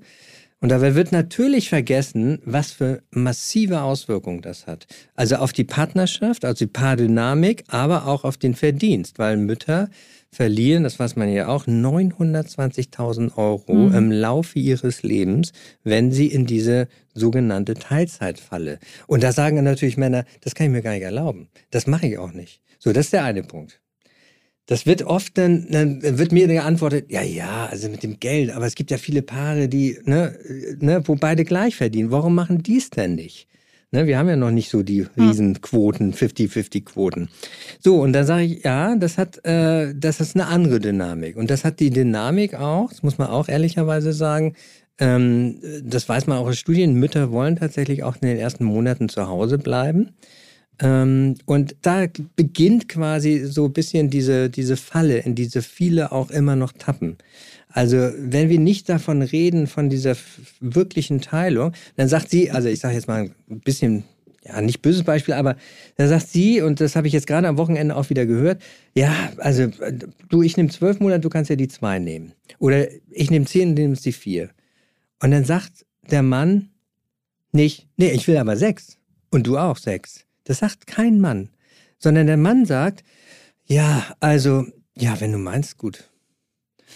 Und 0.60 0.70
dabei 0.70 0.94
wird 0.94 1.12
natürlich 1.12 1.68
vergessen, 1.68 2.40
was 2.46 2.70
für 2.72 3.02
massive 3.10 3.82
Auswirkungen 3.82 4.40
das 4.40 4.66
hat. 4.66 4.86
Also 5.14 5.36
auf 5.36 5.52
die 5.52 5.64
Partnerschaft, 5.64 6.44
also 6.44 6.64
die 6.64 6.70
Paardynamik, 6.70 7.64
aber 7.68 8.06
auch 8.06 8.24
auf 8.24 8.38
den 8.38 8.54
Verdienst, 8.54 9.18
weil 9.18 9.36
Mütter 9.36 9.90
verlieren, 10.34 10.82
das 10.82 10.98
weiß 10.98 11.16
man 11.16 11.32
ja 11.32 11.48
auch, 11.48 11.66
920.000 11.66 13.36
Euro 13.36 13.74
mhm. 13.74 13.94
im 13.94 14.12
Laufe 14.12 14.58
ihres 14.58 15.02
Lebens, 15.02 15.52
wenn 15.84 16.12
sie 16.12 16.26
in 16.26 16.46
diese 16.46 16.88
sogenannte 17.14 17.74
Teilzeitfalle. 17.74 18.78
Und 19.06 19.22
da 19.22 19.32
sagen 19.32 19.62
natürlich 19.62 19.96
Männer, 19.96 20.24
das 20.40 20.54
kann 20.54 20.66
ich 20.66 20.72
mir 20.72 20.82
gar 20.82 20.92
nicht 20.92 21.02
erlauben. 21.02 21.48
Das 21.70 21.86
mache 21.86 22.06
ich 22.08 22.18
auch 22.18 22.32
nicht. 22.32 22.60
So, 22.78 22.92
das 22.92 23.06
ist 23.06 23.12
der 23.12 23.24
eine 23.24 23.42
Punkt. 23.42 23.80
Das 24.66 24.86
wird 24.86 25.02
oft 25.02 25.36
dann, 25.36 25.66
dann 25.70 26.02
wird 26.02 26.32
mir 26.32 26.46
geantwortet, 26.46 27.10
ja, 27.10 27.22
ja, 27.22 27.66
also 27.66 27.88
mit 27.90 28.02
dem 28.02 28.18
Geld, 28.18 28.50
aber 28.50 28.66
es 28.66 28.74
gibt 28.74 28.90
ja 28.90 28.96
viele 28.96 29.20
Paare, 29.20 29.68
die, 29.68 29.98
ne, 30.04 30.38
ne, 30.78 31.02
wo 31.06 31.16
beide 31.16 31.44
gleich 31.44 31.76
verdienen. 31.76 32.10
Warum 32.10 32.34
machen 32.34 32.62
die 32.62 32.78
es 32.78 32.88
denn 32.88 33.14
nicht? 33.14 33.46
Ne, 33.94 34.08
wir 34.08 34.18
haben 34.18 34.28
ja 34.28 34.34
noch 34.34 34.50
nicht 34.50 34.70
so 34.70 34.82
die 34.82 35.06
Riesenquoten, 35.16 36.14
50-50-Quoten. 36.14 37.28
So, 37.78 38.00
und 38.00 38.12
dann 38.12 38.26
sage 38.26 38.42
ich, 38.42 38.64
ja, 38.64 38.96
das 38.96 39.18
hat, 39.18 39.44
äh, 39.44 39.94
das 39.94 40.18
ist 40.18 40.34
eine 40.34 40.48
andere 40.48 40.80
Dynamik. 40.80 41.36
Und 41.36 41.48
das 41.48 41.64
hat 41.64 41.78
die 41.78 41.90
Dynamik 41.90 42.54
auch, 42.56 42.88
das 42.90 43.04
muss 43.04 43.18
man 43.18 43.28
auch 43.28 43.48
ehrlicherweise 43.48 44.12
sagen, 44.12 44.56
ähm, 44.98 45.60
das 45.84 46.08
weiß 46.08 46.26
man 46.26 46.38
auch 46.38 46.48
aus 46.48 46.58
Studien, 46.58 46.94
Mütter 46.94 47.30
wollen 47.30 47.54
tatsächlich 47.54 48.02
auch 48.02 48.16
in 48.16 48.26
den 48.26 48.36
ersten 48.36 48.64
Monaten 48.64 49.08
zu 49.08 49.28
Hause 49.28 49.58
bleiben. 49.58 50.10
Ähm, 50.80 51.36
und 51.46 51.76
da 51.82 52.06
beginnt 52.34 52.88
quasi 52.88 53.44
so 53.44 53.66
ein 53.66 53.72
bisschen 53.72 54.10
diese, 54.10 54.50
diese 54.50 54.76
Falle, 54.76 55.18
in 55.18 55.36
diese 55.36 55.62
viele 55.62 56.10
auch 56.10 56.32
immer 56.32 56.56
noch 56.56 56.72
tappen. 56.72 57.16
Also 57.74 58.12
wenn 58.16 58.50
wir 58.50 58.60
nicht 58.60 58.88
davon 58.88 59.20
reden, 59.20 59.66
von 59.66 59.90
dieser 59.90 60.16
wirklichen 60.60 61.20
Teilung, 61.20 61.72
dann 61.96 62.06
sagt 62.06 62.30
sie, 62.30 62.52
also 62.52 62.68
ich 62.68 62.78
sage 62.78 62.94
jetzt 62.94 63.08
mal 63.08 63.32
ein 63.50 63.60
bisschen, 63.60 64.04
ja, 64.44 64.60
nicht 64.60 64.80
böses 64.80 65.02
Beispiel, 65.02 65.34
aber 65.34 65.56
dann 65.96 66.08
sagt 66.08 66.28
sie, 66.28 66.62
und 66.62 66.80
das 66.80 66.94
habe 66.94 67.08
ich 67.08 67.12
jetzt 67.12 67.26
gerade 67.26 67.48
am 67.48 67.58
Wochenende 67.58 67.96
auch 67.96 68.10
wieder 68.10 68.26
gehört, 68.26 68.62
ja, 68.94 69.12
also 69.38 69.66
du, 70.28 70.42
ich 70.42 70.56
nehme 70.56 70.68
zwölf 70.68 71.00
Monate, 71.00 71.22
du 71.22 71.28
kannst 71.28 71.50
ja 71.50 71.56
die 71.56 71.66
zwei 71.66 71.98
nehmen. 71.98 72.32
Oder 72.60 72.86
ich 73.10 73.32
nehme 73.32 73.44
zehn, 73.44 73.74
du 73.74 73.82
nimmst 73.82 74.06
die 74.06 74.12
vier. 74.12 74.50
Und 75.20 75.32
dann 75.32 75.44
sagt 75.44 75.84
der 76.08 76.22
Mann 76.22 76.68
nicht, 77.50 77.88
nee, 77.96 78.10
ich 78.10 78.28
will 78.28 78.36
aber 78.36 78.56
sechs. 78.56 78.98
Und 79.32 79.48
du 79.48 79.58
auch 79.58 79.78
sechs. 79.78 80.24
Das 80.44 80.58
sagt 80.58 80.86
kein 80.86 81.18
Mann. 81.18 81.48
Sondern 81.98 82.28
der 82.28 82.36
Mann 82.36 82.66
sagt, 82.66 83.02
ja, 83.66 84.14
also, 84.20 84.64
ja, 84.96 85.20
wenn 85.20 85.32
du 85.32 85.38
meinst, 85.38 85.76
gut, 85.76 86.08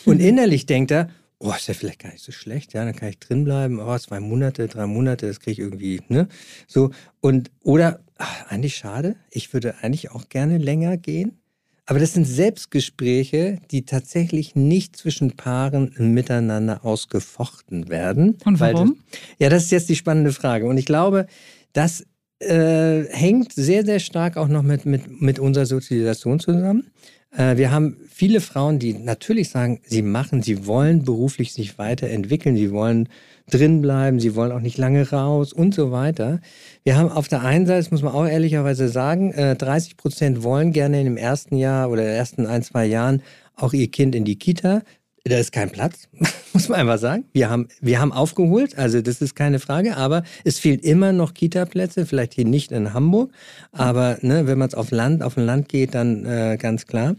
und 0.04 0.20
innerlich 0.20 0.66
denkt 0.66 0.90
er, 0.90 1.10
oh, 1.38 1.52
ist 1.52 1.68
ja 1.68 1.74
vielleicht 1.74 2.00
gar 2.00 2.12
nicht 2.12 2.24
so 2.24 2.32
schlecht, 2.32 2.72
ja, 2.72 2.84
dann 2.84 2.94
kann 2.94 3.10
ich 3.10 3.18
drin 3.18 3.44
bleiben, 3.44 3.80
oh, 3.80 3.98
zwei 3.98 4.20
Monate, 4.20 4.66
drei 4.68 4.86
Monate, 4.86 5.26
das 5.26 5.40
kriege 5.40 5.52
ich 5.52 5.58
irgendwie, 5.58 6.00
ne? 6.08 6.28
So, 6.66 6.90
und, 7.20 7.50
oder, 7.62 8.00
ach, 8.16 8.46
eigentlich 8.50 8.76
schade, 8.76 9.16
ich 9.30 9.52
würde 9.52 9.76
eigentlich 9.82 10.10
auch 10.10 10.28
gerne 10.28 10.58
länger 10.58 10.96
gehen. 10.96 11.38
Aber 11.86 12.00
das 12.00 12.12
sind 12.12 12.26
Selbstgespräche, 12.26 13.60
die 13.70 13.86
tatsächlich 13.86 14.54
nicht 14.54 14.94
zwischen 14.94 15.36
Paaren 15.36 15.94
miteinander 15.96 16.84
ausgefochten 16.84 17.88
werden. 17.88 18.36
Und 18.44 18.60
warum? 18.60 18.98
Das, 19.10 19.20
ja, 19.38 19.48
das 19.48 19.62
ist 19.64 19.70
jetzt 19.70 19.88
die 19.88 19.96
spannende 19.96 20.32
Frage. 20.32 20.66
Und 20.66 20.76
ich 20.76 20.84
glaube, 20.84 21.26
das 21.72 22.04
äh, 22.40 23.04
hängt 23.04 23.54
sehr, 23.54 23.86
sehr 23.86 24.00
stark 24.00 24.36
auch 24.36 24.48
noch 24.48 24.62
mit, 24.62 24.84
mit, 24.84 25.22
mit 25.22 25.38
unserer 25.38 25.64
Sozialisation 25.64 26.40
zusammen. 26.40 26.90
Äh, 27.36 27.56
wir 27.56 27.70
haben 27.70 27.96
viele 28.08 28.40
Frauen, 28.40 28.78
die 28.78 28.94
natürlich 28.94 29.50
sagen, 29.50 29.80
sie 29.84 30.02
machen, 30.02 30.42
sie 30.42 30.66
wollen 30.66 31.04
beruflich 31.04 31.52
sich 31.52 31.78
weiterentwickeln, 31.78 32.56
sie 32.56 32.70
wollen 32.72 33.08
drinbleiben, 33.50 34.20
sie 34.20 34.34
wollen 34.34 34.52
auch 34.52 34.60
nicht 34.60 34.78
lange 34.78 35.10
raus 35.10 35.52
und 35.52 35.74
so 35.74 35.90
weiter. 35.90 36.40
Wir 36.84 36.96
haben 36.96 37.10
auf 37.10 37.28
der 37.28 37.42
einen 37.42 37.66
Seite, 37.66 37.80
das 37.80 37.90
muss 37.90 38.02
man 38.02 38.12
auch 38.12 38.26
ehrlicherweise 38.26 38.88
sagen, 38.88 39.32
30 39.32 39.92
äh, 39.92 39.96
Prozent 39.96 40.42
wollen 40.42 40.72
gerne 40.72 41.00
in 41.00 41.06
dem 41.06 41.16
ersten 41.16 41.56
Jahr 41.56 41.90
oder 41.90 42.02
ersten 42.02 42.46
ein, 42.46 42.62
zwei 42.62 42.86
Jahren 42.86 43.22
auch 43.56 43.72
ihr 43.72 43.90
Kind 43.90 44.14
in 44.14 44.24
die 44.24 44.38
Kita. 44.38 44.82
Da 45.28 45.38
ist 45.38 45.52
kein 45.52 45.70
Platz, 45.70 46.08
muss 46.54 46.68
man 46.68 46.80
einfach 46.80 46.98
sagen. 46.98 47.24
Wir 47.32 47.50
haben, 47.50 47.68
wir 47.80 48.00
haben 48.00 48.12
aufgeholt, 48.12 48.78
also 48.78 49.02
das 49.02 49.20
ist 49.20 49.34
keine 49.34 49.58
Frage, 49.58 49.96
aber 49.96 50.22
es 50.44 50.58
fehlt 50.58 50.84
immer 50.84 51.12
noch 51.12 51.34
Kita-Plätze, 51.34 52.06
vielleicht 52.06 52.34
hier 52.34 52.46
nicht 52.46 52.72
in 52.72 52.94
Hamburg, 52.94 53.32
aber 53.72 54.18
ne, 54.22 54.46
wenn 54.46 54.58
man 54.58 54.68
es 54.68 54.74
auf 54.74 54.90
Land, 54.90 55.22
auf 55.22 55.36
ein 55.36 55.44
Land 55.44 55.68
geht, 55.68 55.94
dann 55.94 56.24
äh, 56.24 56.56
ganz 56.58 56.86
klar. 56.86 57.14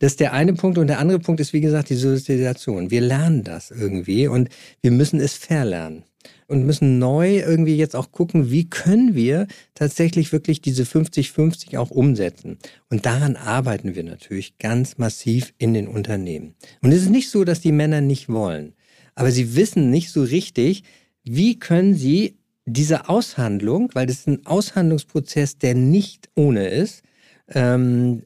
Das 0.00 0.12
ist 0.12 0.20
der 0.20 0.34
eine 0.34 0.52
Punkt 0.52 0.76
und 0.76 0.88
der 0.88 0.98
andere 0.98 1.20
Punkt 1.20 1.40
ist, 1.40 1.52
wie 1.52 1.60
gesagt, 1.62 1.88
die 1.88 1.94
Sozialisation. 1.94 2.90
Wir 2.90 3.00
lernen 3.00 3.44
das 3.44 3.70
irgendwie 3.70 4.28
und 4.28 4.50
wir 4.82 4.90
müssen 4.90 5.20
es 5.20 5.34
verlernen 5.34 6.04
und 6.46 6.64
müssen 6.64 6.98
neu 6.98 7.38
irgendwie 7.38 7.76
jetzt 7.76 7.96
auch 7.96 8.12
gucken, 8.12 8.50
wie 8.50 8.68
können 8.68 9.14
wir 9.14 9.46
tatsächlich 9.74 10.32
wirklich 10.32 10.60
diese 10.60 10.84
50-50 10.84 11.78
auch 11.78 11.90
umsetzen. 11.90 12.58
Und 12.90 13.06
daran 13.06 13.36
arbeiten 13.36 13.94
wir 13.94 14.04
natürlich 14.04 14.58
ganz 14.58 14.98
massiv 14.98 15.54
in 15.58 15.74
den 15.74 15.88
Unternehmen. 15.88 16.54
Und 16.82 16.92
es 16.92 17.02
ist 17.02 17.10
nicht 17.10 17.30
so, 17.30 17.44
dass 17.44 17.60
die 17.60 17.72
Männer 17.72 18.00
nicht 18.00 18.28
wollen, 18.28 18.74
aber 19.14 19.30
sie 19.30 19.56
wissen 19.56 19.90
nicht 19.90 20.10
so 20.10 20.22
richtig, 20.22 20.84
wie 21.24 21.58
können 21.58 21.94
sie 21.94 22.36
diese 22.66 23.08
Aushandlung, 23.08 23.90
weil 23.94 24.06
das 24.06 24.20
ist 24.20 24.28
ein 24.28 24.46
Aushandlungsprozess, 24.46 25.58
der 25.58 25.74
nicht 25.74 26.30
ohne 26.34 26.68
ist, 26.68 27.02
ähm, 27.48 28.22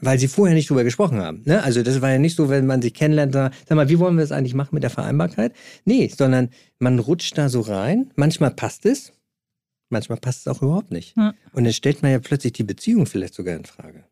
weil 0.00 0.18
sie 0.18 0.28
vorher 0.28 0.54
nicht 0.54 0.70
drüber 0.70 0.84
gesprochen 0.84 1.20
haben. 1.20 1.42
Ne? 1.44 1.62
Also 1.62 1.82
das 1.82 2.00
war 2.00 2.10
ja 2.10 2.18
nicht 2.18 2.36
so, 2.36 2.48
wenn 2.48 2.66
man 2.66 2.80
sich 2.80 2.94
kennenlernt, 2.94 3.34
sag 3.34 3.70
mal, 3.70 3.88
wie 3.88 3.98
wollen 3.98 4.16
wir 4.16 4.22
das 4.22 4.32
eigentlich 4.32 4.54
machen 4.54 4.70
mit 4.72 4.82
der 4.82 4.90
Vereinbarkeit? 4.90 5.52
Nee, 5.84 6.08
sondern 6.08 6.48
man 6.78 6.98
rutscht 6.98 7.36
da 7.36 7.48
so 7.48 7.60
rein. 7.60 8.10
Manchmal 8.16 8.52
passt 8.52 8.86
es, 8.86 9.12
manchmal 9.90 10.18
passt 10.18 10.40
es 10.40 10.48
auch 10.48 10.62
überhaupt 10.62 10.90
nicht. 10.90 11.16
Ja. 11.16 11.34
Und 11.52 11.64
dann 11.64 11.72
stellt 11.72 12.02
man 12.02 12.10
ja 12.10 12.18
plötzlich 12.18 12.54
die 12.54 12.64
Beziehung 12.64 13.06
vielleicht 13.06 13.34
sogar 13.34 13.54
in 13.54 13.64
Frage. 13.64 14.04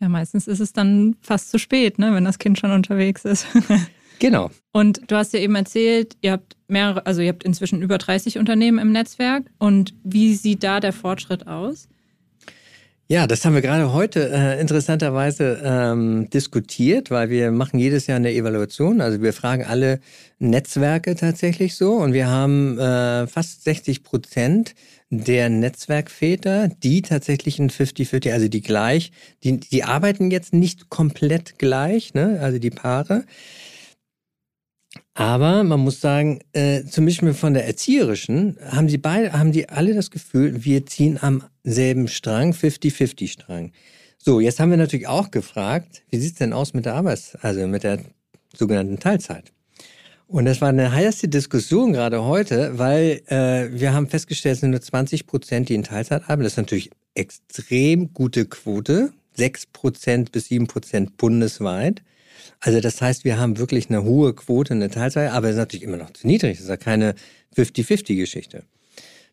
Ja, 0.00 0.08
meistens 0.08 0.48
ist 0.48 0.60
es 0.60 0.72
dann 0.72 1.16
fast 1.20 1.50
zu 1.50 1.58
spät, 1.58 1.98
ne, 1.98 2.12
wenn 2.12 2.24
das 2.24 2.38
Kind 2.38 2.58
schon 2.58 2.72
unterwegs 2.72 3.24
ist. 3.24 3.46
genau. 4.18 4.50
Und 4.72 5.00
du 5.10 5.16
hast 5.16 5.32
ja 5.32 5.38
eben 5.38 5.54
erzählt, 5.54 6.16
ihr 6.20 6.32
habt 6.32 6.56
mehrere, 6.66 7.06
also 7.06 7.22
ihr 7.22 7.28
habt 7.28 7.44
inzwischen 7.44 7.82
über 7.82 7.98
30 7.98 8.38
Unternehmen 8.38 8.78
im 8.78 8.92
Netzwerk. 8.92 9.44
Und 9.58 9.94
wie 10.02 10.34
sieht 10.34 10.64
da 10.64 10.80
der 10.80 10.92
Fortschritt 10.92 11.46
aus? 11.46 11.88
Ja, 13.12 13.26
das 13.26 13.44
haben 13.44 13.52
wir 13.52 13.60
gerade 13.60 13.92
heute 13.92 14.30
äh, 14.32 14.58
interessanterweise 14.58 15.60
ähm, 15.62 16.30
diskutiert, 16.30 17.10
weil 17.10 17.28
wir 17.28 17.52
machen 17.52 17.78
jedes 17.78 18.06
Jahr 18.06 18.16
eine 18.16 18.32
Evaluation. 18.32 19.02
Also 19.02 19.20
wir 19.20 19.34
fragen 19.34 19.66
alle 19.66 20.00
Netzwerke 20.38 21.14
tatsächlich 21.14 21.74
so 21.74 21.96
und 21.96 22.14
wir 22.14 22.28
haben 22.28 22.78
äh, 22.78 23.26
fast 23.26 23.64
60 23.64 24.02
Prozent 24.02 24.74
der 25.10 25.50
Netzwerkväter, 25.50 26.68
die 26.68 27.02
tatsächlich 27.02 27.58
ein 27.58 27.68
50-50, 27.68 28.32
also 28.32 28.48
die 28.48 28.62
gleich, 28.62 29.12
die, 29.44 29.60
die 29.60 29.84
arbeiten 29.84 30.30
jetzt 30.30 30.54
nicht 30.54 30.88
komplett 30.88 31.58
gleich, 31.58 32.14
ne? 32.14 32.38
also 32.40 32.58
die 32.58 32.70
Paare. 32.70 33.24
Aber 35.14 35.62
man 35.62 35.80
muss 35.80 36.00
sagen, 36.00 36.40
äh, 36.52 36.84
zum 36.84 37.04
Beispiel 37.04 37.34
von 37.34 37.52
der 37.52 37.66
erzieherischen 37.66 38.56
haben 38.70 38.88
sie 38.88 38.96
beide, 38.96 39.32
haben 39.32 39.52
die 39.52 39.68
alle 39.68 39.94
das 39.94 40.10
Gefühl, 40.10 40.64
wir 40.64 40.86
ziehen 40.86 41.18
am 41.20 41.44
selben 41.64 42.08
Strang, 42.08 42.52
50-50 42.52 43.28
Strang. 43.28 43.72
So, 44.16 44.40
jetzt 44.40 44.58
haben 44.58 44.70
wir 44.70 44.78
natürlich 44.78 45.08
auch 45.08 45.30
gefragt, 45.30 46.02
wie 46.10 46.16
sieht's 46.16 46.38
denn 46.38 46.52
aus 46.52 46.72
mit 46.72 46.86
der 46.86 46.94
Arbeits-, 46.94 47.36
also 47.42 47.66
mit 47.66 47.82
der 47.82 47.98
sogenannten 48.54 48.98
Teilzeit? 48.98 49.52
Und 50.28 50.46
das 50.46 50.62
war 50.62 50.70
eine 50.70 50.90
heiße 50.90 51.28
Diskussion 51.28 51.92
gerade 51.92 52.24
heute, 52.24 52.78
weil 52.78 53.20
äh, 53.26 53.68
wir 53.78 53.92
haben 53.92 54.06
festgestellt, 54.06 54.54
es 54.54 54.60
sind 54.60 54.70
nur 54.70 54.80
20 54.80 55.26
Prozent, 55.26 55.68
die 55.68 55.74
in 55.74 55.82
Teilzeit 55.82 56.22
arbeiten. 56.22 56.44
Das 56.44 56.52
ist 56.52 56.58
natürlich 56.58 56.90
extrem 57.14 58.14
gute 58.14 58.46
Quote, 58.46 59.12
6 59.34 59.66
Prozent 59.66 60.32
bis 60.32 60.46
7 60.48 60.68
Prozent 60.68 61.18
bundesweit. 61.18 62.02
Also 62.64 62.80
das 62.80 63.02
heißt, 63.02 63.24
wir 63.24 63.38
haben 63.38 63.58
wirklich 63.58 63.90
eine 63.90 64.04
hohe 64.04 64.34
Quote, 64.34 64.72
eine 64.72 64.88
Teilzeit, 64.88 65.32
aber 65.32 65.48
es 65.48 65.54
ist 65.54 65.58
natürlich 65.58 65.82
immer 65.82 65.96
noch 65.96 66.12
zu 66.12 66.28
niedrig. 66.28 66.58
Das 66.58 66.62
ist 66.62 66.68
ja 66.68 66.76
keine 66.76 67.16
50-50-Geschichte. 67.56 68.62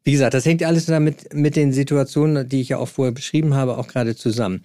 Wie 0.03 0.13
gesagt, 0.13 0.33
das 0.33 0.45
hängt 0.45 0.63
alles 0.63 0.87
damit 0.87 1.31
mit 1.33 1.55
den 1.55 1.71
Situationen, 1.71 2.49
die 2.49 2.61
ich 2.61 2.69
ja 2.69 2.77
auch 2.77 2.87
vorher 2.87 3.13
beschrieben 3.13 3.53
habe, 3.53 3.77
auch 3.77 3.87
gerade 3.87 4.15
zusammen. 4.15 4.63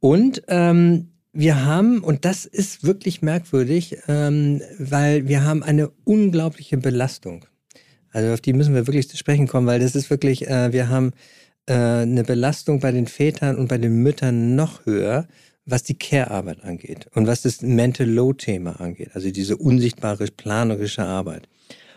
Und 0.00 0.42
ähm, 0.48 1.08
wir 1.34 1.66
haben, 1.66 1.98
und 1.98 2.24
das 2.24 2.46
ist 2.46 2.82
wirklich 2.82 3.20
merkwürdig, 3.20 3.98
ähm, 4.08 4.62
weil 4.78 5.28
wir 5.28 5.44
haben 5.44 5.62
eine 5.62 5.90
unglaubliche 6.04 6.78
Belastung. 6.78 7.44
Also 8.10 8.32
auf 8.32 8.40
die 8.40 8.54
müssen 8.54 8.74
wir 8.74 8.86
wirklich 8.86 9.10
zu 9.10 9.18
sprechen 9.18 9.48
kommen, 9.48 9.66
weil 9.66 9.80
das 9.80 9.94
ist 9.94 10.08
wirklich, 10.08 10.48
äh, 10.48 10.72
wir 10.72 10.88
haben 10.88 11.12
äh, 11.66 11.74
eine 11.74 12.24
Belastung 12.24 12.80
bei 12.80 12.90
den 12.90 13.06
Vätern 13.06 13.56
und 13.56 13.68
bei 13.68 13.76
den 13.76 14.02
Müttern 14.02 14.54
noch 14.54 14.86
höher, 14.86 15.28
was 15.70 15.82
die 15.82 15.98
Care-Arbeit 15.98 16.64
angeht 16.64 17.08
und 17.14 17.26
was 17.26 17.42
das 17.42 17.62
Mental 17.62 18.08
Load-Thema 18.08 18.80
angeht, 18.80 19.10
also 19.14 19.30
diese 19.30 19.56
unsichtbare 19.56 20.26
planerische 20.26 21.04
Arbeit. 21.04 21.48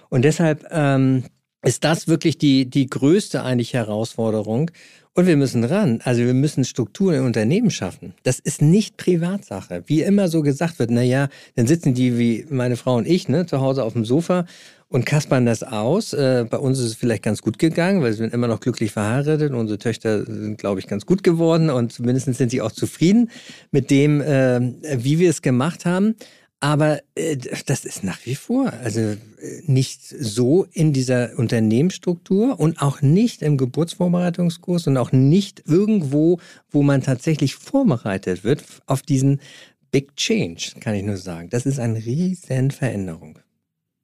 Und 0.10 0.23
deshalb 0.23 0.67
ähm, 0.71 1.23
ist 1.63 1.84
das 1.84 2.07
wirklich 2.07 2.38
die, 2.38 2.69
die 2.69 2.88
größte 2.88 3.43
eigentlich 3.43 3.73
Herausforderung. 3.73 4.71
Und 5.13 5.28
wir 5.28 5.36
müssen 5.36 5.65
ran. 5.65 6.00
Also 6.06 6.21
wir 6.21 6.34
müssen 6.34 6.63
Strukturen 6.63 7.15
in 7.15 7.26
Unternehmen 7.26 7.69
schaffen. 7.69 8.13
Das 8.24 8.39
ist 8.39 8.62
nicht 8.62 8.95
Privatsache. 8.95 9.84
Wie 9.88 10.04
immer 10.04 10.30
so 10.30 10.41
gesagt 10.41 10.80
wird, 10.80 10.89
na 10.89 11.02
ja, 11.02 11.28
dann 11.56 11.67
sitzen 11.67 11.93
die 11.93 12.17
wie 12.17 12.45
meine 12.50 12.78
Frau 12.78 12.95
und 12.95 13.06
ich 13.06 13.28
ne, 13.28 13.45
zu 13.45 13.60
Hause 13.60 13.84
auf 13.84 13.91
dem 13.91 14.06
Sofa 14.06 14.45
und 14.88 15.06
kaspern 15.06 15.45
das 15.45 15.63
aus. 15.63 16.13
Äh, 16.13 16.45
bei 16.50 16.58
uns 16.58 16.80
ist 16.80 16.86
es 16.86 16.95
vielleicht 16.95 17.24
ganz 17.24 17.41
gut 17.41 17.60
gegangen, 17.60 18.02
weil 18.02 18.12
wir 18.12 18.15
sind 18.15 18.34
immer 18.34 18.47
noch 18.47 18.62
glücklich 18.62 18.93
verheiratet. 18.93 19.52
Unsere 19.52 19.80
Töchter 19.80 20.26
sind, 20.26 20.58
glaube 20.58 20.80
ich, 20.80 20.88
ganz 20.88 21.06
gut 21.06 21.24
geworden 21.24 21.69
und 21.69 21.91
zumindest 21.91 22.34
sind 22.34 22.50
sie 22.50 22.62
auch 22.62 22.71
zufrieden 22.71 23.32
mit 23.71 23.89
dem, 23.89 24.21
äh, 24.21 24.62
wie 24.97 25.19
wir 25.19 25.30
es 25.30 25.41
gemacht 25.41 25.86
haben. 25.86 26.15
Aber 26.62 27.02
äh, 27.15 27.38
das 27.65 27.86
ist 27.86 28.04
nach 28.04 28.19
wie 28.26 28.36
vor 28.36 28.71
also 28.71 29.00
äh, 29.02 29.17
nicht 29.65 30.04
so 30.04 30.67
in 30.71 30.93
dieser 30.93 31.38
Unternehmensstruktur 31.38 32.60
und 32.60 32.82
auch 32.82 33.02
nicht 33.02 33.41
im 33.41 33.58
Geburtsvorbereitungskurs 33.58 34.86
und 34.86 34.95
auch 34.95 35.12
nicht 35.12 35.63
irgendwo, 35.65 36.39
wo 36.69 36.84
man 36.84 37.02
tatsächlich 37.02 37.56
vorbereitet 37.56 38.43
wird 38.43 38.63
auf 38.86 39.02
diesen 39.02 39.41
Big 39.89 40.15
Change, 40.15 40.74
kann 40.80 40.93
ich 40.93 41.04
nur 41.04 41.17
sagen. 41.17 41.50
Das 41.50 41.65
ist 41.65 41.80
eine 41.80 41.97
riesen 41.97 42.69
Veränderung. 42.69 43.39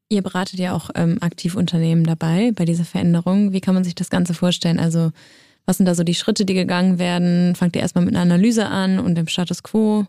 Ihr 0.10 0.24
beratet 0.24 0.60
ja 0.60 0.74
auch 0.74 0.89
ähm, 0.96 1.17
aktiv 1.22 1.56
Unternehmen 1.56 2.06
dabei 2.06 2.52
bei 2.56 2.65
dieser 2.65 2.86
Veränderung. 2.86 3.54
Wie 3.54 3.62
kann 3.62 3.76
man 3.76 3.84
sich 3.84 3.93
das 3.93 4.10
Ganze 4.10 4.34
vorstellen? 4.34 4.80
Also 4.80 5.12
was 5.67 5.78
sind 5.78 5.86
da 5.86 5.93
so 5.93 6.04
die 6.04 6.15
Schritte, 6.15 6.43
die 6.43 6.56
gegangen 6.56 6.98
werden? 6.98 7.54
Fangt 7.54 7.76
ihr 7.76 7.84
erstmal 7.84 8.06
mit 8.06 8.15
einer 8.15 8.24
Analyse 8.24 8.65
an 8.65 8.98
und 8.98 9.15
dem 9.15 9.28
Status 9.28 9.62
quo? 9.62 10.06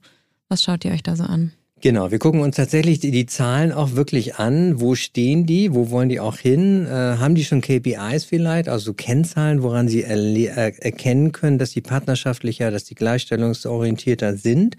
Was 0.48 0.62
schaut 0.62 0.84
ihr 0.86 0.92
euch 0.92 1.02
da 1.02 1.14
so 1.14 1.24
an? 1.24 1.52
Genau, 1.80 2.10
wir 2.10 2.18
gucken 2.18 2.40
uns 2.40 2.56
tatsächlich 2.56 2.98
die, 2.98 3.12
die, 3.12 3.26
Zahlen 3.26 3.70
auch 3.70 3.92
wirklich 3.94 4.34
an. 4.36 4.80
Wo 4.80 4.96
stehen 4.96 5.46
die? 5.46 5.72
Wo 5.72 5.90
wollen 5.90 6.08
die 6.08 6.18
auch 6.18 6.36
hin? 6.36 6.86
Äh, 6.86 6.90
haben 6.90 7.36
die 7.36 7.44
schon 7.44 7.60
KPIs 7.60 8.24
vielleicht, 8.24 8.68
also 8.68 8.94
Kennzahlen, 8.94 9.62
woran 9.62 9.86
sie 9.86 10.02
er 10.02 10.84
erkennen 10.84 11.30
können, 11.30 11.58
dass 11.58 11.70
sie 11.70 11.80
partnerschaftlicher, 11.80 12.72
dass 12.72 12.86
sie 12.86 12.96
gleichstellungsorientierter 12.96 14.36
sind? 14.36 14.76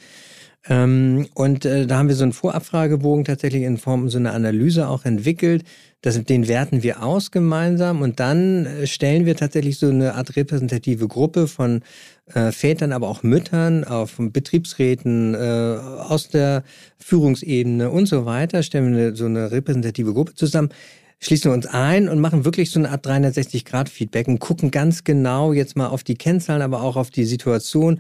Ähm, 0.68 1.28
und 1.36 1.64
äh, 1.64 1.88
da 1.88 1.98
haben 1.98 2.10
wir 2.10 2.16
so 2.16 2.24
einen 2.24 2.34
Vorabfragebogen 2.34 3.24
tatsächlich 3.24 3.64
in 3.64 3.78
Form 3.78 4.10
so 4.10 4.18
einer 4.18 4.34
Analyse 4.34 4.90
auch 4.90 5.06
entwickelt. 5.06 5.64
Das, 6.02 6.24
den 6.24 6.48
werten 6.48 6.82
wir 6.82 7.04
aus 7.04 7.30
gemeinsam 7.32 8.02
und 8.02 8.20
dann 8.20 8.66
äh, 8.66 8.88
stellen 8.88 9.26
wir 9.26 9.36
tatsächlich 9.36 9.78
so 9.78 9.90
eine 9.90 10.16
Art 10.16 10.36
repräsentative 10.36 11.08
Gruppe 11.08 11.48
von 11.48 11.82
äh, 12.34 12.52
Vätern, 12.52 12.94
aber 12.94 13.10
auch 13.10 13.24
Müttern, 13.24 13.84
auf 13.84 14.16
Betriebsräten, 14.18 15.34
äh, 15.34 15.38
aus 15.38 16.30
der 16.30 16.64
Führungsebene 16.98 17.90
und 17.90 18.06
so 18.06 18.26
weiter, 18.26 18.64
stellen 18.64 18.96
wir 18.96 19.16
so 19.16 19.26
eine 19.26 19.52
repräsentative 19.52 20.14
Gruppe 20.14 20.36
zusammen 20.36 20.70
schließen 21.20 21.52
wir 21.52 21.54
uns 21.54 21.66
ein 21.66 22.08
und 22.08 22.20
machen 22.20 22.46
wirklich 22.46 22.72
so 22.72 22.80
eine 22.80 22.92
Art 22.92 23.06
360-Grad-Feedback 23.06 24.28
und 24.28 24.40
gucken 24.40 24.72
ganz 24.72 25.04
genau 25.04 25.54
jetzt 25.54 25.76
mal 25.76 25.88
auf 25.88 26.04
die 26.04 26.16
Kennzahlen, 26.16 26.62
aber 26.62 26.82
auch 26.82 26.96
auf 26.96 27.10
die 27.10 27.26
Situation. 27.26 28.00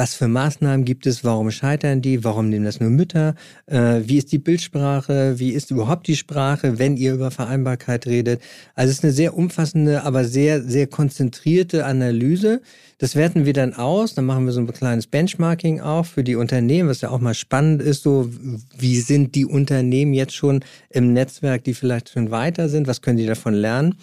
Was 0.00 0.14
für 0.14 0.28
Maßnahmen 0.28 0.86
gibt 0.86 1.06
es? 1.06 1.24
Warum 1.24 1.50
scheitern 1.50 2.00
die? 2.00 2.24
Warum 2.24 2.48
nehmen 2.48 2.64
das 2.64 2.80
nur 2.80 2.88
Mütter? 2.88 3.34
Äh, 3.66 4.00
wie 4.06 4.16
ist 4.16 4.32
die 4.32 4.38
Bildsprache? 4.38 5.38
Wie 5.38 5.50
ist 5.50 5.70
überhaupt 5.70 6.06
die 6.06 6.16
Sprache, 6.16 6.78
wenn 6.78 6.96
ihr 6.96 7.12
über 7.12 7.30
Vereinbarkeit 7.30 8.06
redet? 8.06 8.40
Also 8.74 8.92
es 8.92 8.96
ist 8.96 9.04
eine 9.04 9.12
sehr 9.12 9.36
umfassende, 9.36 10.02
aber 10.04 10.24
sehr, 10.24 10.62
sehr 10.62 10.86
konzentrierte 10.86 11.84
Analyse. 11.84 12.62
Das 12.96 13.14
werten 13.14 13.44
wir 13.44 13.52
dann 13.52 13.74
aus. 13.74 14.14
Dann 14.14 14.24
machen 14.24 14.46
wir 14.46 14.52
so 14.52 14.60
ein 14.60 14.72
kleines 14.72 15.06
Benchmarking 15.06 15.82
auch 15.82 16.06
für 16.06 16.24
die 16.24 16.36
Unternehmen, 16.36 16.88
was 16.88 17.02
ja 17.02 17.10
auch 17.10 17.20
mal 17.20 17.34
spannend 17.34 17.82
ist. 17.82 18.02
So, 18.02 18.30
wie 18.78 19.00
sind 19.00 19.34
die 19.34 19.44
Unternehmen 19.44 20.14
jetzt 20.14 20.34
schon 20.34 20.64
im 20.88 21.12
Netzwerk, 21.12 21.64
die 21.64 21.74
vielleicht 21.74 22.08
schon 22.08 22.30
weiter 22.30 22.70
sind? 22.70 22.86
Was 22.86 23.02
können 23.02 23.18
die 23.18 23.26
davon 23.26 23.52
lernen? 23.52 23.96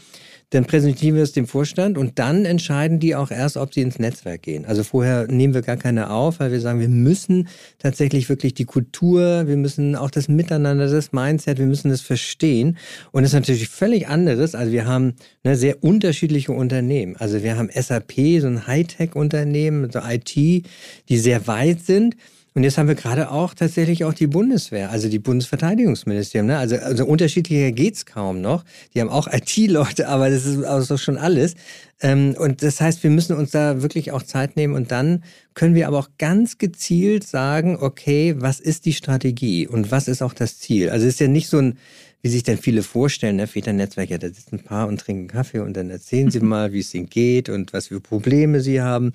Dann 0.51 0.63
präsentieren 0.63 1.15
wir 1.15 1.23
es 1.23 1.33
dem 1.33 1.45
Vorstand 1.45 1.97
und 1.97 2.19
dann 2.19 2.45
entscheiden 2.45 2.99
die 2.99 3.15
auch 3.15 3.31
erst, 3.31 3.57
ob 3.57 3.73
sie 3.73 3.81
ins 3.81 3.99
Netzwerk 3.99 4.43
gehen. 4.43 4.65
Also 4.65 4.83
vorher 4.83 5.27
nehmen 5.29 5.53
wir 5.53 5.61
gar 5.61 5.75
keine 5.75 6.09
auf, 6.09 6.39
weil 6.39 6.53
wir 6.53 6.61
sagen, 6.61 6.79
wir 6.79 6.87
müssen 6.87 7.49
tatsächlich 7.79 8.29
wirklich 8.29 8.53
die 8.53 8.63
Kultur, 8.63 9.47
wir 9.47 9.57
müssen 9.57 9.97
auch 9.97 10.09
das 10.09 10.29
Miteinander, 10.29 10.87
das 10.89 11.11
Mindset, 11.11 11.57
wir 11.59 11.65
müssen 11.65 11.89
das 11.89 11.99
verstehen. 11.99 12.77
Und 13.11 13.23
das 13.23 13.31
ist 13.31 13.35
natürlich 13.35 13.67
völlig 13.67 14.07
anderes. 14.07 14.55
Also 14.55 14.71
wir 14.71 14.85
haben 14.85 15.15
ne, 15.43 15.57
sehr 15.57 15.83
unterschiedliche 15.83 16.53
Unternehmen. 16.53 17.17
Also 17.17 17.43
wir 17.43 17.57
haben 17.57 17.69
SAP, 17.69 18.13
so 18.39 18.47
ein 18.47 18.67
Hightech-Unternehmen, 18.67 19.91
so 19.91 19.99
IT, 19.99 20.33
die 20.33 21.17
sehr 21.17 21.45
weit 21.47 21.81
sind. 21.81 22.15
Und 22.57 22.63
jetzt 22.63 22.79
haben 22.79 22.87
wir 22.87 22.95
gerade 22.95 23.29
auch 23.29 23.53
tatsächlich 23.53 24.03
auch 24.03 24.15
die 24.15 24.25
Bundeswehr, 24.25 24.89
also 24.89 25.09
die 25.09 25.19
Bundesverteidigungsministerium. 25.19 26.47
Ne? 26.47 26.57
Also, 26.57 26.77
also 26.77 27.05
unterschiedlicher 27.05 27.71
geht's 27.71 28.07
kaum 28.07 28.41
noch. 28.41 28.65
Die 28.95 28.99
haben 28.99 29.11
auch 29.11 29.27
IT-Leute, 29.31 30.07
aber 30.07 30.31
das 30.31 30.47
ist 30.47 30.63
also 30.63 30.97
schon 30.97 31.19
alles. 31.19 31.53
Ähm, 32.01 32.35
und 32.35 32.63
das 32.63 32.81
heißt, 32.81 33.03
wir 33.03 33.11
müssen 33.11 33.35
uns 33.35 33.51
da 33.51 33.83
wirklich 33.83 34.11
auch 34.11 34.23
Zeit 34.23 34.55
nehmen 34.55 34.73
und 34.73 34.89
dann 34.89 35.23
können 35.53 35.75
wir 35.75 35.87
aber 35.87 35.99
auch 35.99 36.09
ganz 36.17 36.57
gezielt 36.57 37.27
sagen, 37.27 37.77
okay, 37.79 38.33
was 38.39 38.59
ist 38.59 38.85
die 38.85 38.93
Strategie 38.93 39.67
und 39.67 39.91
was 39.91 40.07
ist 40.07 40.23
auch 40.23 40.33
das 40.33 40.57
Ziel? 40.57 40.89
Also 40.89 41.05
es 41.05 41.13
ist 41.13 41.19
ja 41.19 41.27
nicht 41.27 41.49
so 41.49 41.59
ein, 41.59 41.77
wie 42.23 42.29
sich 42.29 42.41
denn 42.41 42.57
viele 42.57 42.81
vorstellen, 42.81 43.35
ne? 43.35 43.45
Väternetzwerk, 43.45 44.09
ja, 44.09 44.17
da 44.17 44.29
sitzen 44.29 44.55
ein 44.55 44.63
paar 44.63 44.87
und 44.87 44.99
trinken 44.99 45.27
Kaffee 45.27 45.59
und 45.59 45.77
dann 45.77 45.91
erzählen 45.91 46.31
sie 46.31 46.39
mal, 46.41 46.73
wie 46.73 46.79
es 46.79 46.91
ihnen 46.95 47.07
geht 47.07 47.49
und 47.49 47.71
was 47.71 47.89
für 47.89 48.01
Probleme 48.01 48.61
sie 48.61 48.81
haben 48.81 49.11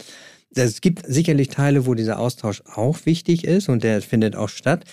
es 0.55 0.81
gibt 0.81 1.05
sicherlich 1.07 1.49
Teile, 1.49 1.87
wo 1.87 1.95
dieser 1.95 2.19
Austausch 2.19 2.63
auch 2.67 3.07
wichtig 3.07 3.45
ist 3.45 3.69
und 3.69 3.83
der 3.83 4.03
findet 4.03 4.37
auch 4.37 4.49
statt. 4.49 4.85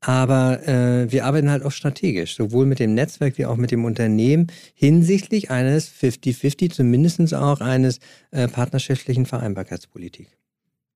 Aber 0.00 0.66
äh, 0.68 1.10
wir 1.10 1.24
arbeiten 1.24 1.50
halt 1.50 1.62
auch 1.62 1.72
strategisch, 1.72 2.36
sowohl 2.36 2.66
mit 2.66 2.78
dem 2.78 2.92
Netzwerk 2.92 3.38
wie 3.38 3.46
auch 3.46 3.56
mit 3.56 3.70
dem 3.70 3.86
Unternehmen 3.86 4.48
hinsichtlich 4.74 5.50
eines 5.50 5.90
50-50, 5.90 6.72
zumindest 6.72 7.34
auch 7.34 7.60
eines 7.60 8.00
äh, 8.30 8.46
partnerschaftlichen 8.46 9.24
Vereinbarkeitspolitik. 9.24 10.28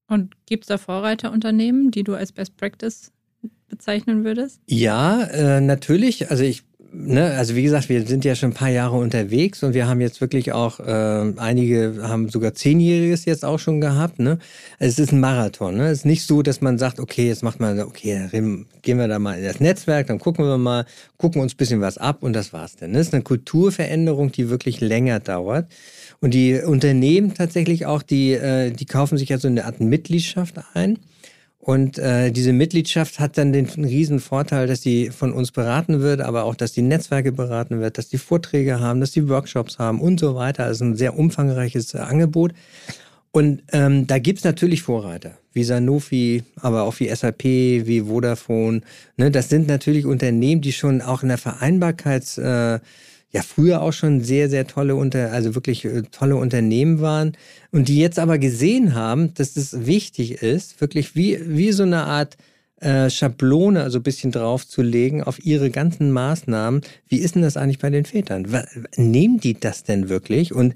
Und 0.09 0.35
gibt 0.47 0.65
es 0.65 0.69
da 0.69 0.77
Vorreiterunternehmen, 0.77 1.91
die 1.91 2.05
du 2.05 2.15
als 2.15 2.33
Best 2.33 2.57
Practice 2.57 3.13
bezeichnen 3.69 4.25
würdest? 4.25 4.61
Ja, 4.67 5.23
äh, 5.25 5.61
natürlich. 5.61 6.31
Also 6.31 6.45
ich 6.45 6.65
ne, 6.93 7.35
also 7.37 7.55
wie 7.55 7.63
gesagt, 7.63 7.89
wir 7.89 8.07
sind 8.07 8.25
ja 8.25 8.35
schon 8.35 8.51
ein 8.51 8.55
paar 8.55 8.71
Jahre 8.71 8.97
unterwegs 8.97 9.63
und 9.63 9.75
wir 9.75 9.87
haben 9.87 10.01
jetzt 10.01 10.21
wirklich 10.21 10.53
auch, 10.53 10.81
äh, 10.81 11.33
einige 11.37 11.97
haben 12.03 12.29
sogar 12.29 12.55
Zehnjähriges 12.55 13.25
jetzt 13.25 13.45
auch 13.45 13.59
schon 13.59 13.81
gehabt. 13.81 14.19
Ne? 14.19 14.39
Es 14.79 14.99
ist 14.99 15.13
ein 15.13 15.21
Marathon. 15.21 15.77
Ne? 15.77 15.87
Es 15.89 15.99
ist 15.99 16.07
nicht 16.07 16.27
so, 16.27 16.43
dass 16.43 16.61
man 16.61 16.79
sagt, 16.79 17.01
okay, 17.01 17.29
jetzt 17.29 17.43
macht 17.43 17.61
man, 17.61 17.81
okay, 17.81 18.29
gehen 18.83 18.99
wir 18.99 19.09
da 19.09 19.19
mal 19.19 19.39
in 19.39 19.45
das 19.45 19.61
Netzwerk, 19.61 20.07
dann 20.07 20.19
gucken 20.19 20.45
wir 20.45 20.59
mal, 20.59 20.87
gucken 21.17 21.43
uns 21.43 21.55
ein 21.55 21.57
bisschen 21.57 21.81
was 21.81 21.99
ab 21.99 22.23
und 22.23 22.33
das 22.33 22.53
war's. 22.53 22.77
Das 22.77 22.89
ne? 22.89 22.99
ist 22.99 23.13
eine 23.13 23.23
Kulturveränderung, 23.23 24.33
die 24.33 24.51
wirklich 24.51 24.81
länger 24.81 25.21
dauert. 25.21 25.67
Und 26.21 26.35
die 26.35 26.55
Unternehmen 26.61 27.35
tatsächlich 27.35 27.87
auch, 27.87 28.03
die, 28.03 28.33
äh, 28.33 28.71
die 28.73 28.87
kaufen 28.87 29.19
sich 29.19 29.29
ja 29.29 29.39
so 29.39 29.49
eine 29.49 29.65
Art 29.67 29.81
Mitgliedschaft 29.81 30.57
ein. 30.75 30.99
Und 31.69 31.99
äh, 31.99 32.31
diese 32.31 32.55
Mitgliedschaft 32.55 33.21
hat 33.21 33.37
dann 33.37 33.53
den 33.53 33.67
riesen 33.67 34.21
Vorteil, 34.21 34.67
dass 34.67 34.81
sie 34.81 35.11
von 35.11 35.35
uns 35.35 35.53
beraten 35.53 36.01
wird, 36.01 36.23
aber 36.23 36.45
auch, 36.45 36.55
dass 36.55 36.73
die 36.73 36.81
Netzwerke 36.81 37.31
beraten 37.31 37.79
wird, 37.79 37.99
dass 37.99 38.09
die 38.09 38.17
Vorträge 38.17 38.81
haben, 38.81 39.01
dass 39.01 39.11
die 39.11 39.29
Workshops 39.29 39.79
haben 39.79 40.01
und 40.01 40.19
so 40.19 40.35
weiter. 40.35 40.65
Also 40.65 40.87
ein 40.87 40.97
sehr 40.97 41.19
umfangreiches 41.19 41.93
äh, 41.93 41.99
Angebot. 41.99 42.55
Und 43.33 43.65
ähm, 43.73 44.07
da 44.07 44.19
gibt's 44.19 44.45
natürlich 44.45 44.81
Vorreiter, 44.81 45.37
wie 45.53 45.63
Sanofi, 45.63 46.43
aber 46.57 46.85
auch 46.85 46.99
wie 47.01 47.15
SAP, 47.15 47.45
wie 47.45 48.01
Vodafone. 48.01 48.81
Ne, 49.19 49.31
das 49.31 49.51
sind 49.51 49.69
natürlich 49.69 50.07
Unternehmen, 50.07 50.63
die 50.63 50.73
schon 50.73 51.03
auch 51.03 51.23
in 51.23 51.29
der 51.29 51.37
Vereinbarkeits... 51.37 52.39
Äh, 52.39 52.79
ja 53.31 53.43
früher 53.43 53.83
auch 53.83 53.93
schon 53.93 54.23
sehr, 54.23 54.49
sehr 54.49 54.67
tolle 54.67 54.97
Unter, 54.97 55.33
also 55.33 55.55
wirklich 55.55 55.85
äh, 55.85 56.03
tolle 56.11 56.37
Unternehmen 56.37 57.01
waren 57.01 57.37
und 57.71 57.89
die 57.89 57.99
jetzt 57.99 58.19
aber 58.19 58.39
gesehen 58.39 58.95
haben, 58.95 59.35
dass 59.35 59.57
es 59.57 59.87
wichtig 59.87 60.43
ist, 60.43 60.81
wirklich 60.81 61.15
wie, 61.15 61.39
wie 61.45 61.73
so 61.73 61.83
eine 61.83 62.05
Art 62.05 62.37
äh, 62.81 63.11
Schablone 63.11 63.83
also 63.83 63.99
ein 63.99 64.05
bisschen 64.05 64.31
draufzulegen 64.31 65.23
auf 65.23 65.45
ihre 65.45 65.71
ganzen 65.71 66.13
Maßnahmen. 66.13 66.83
Wie 67.09 67.19
ist 67.19 67.35
denn 67.35 67.43
das 67.43 67.57
eigentlich 67.57 67.81
bei 67.81 67.91
den 67.91 68.05
Vätern? 68.05 68.47
Nehmen 68.97 69.41
die 69.41 69.59
das 69.59 69.83
denn 69.83 70.09
wirklich? 70.09 70.55
Und 70.55 70.75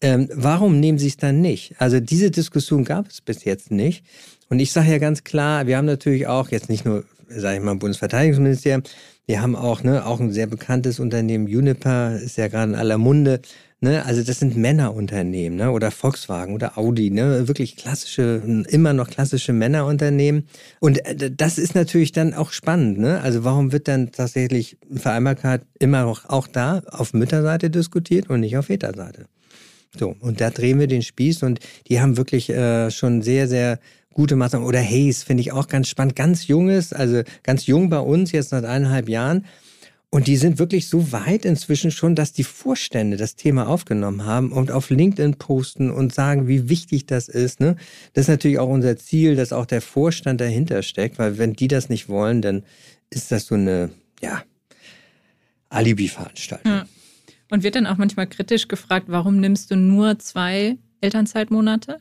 ähm, 0.00 0.28
warum 0.34 0.80
nehmen 0.80 0.98
sie 0.98 1.06
es 1.06 1.16
dann 1.16 1.40
nicht? 1.40 1.74
Also 1.78 2.00
diese 2.00 2.30
Diskussion 2.30 2.84
gab 2.84 3.08
es 3.08 3.20
bis 3.20 3.44
jetzt 3.44 3.70
nicht. 3.70 4.04
Und 4.48 4.58
ich 4.58 4.72
sage 4.72 4.90
ja 4.90 4.98
ganz 4.98 5.24
klar, 5.24 5.66
wir 5.66 5.76
haben 5.76 5.86
natürlich 5.86 6.26
auch 6.26 6.50
jetzt 6.50 6.68
nicht 6.68 6.84
nur, 6.84 7.04
sage 7.28 7.58
ich 7.58 7.62
mal, 7.62 7.76
Bundesverteidigungsministerium, 7.76 8.82
Wir 9.26 9.40
haben 9.40 9.56
auch, 9.56 9.82
ne, 9.82 10.04
auch 10.04 10.20
ein 10.20 10.32
sehr 10.32 10.46
bekanntes 10.46 11.00
Unternehmen, 11.00 11.46
Uniper, 11.46 12.18
ist 12.20 12.36
ja 12.36 12.48
gerade 12.48 12.72
in 12.72 12.78
aller 12.78 12.98
Munde. 12.98 13.40
Ne? 13.80 14.04
Also 14.04 14.22
das 14.22 14.38
sind 14.38 14.56
Männerunternehmen, 14.56 15.58
ne? 15.58 15.70
Oder 15.70 15.90
Volkswagen 15.90 16.54
oder 16.54 16.78
Audi, 16.78 17.10
ne? 17.10 17.48
Wirklich 17.48 17.76
klassische, 17.76 18.42
immer 18.68 18.94
noch 18.94 19.10
klassische 19.10 19.52
Männerunternehmen. 19.52 20.48
Und 20.80 21.04
äh, 21.04 21.30
das 21.30 21.58
ist 21.58 21.74
natürlich 21.74 22.12
dann 22.12 22.32
auch 22.32 22.52
spannend, 22.52 22.98
ne? 22.98 23.20
Also 23.20 23.44
warum 23.44 23.72
wird 23.72 23.88
dann 23.88 24.10
tatsächlich 24.10 24.78
Vereinbarkeit 24.94 25.62
immer 25.78 26.04
noch 26.04 26.28
auch 26.28 26.46
da 26.46 26.82
auf 26.90 27.12
Mütterseite 27.12 27.68
diskutiert 27.68 28.30
und 28.30 28.40
nicht 28.40 28.56
auf 28.56 28.66
Väterseite? 28.66 29.26
So, 29.98 30.16
und 30.18 30.40
da 30.40 30.50
drehen 30.50 30.80
wir 30.80 30.86
den 30.86 31.02
Spieß 31.02 31.42
und 31.42 31.60
die 31.88 32.00
haben 32.00 32.16
wirklich 32.16 32.50
äh, 32.50 32.90
schon 32.90 33.22
sehr, 33.22 33.48
sehr 33.48 33.78
gute 34.14 34.36
Maßnahmen. 34.36 34.66
Oder 34.66 34.80
Hayes 34.80 35.22
finde 35.22 35.42
ich 35.42 35.52
auch 35.52 35.68
ganz 35.68 35.88
spannend, 35.88 36.16
ganz 36.16 36.46
junges, 36.46 36.92
also 36.92 37.22
ganz 37.42 37.66
jung 37.66 37.90
bei 37.90 37.98
uns, 37.98 38.32
jetzt 38.32 38.50
seit 38.50 38.64
eineinhalb 38.64 39.08
Jahren. 39.08 39.44
Und 40.14 40.28
die 40.28 40.36
sind 40.36 40.60
wirklich 40.60 40.88
so 40.88 41.10
weit 41.10 41.44
inzwischen 41.44 41.90
schon, 41.90 42.14
dass 42.14 42.32
die 42.32 42.44
Vorstände 42.44 43.16
das 43.16 43.34
Thema 43.34 43.66
aufgenommen 43.66 44.24
haben 44.24 44.52
und 44.52 44.70
auf 44.70 44.90
LinkedIn 44.90 45.34
posten 45.34 45.90
und 45.90 46.14
sagen, 46.14 46.46
wie 46.46 46.68
wichtig 46.68 47.06
das 47.06 47.26
ist. 47.28 47.58
Ne? 47.58 47.74
Das 48.12 48.26
ist 48.26 48.28
natürlich 48.28 48.60
auch 48.60 48.68
unser 48.68 48.96
Ziel, 48.96 49.34
dass 49.34 49.52
auch 49.52 49.66
der 49.66 49.80
Vorstand 49.80 50.40
dahinter 50.40 50.82
steckt, 50.82 51.18
weil 51.18 51.36
wenn 51.36 51.54
die 51.54 51.66
das 51.66 51.88
nicht 51.88 52.08
wollen, 52.08 52.42
dann 52.42 52.62
ist 53.10 53.32
das 53.32 53.46
so 53.46 53.56
eine, 53.56 53.90
ja, 54.22 54.44
Alibi-Veranstaltung. 55.68 56.70
Ja. 56.70 56.86
Und 57.50 57.64
wird 57.64 57.74
dann 57.74 57.88
auch 57.88 57.96
manchmal 57.96 58.28
kritisch 58.28 58.68
gefragt, 58.68 59.06
warum 59.08 59.40
nimmst 59.40 59.72
du 59.72 59.76
nur 59.76 60.20
zwei 60.20 60.78
Elternzeitmonate? 61.00 61.98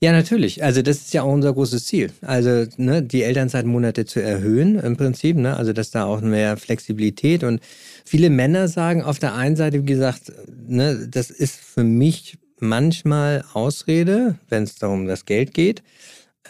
Ja, 0.00 0.12
natürlich. 0.12 0.62
Also 0.62 0.80
das 0.80 0.98
ist 0.98 1.12
ja 1.12 1.22
auch 1.22 1.32
unser 1.32 1.52
großes 1.52 1.84
Ziel. 1.86 2.12
Also 2.22 2.66
ne, 2.76 3.02
die 3.02 3.24
Elternzeitmonate 3.24 4.04
zu 4.06 4.22
erhöhen 4.22 4.78
im 4.78 4.96
Prinzip. 4.96 5.36
Ne? 5.36 5.56
Also 5.56 5.72
dass 5.72 5.90
da 5.90 6.04
auch 6.04 6.20
mehr 6.20 6.56
Flexibilität 6.56 7.42
und 7.42 7.60
viele 8.04 8.30
Männer 8.30 8.68
sagen 8.68 9.02
auf 9.02 9.18
der 9.18 9.34
einen 9.34 9.56
Seite, 9.56 9.82
wie 9.82 9.86
gesagt, 9.86 10.32
ne, 10.68 11.08
das 11.10 11.30
ist 11.30 11.56
für 11.56 11.82
mich 11.82 12.38
manchmal 12.60 13.44
Ausrede, 13.52 14.38
wenn 14.48 14.62
es 14.62 14.76
darum 14.76 15.06
das 15.08 15.24
Geld 15.24 15.52
geht. 15.52 15.82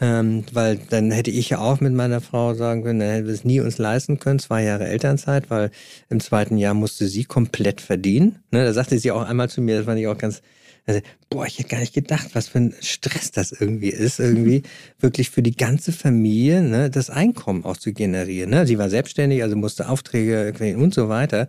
Ähm, 0.00 0.44
weil 0.52 0.78
dann 0.90 1.10
hätte 1.10 1.30
ich 1.30 1.48
ja 1.48 1.58
auch 1.58 1.80
mit 1.80 1.92
meiner 1.92 2.20
Frau 2.20 2.54
sagen 2.54 2.84
können, 2.84 3.00
dann 3.00 3.08
hätten 3.08 3.26
wir 3.26 3.34
es 3.34 3.44
nie 3.44 3.60
uns 3.60 3.78
leisten 3.78 4.18
können, 4.20 4.38
zwei 4.38 4.62
Jahre 4.62 4.86
Elternzeit, 4.86 5.50
weil 5.50 5.70
im 6.08 6.20
zweiten 6.20 6.56
Jahr 6.56 6.74
musste 6.74 7.08
sie 7.08 7.24
komplett 7.24 7.80
verdienen. 7.80 8.40
Ne, 8.50 8.64
da 8.64 8.72
sagte 8.74 8.98
sie 8.98 9.10
auch 9.10 9.22
einmal 9.22 9.48
zu 9.48 9.62
mir, 9.62 9.78
das 9.78 9.86
fand 9.86 9.98
ich 9.98 10.06
auch 10.06 10.18
ganz 10.18 10.42
also, 10.88 11.02
boah, 11.28 11.44
ich 11.44 11.58
hätte 11.58 11.68
gar 11.68 11.80
nicht 11.80 11.92
gedacht, 11.92 12.30
was 12.32 12.48
für 12.48 12.60
ein 12.60 12.74
Stress 12.80 13.30
das 13.30 13.52
irgendwie 13.52 13.90
ist, 13.90 14.20
irgendwie 14.20 14.62
wirklich 15.00 15.28
für 15.28 15.42
die 15.42 15.54
ganze 15.54 15.92
Familie 15.92 16.62
ne, 16.62 16.88
das 16.88 17.10
Einkommen 17.10 17.66
auch 17.66 17.76
zu 17.76 17.92
generieren. 17.92 18.48
Ne? 18.48 18.66
Sie 18.66 18.78
war 18.78 18.88
selbstständig, 18.88 19.42
also 19.42 19.54
musste 19.54 19.90
Aufträge 19.90 20.54
und 20.78 20.94
so 20.94 21.10
weiter. 21.10 21.46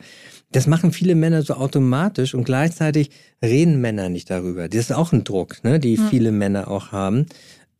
Das 0.52 0.68
machen 0.68 0.92
viele 0.92 1.16
Männer 1.16 1.42
so 1.42 1.54
automatisch 1.54 2.34
und 2.34 2.44
gleichzeitig 2.44 3.12
reden 3.42 3.80
Männer 3.80 4.10
nicht 4.10 4.30
darüber. 4.30 4.68
Das 4.68 4.82
ist 4.82 4.92
auch 4.92 5.14
ein 5.14 5.24
Druck, 5.24 5.64
ne, 5.64 5.80
die 5.80 5.96
viele 5.96 6.34
Männer 6.34 6.68
auch 6.68 6.92
haben. 6.92 7.26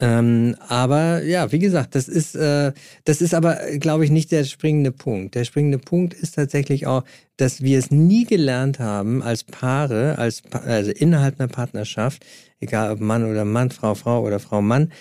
Ähm, 0.02 0.56
aber 0.68 1.24
ja, 1.24 1.52
wie 1.52 1.60
gesagt, 1.60 1.94
das 1.94 2.08
ist, 2.08 2.34
äh, 2.36 2.72
das 3.04 3.22
ist 3.22 3.34
aber, 3.34 3.58
glaube 3.80 4.06
ich, 4.06 4.12
nicht 4.12 4.32
der 4.32 4.46
springende 4.46 4.92
Punkt. 4.92 5.36
Der 5.36 5.44
springende 5.44 5.78
Punkt 5.78 6.14
ist 6.14 6.36
tatsächlich 6.36 6.88
auch, 6.88 7.04
dass 7.36 7.62
wir 7.62 7.78
es 7.78 7.92
nie 7.92 8.26
gelernt 8.26 8.80
haben, 8.80 9.22
als 9.22 9.44
Paare, 9.44 10.18
als 10.18 10.44
also 10.52 10.92
innerhalb 10.92 11.40
einer 11.40 11.50
Partnerschaft, 11.50 12.26
egal 12.62 12.92
ob 12.92 13.02
Mann 13.02 13.30
oder 13.30 13.44
Mann, 13.44 13.72
Frau, 13.72 13.94
Frau 13.94 14.26
oder 14.26 14.40
Frau, 14.40 14.62
Mann, 14.62 14.92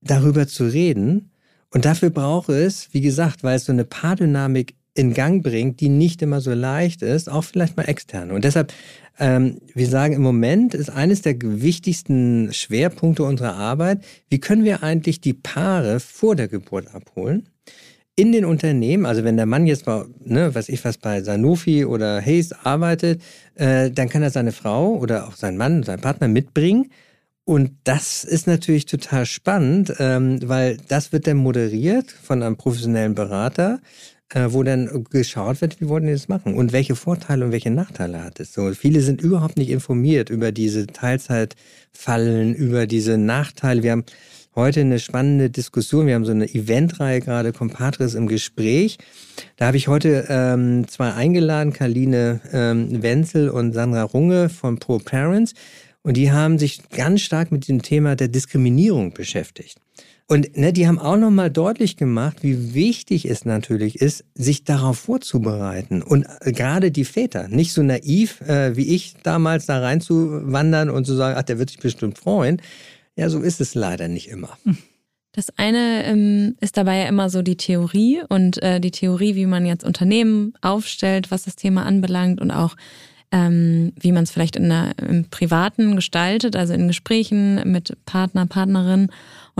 darüber 0.00 0.48
zu 0.48 0.64
reden. 0.64 1.30
Und 1.72 1.84
dafür 1.84 2.10
braucht 2.10 2.48
es, 2.48 2.88
wie 2.92 3.00
gesagt, 3.00 3.44
weil 3.44 3.56
es 3.56 3.66
so 3.66 3.72
eine 3.72 3.84
Paardynamik 3.84 4.74
in 4.94 5.14
Gang 5.14 5.42
bringt, 5.42 5.80
die 5.80 5.88
nicht 5.88 6.20
immer 6.22 6.40
so 6.40 6.52
leicht 6.52 7.02
ist, 7.02 7.30
auch 7.30 7.44
vielleicht 7.44 7.76
mal 7.76 7.84
externe. 7.84 8.34
Und 8.34 8.44
deshalb 8.44 8.72
ähm, 9.20 9.58
wir 9.74 9.86
sagen 9.86 10.14
im 10.14 10.22
Moment 10.22 10.74
ist 10.74 10.90
eines 10.90 11.20
der 11.22 11.36
wichtigsten 11.40 12.52
Schwerpunkte 12.52 13.22
unserer 13.22 13.54
Arbeit, 13.54 14.02
wie 14.30 14.40
können 14.40 14.64
wir 14.64 14.82
eigentlich 14.82 15.20
die 15.20 15.34
Paare 15.34 16.00
vor 16.00 16.34
der 16.34 16.48
Geburt 16.48 16.94
abholen? 16.94 17.48
In 18.16 18.32
den 18.32 18.44
Unternehmen, 18.44 19.06
also 19.06 19.22
wenn 19.22 19.36
der 19.36 19.46
Mann 19.46 19.66
jetzt 19.66 19.86
mal, 19.86 20.06
ne, 20.24 20.54
was 20.54 20.68
ich 20.68 20.84
was 20.84 20.98
bei 20.98 21.22
Sanofi 21.22 21.84
oder 21.84 22.20
Hayes 22.20 22.52
arbeitet, 22.52 23.22
äh, 23.54 23.90
dann 23.90 24.08
kann 24.08 24.22
er 24.22 24.30
seine 24.30 24.52
Frau 24.52 24.96
oder 24.96 25.28
auch 25.28 25.36
seinen 25.36 25.58
Mann, 25.58 25.82
seinen 25.82 26.00
Partner 26.00 26.26
mitbringen. 26.26 26.90
Und 27.44 27.72
das 27.84 28.24
ist 28.24 28.46
natürlich 28.46 28.86
total 28.86 29.26
spannend, 29.26 29.92
ähm, 29.98 30.40
weil 30.48 30.78
das 30.88 31.12
wird 31.12 31.26
dann 31.26 31.36
moderiert 31.36 32.10
von 32.10 32.42
einem 32.42 32.56
professionellen 32.56 33.14
Berater 33.14 33.80
wo 34.34 34.62
dann 34.62 35.04
geschaut 35.10 35.60
wird, 35.60 35.80
wie 35.80 35.88
wollen 35.88 36.06
die 36.06 36.12
das 36.12 36.28
machen 36.28 36.54
und 36.54 36.72
welche 36.72 36.94
Vorteile 36.94 37.44
und 37.44 37.52
welche 37.52 37.70
Nachteile 37.70 38.22
hat 38.22 38.40
es. 38.40 38.52
So, 38.52 38.72
viele 38.74 39.00
sind 39.00 39.20
überhaupt 39.20 39.56
nicht 39.56 39.70
informiert 39.70 40.30
über 40.30 40.52
diese 40.52 40.86
Teilzeitfallen, 40.86 42.54
über 42.54 42.86
diese 42.86 43.18
Nachteile. 43.18 43.82
Wir 43.82 43.92
haben 43.92 44.04
heute 44.54 44.80
eine 44.80 44.98
spannende 44.98 45.50
Diskussion. 45.50 46.06
Wir 46.06 46.14
haben 46.14 46.24
so 46.24 46.32
eine 46.32 46.46
Eventreihe 46.46 47.20
gerade 47.20 47.52
Compatris 47.52 48.14
im 48.14 48.26
Gespräch. 48.26 48.98
Da 49.56 49.66
habe 49.66 49.76
ich 49.76 49.88
heute 49.88 50.26
ähm, 50.28 50.86
zwei 50.88 51.12
eingeladen, 51.12 51.72
Karline 51.72 52.40
ähm, 52.52 53.02
Wenzel 53.02 53.48
und 53.48 53.72
Sandra 53.72 54.02
Runge 54.02 54.48
von 54.48 54.78
Pro 54.78 54.98
Parents. 54.98 55.54
Und 56.02 56.16
die 56.16 56.32
haben 56.32 56.58
sich 56.58 56.88
ganz 56.90 57.20
stark 57.20 57.52
mit 57.52 57.68
dem 57.68 57.82
Thema 57.82 58.16
der 58.16 58.28
Diskriminierung 58.28 59.12
beschäftigt. 59.12 59.76
Und 60.30 60.56
ne, 60.56 60.72
die 60.72 60.86
haben 60.86 61.00
auch 61.00 61.16
nochmal 61.16 61.50
deutlich 61.50 61.96
gemacht, 61.96 62.44
wie 62.44 62.72
wichtig 62.72 63.28
es 63.28 63.44
natürlich 63.44 64.00
ist, 64.00 64.24
sich 64.36 64.62
darauf 64.62 64.96
vorzubereiten. 64.96 66.02
Und 66.02 66.24
äh, 66.42 66.52
gerade 66.52 66.92
die 66.92 67.04
Väter, 67.04 67.48
nicht 67.48 67.72
so 67.72 67.82
naiv 67.82 68.40
äh, 68.42 68.76
wie 68.76 68.94
ich 68.94 69.14
damals 69.24 69.66
da 69.66 69.80
reinzuwandern 69.80 70.88
und 70.88 71.04
zu 71.04 71.16
sagen, 71.16 71.34
ach, 71.36 71.42
der 71.42 71.58
wird 71.58 71.70
sich 71.70 71.80
bestimmt 71.80 72.16
freuen. 72.16 72.62
Ja, 73.16 73.28
so 73.28 73.40
ist 73.40 73.60
es 73.60 73.74
leider 73.74 74.06
nicht 74.06 74.28
immer. 74.28 74.56
Das 75.32 75.46
eine 75.56 76.04
ähm, 76.04 76.56
ist 76.60 76.76
dabei 76.76 76.98
ja 76.98 77.08
immer 77.08 77.28
so 77.28 77.42
die 77.42 77.56
Theorie 77.56 78.22
und 78.28 78.62
äh, 78.62 78.80
die 78.80 78.92
Theorie, 78.92 79.34
wie 79.34 79.46
man 79.46 79.66
jetzt 79.66 79.84
Unternehmen 79.84 80.54
aufstellt, 80.60 81.32
was 81.32 81.42
das 81.42 81.56
Thema 81.56 81.86
anbelangt 81.86 82.40
und 82.40 82.52
auch 82.52 82.76
ähm, 83.32 83.92
wie 83.98 84.12
man 84.12 84.24
es 84.24 84.30
vielleicht 84.30 84.56
in 84.56 84.64
einer, 84.64 84.92
im 84.98 85.26
Privaten 85.30 85.96
gestaltet, 85.96 86.56
also 86.56 86.72
in 86.72 86.88
Gesprächen 86.88 87.60
mit 87.70 87.96
Partner, 88.06 88.46
Partnerin. 88.46 89.10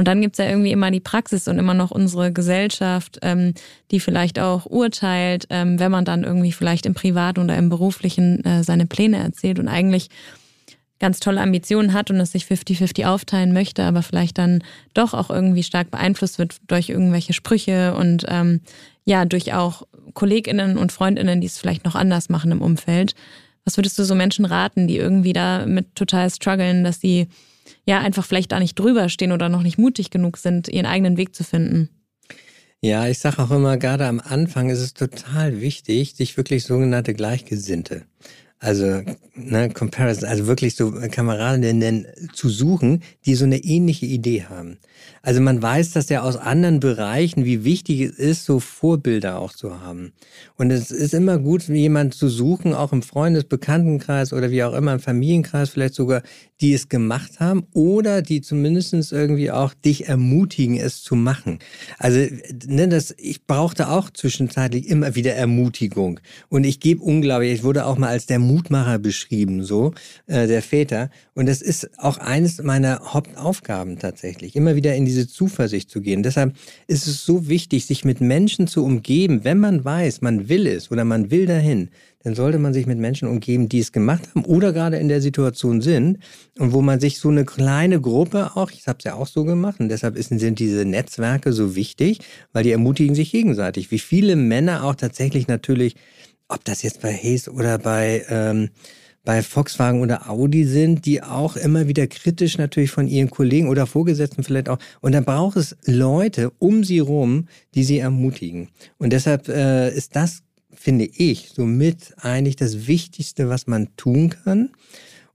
Und 0.00 0.08
dann 0.08 0.22
gibt's 0.22 0.38
ja 0.38 0.48
irgendwie 0.48 0.72
immer 0.72 0.90
die 0.90 0.98
Praxis 0.98 1.46
und 1.46 1.58
immer 1.58 1.74
noch 1.74 1.90
unsere 1.90 2.32
Gesellschaft, 2.32 3.18
ähm, 3.20 3.52
die 3.90 4.00
vielleicht 4.00 4.38
auch 4.38 4.64
urteilt, 4.64 5.46
ähm, 5.50 5.78
wenn 5.78 5.90
man 5.90 6.06
dann 6.06 6.24
irgendwie 6.24 6.52
vielleicht 6.52 6.86
im 6.86 6.94
Privaten 6.94 7.40
oder 7.40 7.54
im 7.58 7.68
Beruflichen 7.68 8.42
äh, 8.46 8.64
seine 8.64 8.86
Pläne 8.86 9.18
erzählt 9.18 9.58
und 9.58 9.68
eigentlich 9.68 10.08
ganz 11.00 11.20
tolle 11.20 11.42
Ambitionen 11.42 11.92
hat 11.92 12.10
und 12.10 12.16
es 12.16 12.32
sich 12.32 12.44
50-50 12.44 13.04
aufteilen 13.08 13.52
möchte, 13.52 13.82
aber 13.82 14.02
vielleicht 14.02 14.38
dann 14.38 14.64
doch 14.94 15.12
auch 15.12 15.28
irgendwie 15.28 15.62
stark 15.62 15.90
beeinflusst 15.90 16.38
wird 16.38 16.56
durch 16.66 16.88
irgendwelche 16.88 17.34
Sprüche 17.34 17.94
und 17.94 18.24
ähm, 18.28 18.62
ja, 19.04 19.26
durch 19.26 19.52
auch 19.52 19.82
KollegInnen 20.14 20.78
und 20.78 20.92
FreundInnen, 20.92 21.42
die 21.42 21.46
es 21.46 21.58
vielleicht 21.58 21.84
noch 21.84 21.94
anders 21.94 22.30
machen 22.30 22.52
im 22.52 22.62
Umfeld. 22.62 23.14
Was 23.66 23.76
würdest 23.76 23.98
du 23.98 24.04
so 24.04 24.14
Menschen 24.14 24.46
raten, 24.46 24.88
die 24.88 24.96
irgendwie 24.96 25.34
da 25.34 25.66
mit 25.66 25.94
total 25.94 26.30
strugglen, 26.30 26.84
dass 26.84 27.02
sie 27.02 27.28
ja 27.90 28.00
einfach 28.00 28.24
vielleicht 28.24 28.52
da 28.52 28.58
nicht 28.58 28.78
drüber 28.78 29.08
stehen 29.08 29.32
oder 29.32 29.48
noch 29.48 29.62
nicht 29.62 29.78
mutig 29.78 30.10
genug 30.10 30.38
sind, 30.38 30.68
ihren 30.68 30.86
eigenen 30.86 31.16
Weg 31.16 31.34
zu 31.34 31.44
finden? 31.44 31.90
Ja, 32.80 33.06
ich 33.08 33.18
sage 33.18 33.42
auch 33.42 33.50
immer, 33.50 33.76
gerade 33.76 34.06
am 34.06 34.20
Anfang 34.20 34.70
ist 34.70 34.78
es 34.78 34.94
total 34.94 35.60
wichtig, 35.60 36.14
sich 36.14 36.36
wirklich 36.38 36.64
sogenannte 36.64 37.12
Gleichgesinnte 37.12 38.06
also 38.60 39.02
ne, 39.34 39.70
Comparison, 39.70 40.28
also 40.28 40.46
wirklich 40.46 40.76
so 40.76 40.92
Kameradinnen 40.92 42.06
zu 42.34 42.50
suchen, 42.50 43.02
die 43.24 43.34
so 43.34 43.44
eine 43.46 43.56
ähnliche 43.56 44.04
Idee 44.04 44.44
haben. 44.44 44.78
Also 45.22 45.40
man 45.40 45.60
weiß 45.62 45.92
das 45.92 46.08
ja 46.08 46.22
aus 46.22 46.36
anderen 46.36 46.80
Bereichen, 46.80 47.44
wie 47.44 47.64
wichtig 47.64 48.00
es 48.00 48.18
ist, 48.18 48.44
so 48.44 48.60
Vorbilder 48.60 49.38
auch 49.38 49.52
zu 49.52 49.80
haben. 49.80 50.12
Und 50.56 50.70
es 50.70 50.90
ist 50.90 51.14
immer 51.14 51.38
gut, 51.38 51.68
jemand 51.68 52.14
zu 52.14 52.28
suchen, 52.28 52.74
auch 52.74 52.92
im 52.92 53.02
Freundes-, 53.02 53.44
Bekanntenkreis 53.44 54.32
oder 54.32 54.50
wie 54.50 54.62
auch 54.62 54.74
immer 54.74 54.94
im 54.94 55.00
Familienkreis 55.00 55.70
vielleicht 55.70 55.94
sogar, 55.94 56.22
die 56.60 56.74
es 56.74 56.88
gemacht 56.88 57.40
haben 57.40 57.66
oder 57.72 58.22
die 58.22 58.40
zumindestens 58.42 59.12
irgendwie 59.12 59.50
auch 59.50 59.72
dich 59.72 60.08
ermutigen, 60.08 60.76
es 60.76 61.02
zu 61.02 61.16
machen. 61.16 61.58
Also 61.98 62.20
ne, 62.66 62.88
das, 62.88 63.14
ich 63.16 63.46
brauchte 63.46 63.88
auch 63.88 64.10
zwischenzeitlich 64.10 64.88
immer 64.88 65.14
wieder 65.14 65.34
Ermutigung. 65.34 66.20
Und 66.48 66.64
ich 66.64 66.80
gebe 66.80 67.02
unglaublich, 67.02 67.52
ich 67.52 67.64
wurde 67.64 67.86
auch 67.86 67.96
mal 67.96 68.08
als 68.08 68.26
der 68.26 68.38
Mutmacher 68.50 68.98
beschrieben, 68.98 69.62
so, 69.62 69.92
äh, 70.26 70.46
der 70.46 70.62
Väter. 70.62 71.10
Und 71.34 71.46
das 71.46 71.62
ist 71.62 71.90
auch 71.98 72.18
eines 72.18 72.62
meiner 72.62 73.00
Hauptaufgaben 73.04 73.98
tatsächlich, 73.98 74.56
immer 74.56 74.76
wieder 74.76 74.94
in 74.94 75.04
diese 75.04 75.28
Zuversicht 75.28 75.90
zu 75.90 76.00
gehen. 76.00 76.22
Deshalb 76.22 76.54
ist 76.86 77.06
es 77.06 77.24
so 77.24 77.48
wichtig, 77.48 77.86
sich 77.86 78.04
mit 78.04 78.20
Menschen 78.20 78.66
zu 78.66 78.84
umgeben, 78.84 79.44
wenn 79.44 79.58
man 79.58 79.84
weiß, 79.84 80.20
man 80.20 80.48
will 80.48 80.66
es 80.66 80.90
oder 80.90 81.04
man 81.04 81.30
will 81.30 81.46
dahin, 81.46 81.90
dann 82.22 82.34
sollte 82.34 82.58
man 82.58 82.74
sich 82.74 82.86
mit 82.86 82.98
Menschen 82.98 83.28
umgeben, 83.28 83.68
die 83.68 83.78
es 83.78 83.92
gemacht 83.92 84.28
haben 84.28 84.44
oder 84.44 84.72
gerade 84.72 84.98
in 84.98 85.08
der 85.08 85.22
Situation 85.22 85.80
sind 85.80 86.18
und 86.58 86.72
wo 86.72 86.82
man 86.82 87.00
sich 87.00 87.18
so 87.18 87.30
eine 87.30 87.44
kleine 87.44 88.00
Gruppe 88.00 88.52
auch, 88.56 88.70
ich 88.70 88.86
habe 88.86 88.98
es 88.98 89.04
ja 89.04 89.14
auch 89.14 89.26
so 89.26 89.44
gemacht 89.44 89.80
und 89.80 89.88
deshalb 89.88 90.18
sind 90.22 90.58
diese 90.58 90.84
Netzwerke 90.84 91.52
so 91.52 91.74
wichtig, 91.74 92.18
weil 92.52 92.64
die 92.64 92.72
ermutigen 92.72 93.14
sich 93.14 93.32
gegenseitig. 93.32 93.90
Wie 93.90 93.98
viele 93.98 94.36
Männer 94.36 94.84
auch 94.84 94.94
tatsächlich 94.94 95.48
natürlich, 95.48 95.94
ob 96.50 96.64
das 96.64 96.82
jetzt 96.82 97.00
bei 97.00 97.12
Hayes 97.12 97.48
oder 97.48 97.78
bei 97.78 98.24
ähm, 98.28 98.70
bei 99.22 99.42
Volkswagen 99.42 100.00
oder 100.00 100.30
Audi 100.30 100.64
sind, 100.64 101.04
die 101.04 101.22
auch 101.22 101.56
immer 101.56 101.86
wieder 101.88 102.06
kritisch 102.06 102.56
natürlich 102.56 102.90
von 102.90 103.06
ihren 103.06 103.28
Kollegen 103.28 103.68
oder 103.68 103.86
Vorgesetzten 103.86 104.42
vielleicht 104.42 104.70
auch. 104.70 104.78
Und 105.02 105.12
dann 105.12 105.26
braucht 105.26 105.58
es 105.58 105.76
Leute 105.84 106.50
um 106.58 106.84
sie 106.84 107.00
rum, 107.00 107.46
die 107.74 107.84
sie 107.84 107.98
ermutigen. 107.98 108.70
Und 108.96 109.12
deshalb 109.12 109.48
äh, 109.48 109.94
ist 109.94 110.16
das 110.16 110.42
finde 110.80 111.04
ich, 111.04 111.50
somit 111.54 112.14
eigentlich 112.16 112.56
das 112.56 112.86
Wichtigste, 112.86 113.48
was 113.48 113.66
man 113.66 113.94
tun 113.96 114.30
kann. 114.30 114.70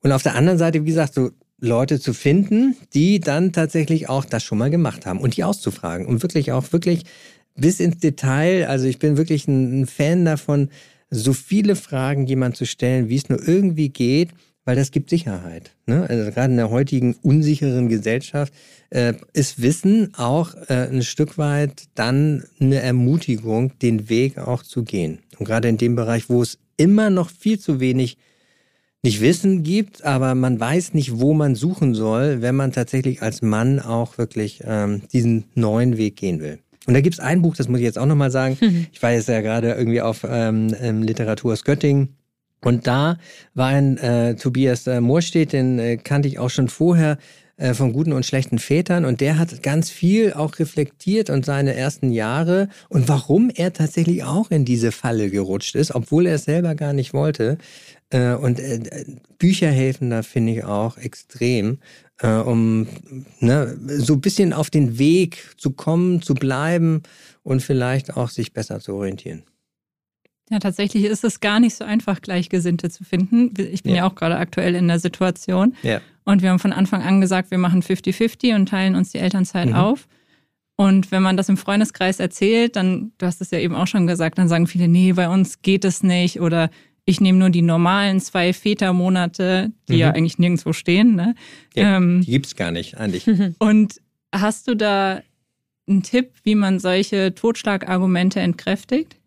Und 0.01 0.11
auf 0.11 0.23
der 0.23 0.35
anderen 0.35 0.57
Seite, 0.57 0.81
wie 0.81 0.89
gesagt, 0.89 1.13
so 1.13 1.31
Leute 1.59 1.99
zu 1.99 2.13
finden, 2.13 2.75
die 2.93 3.19
dann 3.19 3.53
tatsächlich 3.53 4.09
auch 4.09 4.25
das 4.25 4.43
schon 4.43 4.57
mal 4.57 4.71
gemacht 4.71 5.05
haben 5.05 5.19
und 5.19 5.37
die 5.37 5.43
auszufragen 5.43 6.07
und 6.07 6.23
wirklich 6.23 6.51
auch 6.51 6.71
wirklich 6.73 7.03
bis 7.55 7.79
ins 7.79 7.99
Detail. 7.99 8.67
Also 8.67 8.87
ich 8.87 8.97
bin 8.99 9.17
wirklich 9.17 9.47
ein 9.47 9.85
Fan 9.85 10.25
davon, 10.25 10.69
so 11.19 11.33
viele 11.33 11.75
Fragen 11.75 12.25
jemand 12.25 12.57
zu 12.57 12.65
stellen, 12.65 13.09
wie 13.09 13.15
es 13.15 13.29
nur 13.29 13.45
irgendwie 13.47 13.89
geht, 13.89 14.29
weil 14.65 14.75
das 14.75 14.91
gibt 14.91 15.09
Sicherheit. 15.09 15.75
Ne? 15.85 16.07
Also 16.09 16.31
gerade 16.31 16.51
in 16.51 16.57
der 16.57 16.71
heutigen 16.71 17.15
unsicheren 17.21 17.87
Gesellschaft 17.87 18.51
äh, 18.89 19.13
ist 19.33 19.61
Wissen 19.61 20.13
auch 20.15 20.55
äh, 20.67 20.89
ein 20.89 21.03
Stück 21.03 21.37
weit 21.37 21.85
dann 21.93 22.43
eine 22.59 22.81
Ermutigung, 22.81 23.77
den 23.79 24.09
Weg 24.09 24.37
auch 24.39 24.63
zu 24.63 24.83
gehen. 24.83 25.19
Und 25.37 25.45
gerade 25.45 25.69
in 25.69 25.77
dem 25.77 25.95
Bereich, 25.95 26.29
wo 26.29 26.41
es 26.41 26.57
immer 26.77 27.09
noch 27.09 27.29
viel 27.29 27.59
zu 27.59 27.79
wenig 27.79 28.17
nicht 29.03 29.21
Wissen 29.21 29.61
gibt, 29.61 30.03
aber 30.03 30.33
man 30.33 30.59
weiß 30.59 30.95
nicht, 30.95 31.19
wo 31.19 31.35
man 31.35 31.53
suchen 31.53 31.93
soll, 31.93 32.41
wenn 32.41 32.55
man 32.55 32.71
tatsächlich 32.71 33.21
als 33.21 33.43
Mann 33.43 33.79
auch 33.79 34.17
wirklich 34.17 34.61
ähm, 34.65 35.03
diesen 35.13 35.45
neuen 35.53 35.97
Weg 35.97 36.15
gehen 36.15 36.39
will. 36.39 36.57
Und 36.87 36.93
da 36.93 37.01
gibt 37.01 37.15
es 37.15 37.19
ein 37.19 37.41
Buch, 37.41 37.55
das 37.55 37.67
muss 37.67 37.79
ich 37.79 37.85
jetzt 37.85 37.97
auch 37.97 38.05
nochmal 38.05 38.31
sagen. 38.31 38.57
Mhm. 38.61 38.87
Ich 38.91 39.01
war 39.01 39.11
jetzt 39.11 39.27
ja 39.27 39.41
gerade 39.41 39.73
irgendwie 39.73 40.01
auf 40.01 40.25
ähm, 40.29 40.69
Literatur 41.01 41.53
aus 41.53 41.63
Göttingen 41.63 42.15
und 42.65 42.87
da 42.87 43.17
war 43.53 43.67
ein 43.67 43.97
äh, 43.97 44.35
Tobias 44.35 44.87
äh, 44.87 44.99
Moorstedt, 44.99 45.53
den 45.53 45.79
äh, 45.79 45.97
kannte 45.97 46.27
ich 46.27 46.39
auch 46.39 46.49
schon 46.49 46.67
vorher 46.67 47.17
äh, 47.57 47.73
von 47.73 47.93
guten 47.93 48.11
und 48.11 48.25
schlechten 48.25 48.59
Vätern 48.59 49.05
und 49.05 49.21
der 49.21 49.37
hat 49.37 49.63
ganz 49.63 49.89
viel 49.89 50.33
auch 50.33 50.59
reflektiert 50.59 51.29
und 51.29 51.45
seine 51.45 51.75
ersten 51.75 52.11
Jahre 52.11 52.69
und 52.89 53.07
warum 53.07 53.51
er 53.53 53.71
tatsächlich 53.71 54.23
auch 54.23 54.51
in 54.51 54.65
diese 54.65 54.91
Falle 54.91 55.29
gerutscht 55.29 55.75
ist, 55.75 55.93
obwohl 55.93 56.25
er 56.25 56.35
es 56.35 56.45
selber 56.45 56.75
gar 56.75 56.93
nicht 56.93 57.13
wollte. 57.13 57.57
Äh, 58.09 58.33
und 58.33 58.59
äh, 58.59 59.05
Bücher 59.37 59.69
helfen 59.69 60.09
da, 60.09 60.23
finde 60.23 60.53
ich 60.53 60.63
auch 60.63 60.97
extrem, 60.97 61.77
äh, 62.19 62.37
um 62.37 62.87
ne, 63.39 63.77
so 63.85 64.13
ein 64.13 64.21
bisschen 64.21 64.53
auf 64.53 64.69
den 64.69 64.97
Weg 64.97 65.53
zu 65.57 65.71
kommen, 65.71 66.21
zu 66.21 66.33
bleiben 66.33 67.03
und 67.43 67.61
vielleicht 67.61 68.15
auch 68.15 68.29
sich 68.29 68.53
besser 68.53 68.79
zu 68.79 68.95
orientieren. 68.95 69.43
Ja, 70.49 70.59
tatsächlich 70.59 71.05
ist 71.05 71.23
es 71.23 71.39
gar 71.39 71.59
nicht 71.59 71.75
so 71.75 71.83
einfach, 71.83 72.21
Gleichgesinnte 72.21 72.91
zu 72.91 73.03
finden. 73.03 73.53
Ich 73.57 73.81
bin 73.81 73.93
ja, 73.93 73.97
ja 73.97 74.07
auch 74.07 74.13
gerade 74.13 74.37
aktuell 74.37 74.75
in 74.75 74.87
der 74.87 74.99
Situation. 74.99 75.75
Ja. 75.81 76.01
Und 76.23 76.43
wir 76.43 76.51
haben 76.51 76.59
von 76.59 76.73
Anfang 76.73 77.01
an 77.01 77.19
gesagt, 77.19 77.49
wir 77.49 77.57
machen 77.57 77.81
50-50 77.81 78.55
und 78.55 78.69
teilen 78.69 78.95
uns 78.95 79.11
die 79.11 79.17
Elternzeit 79.17 79.69
mhm. 79.69 79.75
auf. 79.75 80.07
Und 80.75 81.11
wenn 81.11 81.23
man 81.23 81.37
das 81.37 81.49
im 81.49 81.57
Freundeskreis 81.57 82.19
erzählt, 82.19 82.75
dann, 82.75 83.13
du 83.17 83.25
hast 83.25 83.41
es 83.41 83.51
ja 83.51 83.59
eben 83.59 83.75
auch 83.75 83.87
schon 83.87 84.07
gesagt, 84.07 84.37
dann 84.37 84.47
sagen 84.47 84.67
viele, 84.67 84.87
nee, 84.87 85.13
bei 85.13 85.29
uns 85.29 85.61
geht 85.61 85.85
es 85.85 86.03
nicht 86.03 86.41
oder 86.41 86.69
ich 87.05 87.21
nehme 87.21 87.37
nur 87.37 87.51
die 87.51 87.61
normalen 87.61 88.19
zwei 88.19 88.51
Vätermonate, 88.51 89.71
die 89.87 89.93
mhm. 89.93 89.99
ja 89.99 90.09
eigentlich 90.11 90.39
nirgendwo 90.39 90.73
stehen. 90.73 91.15
Ne? 91.15 91.35
Ja, 91.75 91.97
ähm, 91.97 92.21
die 92.21 92.31
gibt 92.31 92.47
es 92.47 92.55
gar 92.55 92.71
nicht 92.71 92.97
eigentlich. 92.97 93.27
Und 93.59 94.01
hast 94.33 94.67
du 94.67 94.75
da 94.75 95.21
einen 95.87 96.01
Tipp, 96.01 96.31
wie 96.43 96.55
man 96.55 96.79
solche 96.79 97.35
Totschlagargumente 97.35 98.39
entkräftigt? 98.39 99.17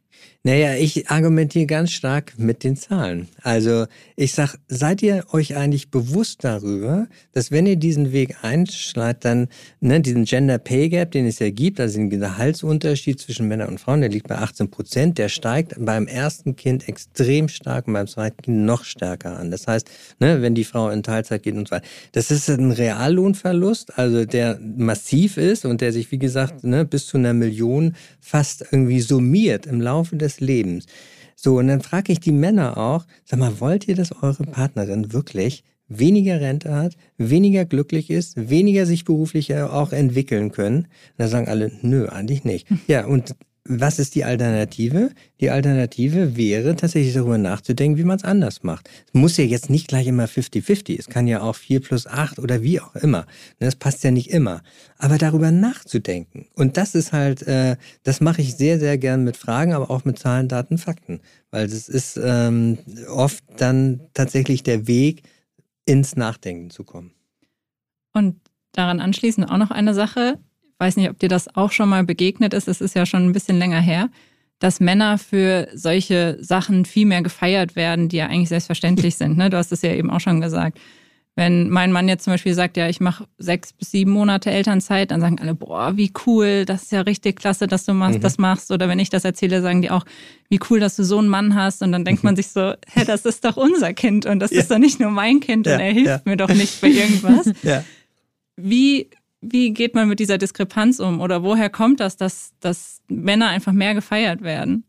Naja, 0.48 0.76
ich 0.76 1.10
argumentiere 1.10 1.66
ganz 1.66 1.90
stark 1.90 2.38
mit 2.38 2.64
den 2.64 2.74
Zahlen. 2.74 3.28
Also 3.42 3.84
ich 4.16 4.32
sag, 4.32 4.56
seid 4.66 5.02
ihr 5.02 5.26
euch 5.32 5.56
eigentlich 5.56 5.90
bewusst 5.90 6.42
darüber, 6.42 7.06
dass 7.34 7.50
wenn 7.50 7.66
ihr 7.66 7.76
diesen 7.76 8.12
Weg 8.12 8.34
einschleitet, 8.40 9.26
dann 9.26 9.48
ne, 9.80 10.00
diesen 10.00 10.24
Gender 10.24 10.56
Pay 10.56 10.88
Gap, 10.88 11.10
den 11.10 11.26
es 11.26 11.38
ja 11.38 11.50
gibt, 11.50 11.78
also 11.80 11.98
den 11.98 12.08
Gehaltsunterschied 12.08 13.20
zwischen 13.20 13.46
Männern 13.46 13.68
und 13.68 13.78
Frauen, 13.78 14.00
der 14.00 14.08
liegt 14.08 14.26
bei 14.26 14.38
18 14.38 14.70
Prozent, 14.70 15.18
der 15.18 15.28
steigt 15.28 15.74
beim 15.78 16.06
ersten 16.06 16.56
Kind 16.56 16.88
extrem 16.88 17.48
stark 17.48 17.86
und 17.86 17.92
beim 17.92 18.06
zweiten 18.06 18.40
Kind 18.40 18.64
noch 18.64 18.84
stärker 18.84 19.38
an. 19.38 19.50
Das 19.50 19.66
heißt, 19.66 19.90
ne, 20.18 20.40
wenn 20.40 20.54
die 20.54 20.64
Frau 20.64 20.88
in 20.88 21.02
Teilzeit 21.02 21.42
geht 21.42 21.56
und 21.56 21.68
so 21.68 21.72
weiter. 21.72 21.86
Das 22.12 22.30
ist 22.30 22.48
ein 22.48 22.72
Reallohnverlust, 22.72 23.98
also 23.98 24.24
der 24.24 24.58
massiv 24.58 25.36
ist 25.36 25.66
und 25.66 25.82
der 25.82 25.92
sich, 25.92 26.10
wie 26.10 26.18
gesagt, 26.18 26.64
ne, 26.64 26.86
bis 26.86 27.06
zu 27.06 27.18
einer 27.18 27.34
Million 27.34 27.96
fast 28.18 28.64
irgendwie 28.72 29.02
summiert 29.02 29.66
im 29.66 29.82
Laufe 29.82 30.16
des 30.16 30.37
des 30.38 30.46
Lebens. 30.46 30.86
So, 31.36 31.58
und 31.58 31.68
dann 31.68 31.80
frage 31.80 32.12
ich 32.12 32.20
die 32.20 32.32
Männer 32.32 32.78
auch, 32.78 33.06
sag 33.24 33.38
mal, 33.38 33.60
wollt 33.60 33.86
ihr, 33.86 33.94
dass 33.94 34.22
eure 34.22 34.44
Partnerin 34.44 35.12
wirklich 35.12 35.62
weniger 35.88 36.40
Rente 36.40 36.74
hat, 36.74 36.96
weniger 37.16 37.64
glücklich 37.64 38.10
ist, 38.10 38.50
weniger 38.50 38.86
sich 38.86 39.04
beruflich 39.04 39.54
auch 39.54 39.92
entwickeln 39.92 40.50
können? 40.50 40.78
Und 40.78 40.88
da 41.16 41.28
sagen 41.28 41.48
alle, 41.48 41.70
nö, 41.82 42.08
eigentlich 42.08 42.44
nicht. 42.44 42.66
Ja, 42.88 43.06
und 43.06 43.36
was 43.68 43.98
ist 43.98 44.14
die 44.14 44.24
Alternative? 44.24 45.10
Die 45.40 45.50
Alternative 45.50 46.36
wäre 46.36 46.74
tatsächlich 46.74 47.14
darüber 47.14 47.38
nachzudenken, 47.38 47.98
wie 47.98 48.04
man 48.04 48.16
es 48.16 48.24
anders 48.24 48.62
macht. 48.62 48.88
Es 49.06 49.14
muss 49.14 49.36
ja 49.36 49.44
jetzt 49.44 49.68
nicht 49.68 49.88
gleich 49.88 50.06
immer 50.06 50.24
50-50. 50.24 50.98
Es 50.98 51.08
kann 51.08 51.26
ja 51.26 51.42
auch 51.42 51.54
4 51.54 51.80
plus 51.80 52.06
8 52.06 52.38
oder 52.38 52.62
wie 52.62 52.80
auch 52.80 52.96
immer. 52.96 53.26
Das 53.58 53.76
passt 53.76 54.02
ja 54.04 54.10
nicht 54.10 54.30
immer. 54.30 54.62
Aber 54.96 55.18
darüber 55.18 55.50
nachzudenken. 55.50 56.46
Und 56.54 56.76
das 56.76 56.94
ist 56.94 57.12
halt, 57.12 57.42
äh, 57.42 57.76
das 58.02 58.20
mache 58.20 58.40
ich 58.40 58.56
sehr, 58.56 58.78
sehr 58.78 58.96
gern 58.96 59.22
mit 59.22 59.36
Fragen, 59.36 59.74
aber 59.74 59.90
auch 59.90 60.04
mit 60.04 60.18
Zahlen, 60.18 60.48
Daten, 60.48 60.78
Fakten. 60.78 61.20
Weil 61.50 61.66
es 61.66 61.88
ist 61.88 62.18
ähm, 62.22 62.78
oft 63.08 63.44
dann 63.58 64.00
tatsächlich 64.14 64.62
der 64.62 64.86
Weg, 64.86 65.22
ins 65.84 66.16
Nachdenken 66.16 66.68
zu 66.68 66.84
kommen. 66.84 67.12
Und 68.12 68.36
daran 68.72 69.00
anschließend 69.00 69.50
auch 69.50 69.56
noch 69.56 69.70
eine 69.70 69.94
Sache 69.94 70.38
weiß 70.78 70.96
nicht, 70.96 71.10
ob 71.10 71.18
dir 71.18 71.28
das 71.28 71.54
auch 71.54 71.72
schon 71.72 71.88
mal 71.88 72.04
begegnet 72.04 72.54
ist, 72.54 72.68
es 72.68 72.80
ist 72.80 72.94
ja 72.94 73.06
schon 73.06 73.24
ein 73.24 73.32
bisschen 73.32 73.58
länger 73.58 73.80
her, 73.80 74.08
dass 74.58 74.80
Männer 74.80 75.18
für 75.18 75.68
solche 75.74 76.38
Sachen 76.40 76.84
viel 76.84 77.06
mehr 77.06 77.22
gefeiert 77.22 77.76
werden, 77.76 78.08
die 78.08 78.16
ja 78.16 78.26
eigentlich 78.26 78.48
selbstverständlich 78.48 79.16
sind. 79.16 79.36
Ne? 79.36 79.50
Du 79.50 79.56
hast 79.56 79.72
es 79.72 79.82
ja 79.82 79.92
eben 79.92 80.10
auch 80.10 80.20
schon 80.20 80.40
gesagt. 80.40 80.78
Wenn 81.38 81.70
mein 81.70 81.92
Mann 81.92 82.08
jetzt 82.08 82.24
zum 82.24 82.32
Beispiel 82.32 82.52
sagt, 82.52 82.76
ja, 82.76 82.88
ich 82.88 82.98
mache 82.98 83.28
sechs 83.38 83.72
bis 83.72 83.92
sieben 83.92 84.10
Monate 84.10 84.50
Elternzeit, 84.50 85.12
dann 85.12 85.20
sagen 85.20 85.38
alle, 85.38 85.54
boah, 85.54 85.96
wie 85.96 86.10
cool, 86.26 86.64
das 86.64 86.82
ist 86.82 86.90
ja 86.90 87.02
richtig 87.02 87.38
klasse, 87.38 87.68
dass 87.68 87.84
du 87.84 87.94
machst, 87.94 88.18
mhm. 88.18 88.22
das 88.22 88.38
machst. 88.38 88.72
Oder 88.72 88.88
wenn 88.88 88.98
ich 88.98 89.08
das 89.08 89.24
erzähle, 89.24 89.62
sagen 89.62 89.80
die 89.80 89.92
auch, 89.92 90.04
wie 90.48 90.58
cool, 90.68 90.80
dass 90.80 90.96
du 90.96 91.04
so 91.04 91.18
einen 91.18 91.28
Mann 91.28 91.54
hast. 91.54 91.80
Und 91.80 91.92
dann 91.92 92.04
denkt 92.04 92.24
man 92.24 92.34
sich 92.36 92.48
so, 92.48 92.72
hä, 92.88 93.04
das 93.06 93.24
ist 93.24 93.44
doch 93.44 93.56
unser 93.56 93.94
Kind 93.94 94.26
und 94.26 94.40
das 94.40 94.50
ja. 94.50 94.58
ist 94.58 94.72
doch 94.72 94.78
nicht 94.78 94.98
nur 94.98 95.12
mein 95.12 95.38
Kind 95.38 95.68
ja, 95.68 95.74
und 95.74 95.80
er 95.80 95.92
hilft 95.92 96.08
ja. 96.08 96.20
mir 96.24 96.36
doch 96.36 96.48
nicht 96.48 96.80
bei 96.80 96.88
irgendwas. 96.88 97.52
Ja. 97.62 97.84
Wie 98.56 99.08
wie 99.40 99.72
geht 99.72 99.94
man 99.94 100.08
mit 100.08 100.20
dieser 100.20 100.38
Diskrepanz 100.38 101.00
um? 101.00 101.20
Oder 101.20 101.42
woher 101.42 101.70
kommt 101.70 102.00
das, 102.00 102.16
dass, 102.16 102.52
dass 102.60 103.00
Männer 103.08 103.48
einfach 103.48 103.72
mehr 103.72 103.94
gefeiert 103.94 104.42
werden? 104.42 104.84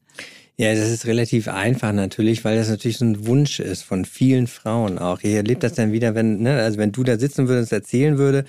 Ja, 0.57 0.75
das 0.75 0.89
ist 0.89 1.05
relativ 1.05 1.47
einfach 1.47 1.93
natürlich, 1.93 2.43
weil 2.43 2.57
das 2.57 2.67
natürlich 2.67 2.97
so 2.97 3.05
ein 3.05 3.25
Wunsch 3.25 3.61
ist 3.61 3.83
von 3.83 4.03
vielen 4.03 4.47
Frauen 4.47 4.99
auch. 4.99 5.19
Ich 5.21 5.33
erlebe 5.33 5.61
das 5.61 5.73
dann 5.73 5.93
wieder, 5.93 6.15
wenn, 6.15 6.41
ne, 6.41 6.61
also 6.61 6.77
wenn 6.77 6.91
du 6.91 7.03
da 7.03 7.17
sitzen 7.17 7.47
würdest, 7.47 7.71
erzählen 7.71 8.17
würde, 8.17 8.43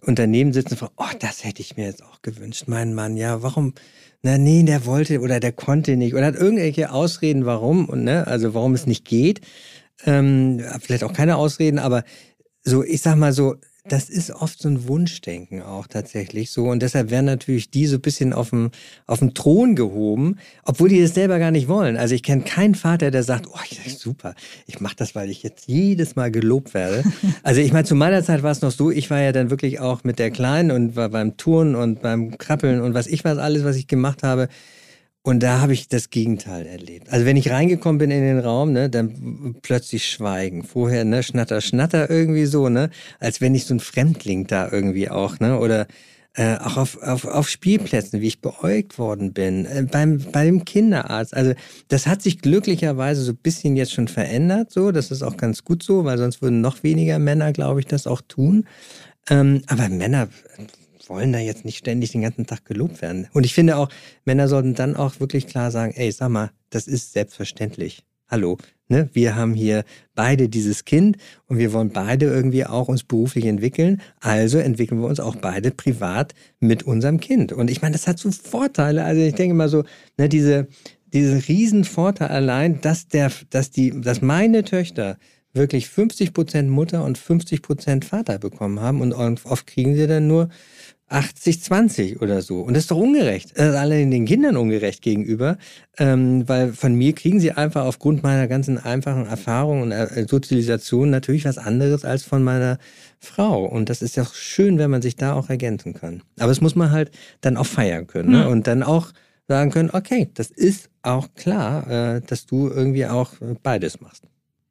Unternehmen 0.00 0.52
sitzen 0.52 0.78
und 0.78 0.90
oh, 0.96 1.16
das 1.18 1.44
hätte 1.44 1.60
ich 1.60 1.76
mir 1.76 1.86
jetzt 1.86 2.04
auch 2.04 2.22
gewünscht, 2.22 2.64
mein 2.68 2.94
Mann, 2.94 3.16
ja, 3.16 3.42
warum, 3.42 3.74
na 4.22 4.38
nee, 4.38 4.62
der 4.62 4.86
wollte 4.86 5.20
oder 5.20 5.40
der 5.40 5.50
konnte 5.50 5.96
nicht 5.96 6.14
oder 6.14 6.26
hat 6.26 6.36
irgendwelche 6.36 6.92
Ausreden, 6.92 7.44
warum 7.44 7.88
und 7.88 8.04
ne, 8.04 8.24
also 8.28 8.54
warum 8.54 8.74
es 8.74 8.86
nicht 8.86 9.04
geht. 9.04 9.40
Ähm, 10.06 10.62
vielleicht 10.80 11.02
auch 11.02 11.12
keine 11.12 11.36
Ausreden, 11.36 11.80
aber 11.80 12.04
so, 12.62 12.84
ich 12.84 13.02
sag 13.02 13.16
mal 13.16 13.32
so, 13.32 13.56
das 13.88 14.08
ist 14.08 14.30
oft 14.30 14.60
so 14.60 14.68
ein 14.68 14.86
Wunschdenken 14.88 15.62
auch 15.62 15.86
tatsächlich 15.86 16.50
so. 16.50 16.66
Und 16.66 16.80
deshalb 16.82 17.10
werden 17.10 17.26
natürlich 17.26 17.70
die 17.70 17.86
so 17.86 17.96
ein 17.96 18.00
bisschen 18.00 18.32
auf 18.32 18.50
dem, 18.50 18.70
auf 19.06 19.18
dem 19.18 19.34
Thron 19.34 19.74
gehoben, 19.74 20.36
obwohl 20.64 20.88
die 20.88 21.00
das 21.00 21.14
selber 21.14 21.38
gar 21.38 21.50
nicht 21.50 21.68
wollen. 21.68 21.96
Also 21.96 22.14
ich 22.14 22.22
kenne 22.22 22.42
keinen 22.42 22.74
Vater, 22.74 23.10
der 23.10 23.22
sagt, 23.22 23.46
oh, 23.46 23.58
super, 23.88 24.34
ich 24.66 24.80
mache 24.80 24.96
das, 24.96 25.14
weil 25.14 25.30
ich 25.30 25.42
jetzt 25.42 25.66
jedes 25.66 26.16
Mal 26.16 26.30
gelobt 26.30 26.74
werde. 26.74 27.04
Also 27.42 27.60
ich 27.60 27.72
meine, 27.72 27.84
zu 27.84 27.94
meiner 27.94 28.22
Zeit 28.22 28.42
war 28.42 28.50
es 28.50 28.62
noch 28.62 28.70
so, 28.70 28.90
ich 28.90 29.10
war 29.10 29.20
ja 29.20 29.32
dann 29.32 29.50
wirklich 29.50 29.80
auch 29.80 30.04
mit 30.04 30.18
der 30.18 30.30
Kleinen 30.30 30.70
und 30.70 30.96
war 30.96 31.08
beim 31.08 31.36
Touren 31.36 31.74
und 31.74 32.02
beim 32.02 32.36
Krabbeln 32.36 32.80
und 32.80 32.94
was 32.94 33.06
ich 33.06 33.24
was 33.24 33.38
alles, 33.38 33.64
was 33.64 33.76
ich 33.76 33.86
gemacht 33.86 34.22
habe. 34.22 34.48
Und 35.28 35.42
da 35.42 35.60
habe 35.60 35.74
ich 35.74 35.88
das 35.88 36.08
Gegenteil 36.08 36.64
erlebt. 36.64 37.12
Also 37.12 37.26
wenn 37.26 37.36
ich 37.36 37.50
reingekommen 37.50 37.98
bin 37.98 38.10
in 38.10 38.22
den 38.22 38.38
Raum, 38.38 38.72
ne, 38.72 38.88
dann 38.88 39.56
plötzlich 39.60 40.06
Schweigen. 40.06 40.62
Vorher, 40.64 41.04
ne, 41.04 41.22
Schnatter, 41.22 41.60
Schnatter 41.60 42.08
irgendwie 42.08 42.46
so, 42.46 42.70
ne, 42.70 42.88
als 43.20 43.42
wenn 43.42 43.54
ich 43.54 43.66
so 43.66 43.74
ein 43.74 43.80
Fremdling 43.80 44.46
da 44.46 44.72
irgendwie 44.72 45.10
auch, 45.10 45.38
ne, 45.38 45.58
oder 45.58 45.86
äh, 46.32 46.56
auch 46.56 46.78
auf, 46.78 47.02
auf, 47.02 47.26
auf 47.26 47.46
Spielplätzen, 47.46 48.22
wie 48.22 48.26
ich 48.28 48.40
beäugt 48.40 48.98
worden 48.98 49.34
bin, 49.34 49.66
äh, 49.66 49.82
beim, 49.82 50.18
beim 50.32 50.64
Kinderarzt. 50.64 51.34
Also 51.34 51.52
das 51.88 52.06
hat 52.06 52.22
sich 52.22 52.40
glücklicherweise 52.40 53.20
so 53.20 53.32
ein 53.32 53.36
bisschen 53.42 53.76
jetzt 53.76 53.92
schon 53.92 54.08
verändert, 54.08 54.72
so, 54.72 54.92
das 54.92 55.10
ist 55.10 55.22
auch 55.22 55.36
ganz 55.36 55.62
gut 55.62 55.82
so, 55.82 56.06
weil 56.06 56.16
sonst 56.16 56.40
würden 56.40 56.62
noch 56.62 56.82
weniger 56.82 57.18
Männer, 57.18 57.52
glaube 57.52 57.80
ich, 57.80 57.86
das 57.86 58.06
auch 58.06 58.22
tun. 58.26 58.66
Ähm, 59.28 59.60
aber 59.66 59.90
Männer 59.90 60.28
wollen 61.08 61.32
da 61.32 61.38
jetzt 61.38 61.64
nicht 61.64 61.78
ständig 61.78 62.12
den 62.12 62.22
ganzen 62.22 62.46
Tag 62.46 62.64
gelobt 62.64 63.02
werden. 63.02 63.28
Und 63.32 63.44
ich 63.44 63.54
finde 63.54 63.76
auch, 63.76 63.88
Männer 64.24 64.48
sollten 64.48 64.74
dann 64.74 64.96
auch 64.96 65.20
wirklich 65.20 65.46
klar 65.46 65.70
sagen, 65.70 65.92
ey, 65.96 66.10
sag 66.12 66.28
mal, 66.30 66.50
das 66.70 66.86
ist 66.86 67.12
selbstverständlich. 67.12 68.04
Hallo, 68.30 68.58
ne? 68.88 69.08
Wir 69.14 69.36
haben 69.36 69.54
hier 69.54 69.84
beide 70.14 70.50
dieses 70.50 70.84
Kind 70.84 71.16
und 71.46 71.56
wir 71.56 71.72
wollen 71.72 71.90
beide 71.90 72.26
irgendwie 72.26 72.66
auch 72.66 72.88
uns 72.88 73.02
beruflich 73.02 73.46
entwickeln. 73.46 74.02
Also 74.20 74.58
entwickeln 74.58 75.00
wir 75.00 75.08
uns 75.08 75.18
auch 75.18 75.36
beide 75.36 75.70
privat 75.70 76.34
mit 76.60 76.82
unserem 76.82 77.20
Kind. 77.20 77.52
Und 77.52 77.70
ich 77.70 77.80
meine, 77.80 77.94
das 77.94 78.06
hat 78.06 78.18
so 78.18 78.30
Vorteile. 78.30 79.04
Also 79.04 79.22
ich 79.22 79.34
denke 79.34 79.54
mal 79.54 79.70
so, 79.70 79.84
ne, 80.18 80.28
diese, 80.28 80.68
diesen 81.06 81.38
riesen 81.38 81.84
Vorteil 81.84 82.28
allein, 82.28 82.82
dass 82.82 83.08
der, 83.08 83.32
dass 83.48 83.70
die, 83.70 83.98
dass 83.98 84.20
meine 84.20 84.62
Töchter 84.62 85.16
wirklich 85.54 85.88
50 85.88 86.34
Prozent 86.34 86.68
Mutter 86.68 87.04
und 87.04 87.16
50 87.16 87.62
Prozent 87.62 88.04
Vater 88.04 88.38
bekommen 88.38 88.80
haben 88.80 89.00
und 89.00 89.14
oft 89.14 89.66
kriegen 89.66 89.94
sie 89.94 90.06
dann 90.06 90.26
nur 90.26 90.50
80, 91.08 91.62
20 91.62 92.22
oder 92.22 92.42
so. 92.42 92.60
Und 92.60 92.74
das 92.74 92.84
ist 92.84 92.90
doch 92.90 92.98
ungerecht. 92.98 93.52
Das 93.56 93.70
ist 93.70 93.74
allein 93.74 94.10
den 94.10 94.26
Kindern 94.26 94.56
ungerecht 94.56 95.02
gegenüber, 95.02 95.56
ähm, 95.98 96.46
weil 96.48 96.72
von 96.72 96.94
mir 96.94 97.14
kriegen 97.14 97.40
sie 97.40 97.52
einfach 97.52 97.84
aufgrund 97.84 98.22
meiner 98.22 98.46
ganzen 98.46 98.78
einfachen 98.78 99.26
Erfahrung 99.26 99.82
und 99.82 99.92
äh, 99.92 100.26
Sozialisation 100.28 101.10
natürlich 101.10 101.44
was 101.44 101.58
anderes 101.58 102.04
als 102.04 102.24
von 102.24 102.42
meiner 102.42 102.78
Frau. 103.20 103.64
Und 103.64 103.88
das 103.88 104.02
ist 104.02 104.16
ja 104.16 104.26
schön, 104.32 104.78
wenn 104.78 104.90
man 104.90 105.02
sich 105.02 105.16
da 105.16 105.32
auch 105.32 105.48
ergänzen 105.48 105.94
kann. 105.94 106.22
Aber 106.38 106.52
es 106.52 106.60
muss 106.60 106.76
man 106.76 106.90
halt 106.90 107.10
dann 107.40 107.56
auch 107.56 107.66
feiern 107.66 108.06
können 108.06 108.32
ne? 108.32 108.48
und 108.48 108.66
dann 108.66 108.82
auch 108.82 109.12
sagen 109.48 109.70
können, 109.70 109.90
okay, 109.90 110.30
das 110.34 110.50
ist 110.50 110.90
auch 111.02 111.28
klar, 111.34 112.16
äh, 112.16 112.20
dass 112.20 112.44
du 112.44 112.68
irgendwie 112.68 113.06
auch 113.06 113.32
beides 113.62 114.00
machst. 114.00 114.24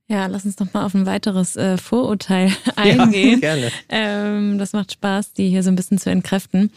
Ja, 0.10 0.28
lass 0.28 0.46
uns 0.46 0.58
noch 0.58 0.74
mal 0.74 0.86
auf 0.86 0.94
ein 0.94 1.06
weiteres 1.06 1.58
äh, 1.58 1.78
Vorurteil 1.78 2.50
eingehen. 2.78 3.42
Ja, 3.42 3.56
gerne. 3.56 3.72
Ähm, 3.90 4.58
das 4.58 4.72
macht 4.72 4.94
Spaß, 4.94 5.34
die 5.34 5.50
hier 5.50 5.64
so 5.64 5.70
ein 5.70 5.76
bisschen 5.76 5.98
zu 5.98 6.10
entkräften. 6.10 6.72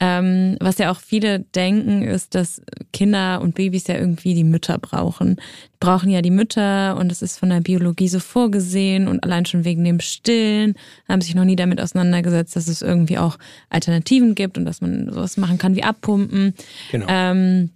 Ähm, 0.00 0.56
was 0.60 0.78
ja 0.78 0.90
auch 0.90 0.98
viele 0.98 1.40
denken, 1.40 2.02
ist, 2.02 2.34
dass 2.34 2.60
Kinder 2.92 3.40
und 3.40 3.54
Babys 3.54 3.86
ja 3.86 3.94
irgendwie 3.94 4.34
die 4.34 4.42
Mütter 4.42 4.78
brauchen. 4.78 5.36
Die 5.36 5.78
brauchen 5.78 6.10
ja 6.10 6.22
die 6.22 6.32
Mütter 6.32 6.96
und 6.96 7.12
es 7.12 7.22
ist 7.22 7.38
von 7.38 7.50
der 7.50 7.60
Biologie 7.60 8.08
so 8.08 8.18
vorgesehen 8.18 9.06
und 9.06 9.22
allein 9.22 9.46
schon 9.46 9.64
wegen 9.64 9.84
dem 9.84 10.00
Stillen 10.00 10.74
haben 11.08 11.20
sich 11.20 11.36
noch 11.36 11.44
nie 11.44 11.56
damit 11.56 11.80
auseinandergesetzt, 11.80 12.56
dass 12.56 12.66
es 12.66 12.82
irgendwie 12.82 13.18
auch 13.18 13.38
Alternativen 13.70 14.34
gibt 14.34 14.58
und 14.58 14.64
dass 14.64 14.80
man 14.80 15.08
sowas 15.08 15.36
machen 15.36 15.58
kann 15.58 15.76
wie 15.76 15.84
abpumpen. 15.84 16.54
Genau. 16.90 17.06
Ähm, 17.08 17.70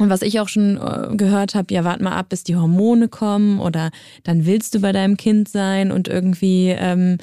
und 0.00 0.08
was 0.08 0.22
ich 0.22 0.40
auch 0.40 0.48
schon 0.48 0.78
äh, 0.78 1.14
gehört 1.14 1.54
habe, 1.54 1.72
ja, 1.74 1.84
warte 1.84 2.02
mal 2.02 2.16
ab, 2.16 2.30
bis 2.30 2.42
die 2.42 2.56
Hormone 2.56 3.08
kommen 3.08 3.60
oder 3.60 3.90
dann 4.24 4.46
willst 4.46 4.74
du 4.74 4.80
bei 4.80 4.92
deinem 4.92 5.18
Kind 5.18 5.48
sein 5.48 5.92
und 5.92 6.08
irgendwie 6.08 6.70
ähm, 6.70 7.18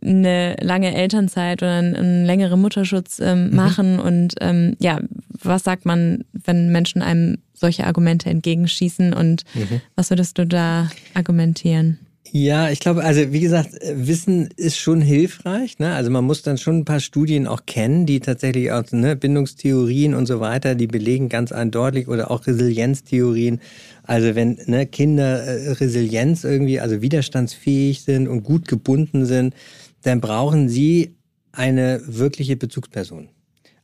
eine 0.00 0.54
lange 0.60 0.94
Elternzeit 0.94 1.62
oder 1.62 1.74
einen, 1.74 1.96
einen 1.96 2.24
längeren 2.24 2.60
Mutterschutz 2.60 3.18
ähm, 3.18 3.50
mhm. 3.50 3.56
machen. 3.56 3.98
Und 3.98 4.34
ähm, 4.40 4.76
ja, 4.78 5.00
was 5.30 5.64
sagt 5.64 5.84
man, 5.84 6.24
wenn 6.32 6.70
Menschen 6.70 7.02
einem 7.02 7.38
solche 7.54 7.86
Argumente 7.86 8.30
entgegenschießen 8.30 9.12
und 9.12 9.42
mhm. 9.54 9.80
was 9.96 10.10
würdest 10.10 10.38
du 10.38 10.46
da 10.46 10.90
argumentieren? 11.14 11.98
Ja, 12.34 12.70
ich 12.70 12.80
glaube, 12.80 13.04
also 13.04 13.30
wie 13.30 13.40
gesagt, 13.40 13.72
Wissen 13.92 14.48
ist 14.56 14.78
schon 14.78 15.02
hilfreich. 15.02 15.78
Ne? 15.78 15.94
Also 15.94 16.10
man 16.10 16.24
muss 16.24 16.40
dann 16.40 16.56
schon 16.56 16.78
ein 16.78 16.84
paar 16.86 17.00
Studien 17.00 17.46
auch 17.46 17.66
kennen, 17.66 18.06
die 18.06 18.20
tatsächlich 18.20 18.72
auch 18.72 18.90
ne, 18.90 19.16
Bindungstheorien 19.16 20.14
und 20.14 20.24
so 20.24 20.40
weiter, 20.40 20.74
die 20.74 20.86
belegen 20.86 21.28
ganz 21.28 21.52
eindeutig 21.52 22.08
oder 22.08 22.30
auch 22.30 22.46
Resilienztheorien. 22.46 23.60
Also 24.04 24.34
wenn 24.34 24.58
ne, 24.64 24.86
Kinder 24.86 25.42
äh, 25.42 25.72
Resilienz 25.72 26.44
irgendwie, 26.44 26.80
also 26.80 27.02
widerstandsfähig 27.02 28.00
sind 28.00 28.28
und 28.28 28.44
gut 28.44 28.66
gebunden 28.66 29.26
sind, 29.26 29.54
dann 30.00 30.22
brauchen 30.22 30.70
sie 30.70 31.14
eine 31.52 32.00
wirkliche 32.06 32.56
Bezugsperson. 32.56 33.28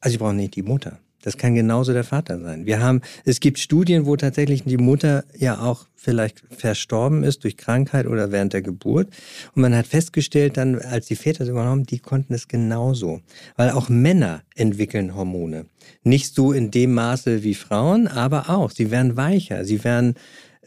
Also 0.01 0.13
sie 0.13 0.19
brauchen 0.19 0.37
nicht 0.39 0.57
die 0.57 0.63
Mutter. 0.63 0.99
Das 1.23 1.37
kann 1.37 1.55
genauso 1.55 1.93
der 1.93 2.05
Vater 2.05 2.41
sein. 2.41 2.65
Wir 2.65 2.81
haben, 2.81 3.01
es 3.25 3.41
gibt 3.41 3.59
Studien, 3.59 4.07
wo 4.07 4.17
tatsächlich 4.17 4.65
die 4.65 4.77
Mutter 4.77 5.25
ja 5.37 5.61
auch 5.61 5.87
vielleicht 5.97 6.45
verstorben 6.51 7.25
ist 7.25 7.43
durch 7.43 7.57
Krankheit 7.57 8.07
oder 8.07 8.31
während 8.31 8.53
der 8.53 8.63
Geburt. 8.63 9.09
Und 9.55 9.63
man 9.63 9.75
hat 9.75 9.89
festgestellt 9.89 10.57
dann, 10.57 10.79
als 10.79 11.07
die 11.07 11.17
Väter 11.17 11.43
es 11.43 11.51
übernommen, 11.51 11.85
die 11.85 11.99
konnten 11.99 12.35
es 12.35 12.47
genauso. 12.47 13.21
Weil 13.57 13.71
auch 13.71 13.89
Männer 13.89 14.43
entwickeln 14.55 15.17
Hormone. 15.17 15.67
Nicht 16.05 16.35
so 16.35 16.53
in 16.53 16.71
dem 16.71 16.95
Maße 16.95 17.43
wie 17.43 17.55
Frauen, 17.55 18.07
aber 18.07 18.49
auch. 18.49 18.71
Sie 18.71 18.93
werden 18.93 19.17
weicher, 19.17 19.65
sie 19.65 19.83
werden 19.83 20.15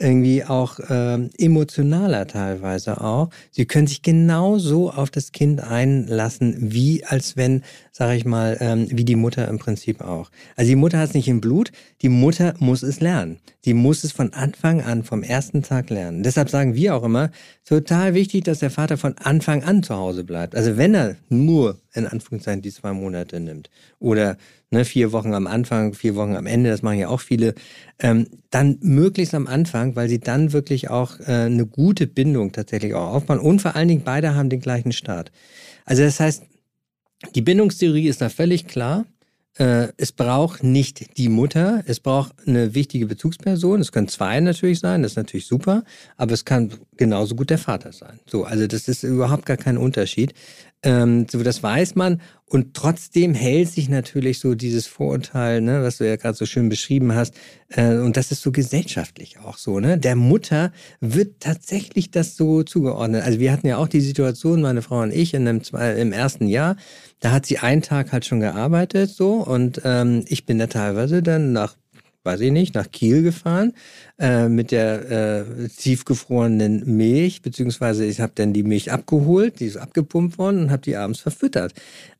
irgendwie 0.02 0.44
auch 0.44 0.80
äh, 0.80 1.30
emotionaler 1.38 2.28
teilweise 2.28 3.02
auch. 3.02 3.30
Sie 3.52 3.66
können 3.66 3.88
sich 3.88 4.02
genauso 4.02 4.92
auf 4.92 5.10
das 5.12 5.32
Kind 5.32 5.62
einlassen, 5.62 6.56
wie 6.74 7.06
als 7.06 7.38
wenn, 7.38 7.64
sage 7.92 8.16
ich 8.16 8.26
mal, 8.26 8.58
ähm, 8.60 8.88
wie 8.90 9.06
die 9.06 9.16
Mutter 9.16 9.48
im 9.48 9.60
Prinzip 9.60 10.02
auch. 10.02 10.32
Also 10.56 10.70
die 10.70 10.76
Mutter 10.76 10.98
hat 10.98 11.10
es 11.10 11.14
nicht 11.14 11.28
im 11.28 11.42
Blut, 11.42 11.72
die 12.02 12.10
Mutter 12.10 12.56
muss 12.60 12.84
es 12.84 13.00
lernen. 13.00 13.40
Sie 13.64 13.74
muss 13.74 14.04
es 14.04 14.12
von 14.12 14.34
Anfang 14.34 14.82
an, 14.82 15.04
vom 15.04 15.22
ersten 15.22 15.62
Tag 15.62 15.90
lernen. 15.90 16.24
Deshalb 16.24 16.50
sagen 16.50 16.74
wir 16.74 16.96
auch 16.96 17.04
immer, 17.04 17.30
total 17.64 18.16
wichtig, 18.16 18.44
dass 18.44 18.60
der 18.60 18.72
Vater 18.72 18.98
von 18.98 19.16
Anfang 19.20 19.64
an 19.64 19.84
zu 19.84 19.96
Hause 19.96 20.24
bleibt. 20.24 20.56
Also 20.56 20.78
wenn 20.78 20.96
er 20.96 21.16
nur 21.30 21.80
in 21.94 22.08
Anführungszeichen 22.08 22.62
die 22.62 22.72
zwei 22.72 22.94
Monate 22.94 23.40
nimmt 23.40 23.70
oder 24.00 24.38
ne, 24.72 24.86
vier 24.86 25.12
Wochen 25.12 25.34
am 25.34 25.48
Anfang, 25.48 25.94
vier 25.94 26.16
Wochen 26.16 26.36
am 26.36 26.46
Ende, 26.46 26.70
das 26.70 26.82
machen 26.82 26.98
ja 26.98 27.10
auch 27.10 27.20
viele, 27.20 27.54
ähm, 28.00 28.28
dann 28.50 28.78
möglichst 28.82 29.36
am 29.36 29.48
Anfang, 29.48 29.96
weil 29.96 30.10
sie 30.10 30.20
dann 30.20 30.54
wirklich 30.54 30.90
auch 30.90 31.20
äh, 31.20 31.46
eine 31.46 31.66
gute 31.66 32.08
Bindung 32.08 32.52
tatsächlich 32.52 32.94
auch 32.96 33.14
aufbauen 33.14 33.40
und 33.40 33.62
vor 33.62 33.76
allen 33.76 33.90
Dingen 33.90 34.04
beide 34.04 34.34
haben 34.34 34.50
den 34.50 34.62
gleichen 34.62 34.94
Start. 34.94 35.32
Also 35.86 36.04
das 36.04 36.20
heißt, 36.20 36.44
die 37.36 37.42
Bindungstheorie 37.42 38.08
ist 38.08 38.22
da 38.22 38.30
völlig 38.30 38.68
klar. 38.68 39.06
Äh, 39.58 39.90
es 39.98 40.14
braucht 40.14 40.64
nicht 40.64 41.18
die 41.18 41.28
Mutter, 41.28 41.84
es 41.86 42.00
braucht 42.00 42.34
eine 42.48 42.74
wichtige 42.74 43.06
Bezugsperson. 43.06 43.82
Es 43.82 43.92
können 43.92 44.08
zwei 44.08 44.40
natürlich 44.40 44.80
sein, 44.80 45.04
das 45.04 45.14
ist 45.14 45.18
natürlich 45.18 45.46
super, 45.46 45.84
aber 46.16 46.34
es 46.34 46.46
kann 46.46 46.72
genauso 46.96 47.36
gut 47.36 47.50
der 47.50 47.58
Vater 47.58 47.92
sein. 47.92 48.20
So, 48.26 48.46
also 48.46 48.66
das 48.66 48.88
ist 48.88 49.04
überhaupt 49.04 49.46
gar 49.46 49.58
kein 49.58 49.78
Unterschied. 49.78 50.34
Ähm, 50.84 51.28
so, 51.30 51.44
das 51.44 51.62
weiß 51.62 51.96
man. 51.96 52.22
Und 52.46 52.74
trotzdem 52.74 53.34
hält 53.34 53.70
sich 53.70 53.88
natürlich 53.88 54.40
so 54.40 54.56
dieses 54.56 54.86
Vorurteil, 54.86 55.62
ne, 55.62 55.84
was 55.84 56.00
du 56.00 56.08
ja 56.08 56.18
gerade 56.18 56.36
so 56.36 56.46
schön 56.46 56.68
beschrieben 56.68 57.16
hast. 57.16 57.34
Äh, 57.70 57.96
und 57.98 58.18
das 58.18 58.32
ist 58.32 58.42
so 58.42 58.52
gesellschaftlich 58.52 59.40
auch 59.40 59.58
so. 59.58 59.80
Ne? 59.80 59.98
Der 59.98 60.16
Mutter 60.16 60.72
wird 61.00 61.40
tatsächlich 61.40 62.12
das 62.12 62.36
so 62.36 62.64
zugeordnet. 62.64 63.24
Also 63.24 63.40
wir 63.40 63.52
hatten 63.54 63.68
ja 63.68 63.78
auch 63.78 63.88
die 63.88 64.02
Situation, 64.02 64.62
meine 64.62 64.82
Frau 64.82 65.02
und 65.02 65.14
ich, 65.14 65.34
in 65.34 65.48
einem, 65.48 65.62
im 65.98 66.12
ersten 66.12 66.48
Jahr, 66.48 66.76
da 67.22 67.32
hat 67.32 67.46
sie 67.46 67.60
einen 67.60 67.84
Tag 67.84 68.12
halt 68.12 68.26
schon 68.26 68.40
gearbeitet 68.40 69.12
so 69.12 69.36
und 69.36 69.82
ähm, 69.86 70.26
ich 70.28 70.46
bin 70.46 70.58
da 70.58 70.68
teilweise 70.68 71.22
dann 71.22 71.54
nach 71.54 71.76
weiß 72.24 72.42
ich 72.42 72.52
nicht, 72.52 72.76
nach 72.76 72.92
Kiel 72.92 73.24
gefahren 73.24 73.74
äh, 74.20 74.48
mit 74.48 74.72
der 74.72 75.12
äh, 75.12 75.68
tiefgefrorenen 75.68 76.98
Milch, 76.98 77.42
beziehungsweise 77.42 78.06
ich 78.06 78.20
habe 78.20 78.34
dann 78.36 78.54
die 78.54 78.64
Milch 78.64 78.92
abgeholt, 78.92 79.60
die 79.60 79.66
ist 79.66 79.78
abgepumpt 79.78 80.38
worden 80.38 80.64
und 80.64 80.72
habe 80.72 80.84
die 80.84 80.96
abends 80.96 81.20
verfüttert. 81.20 81.74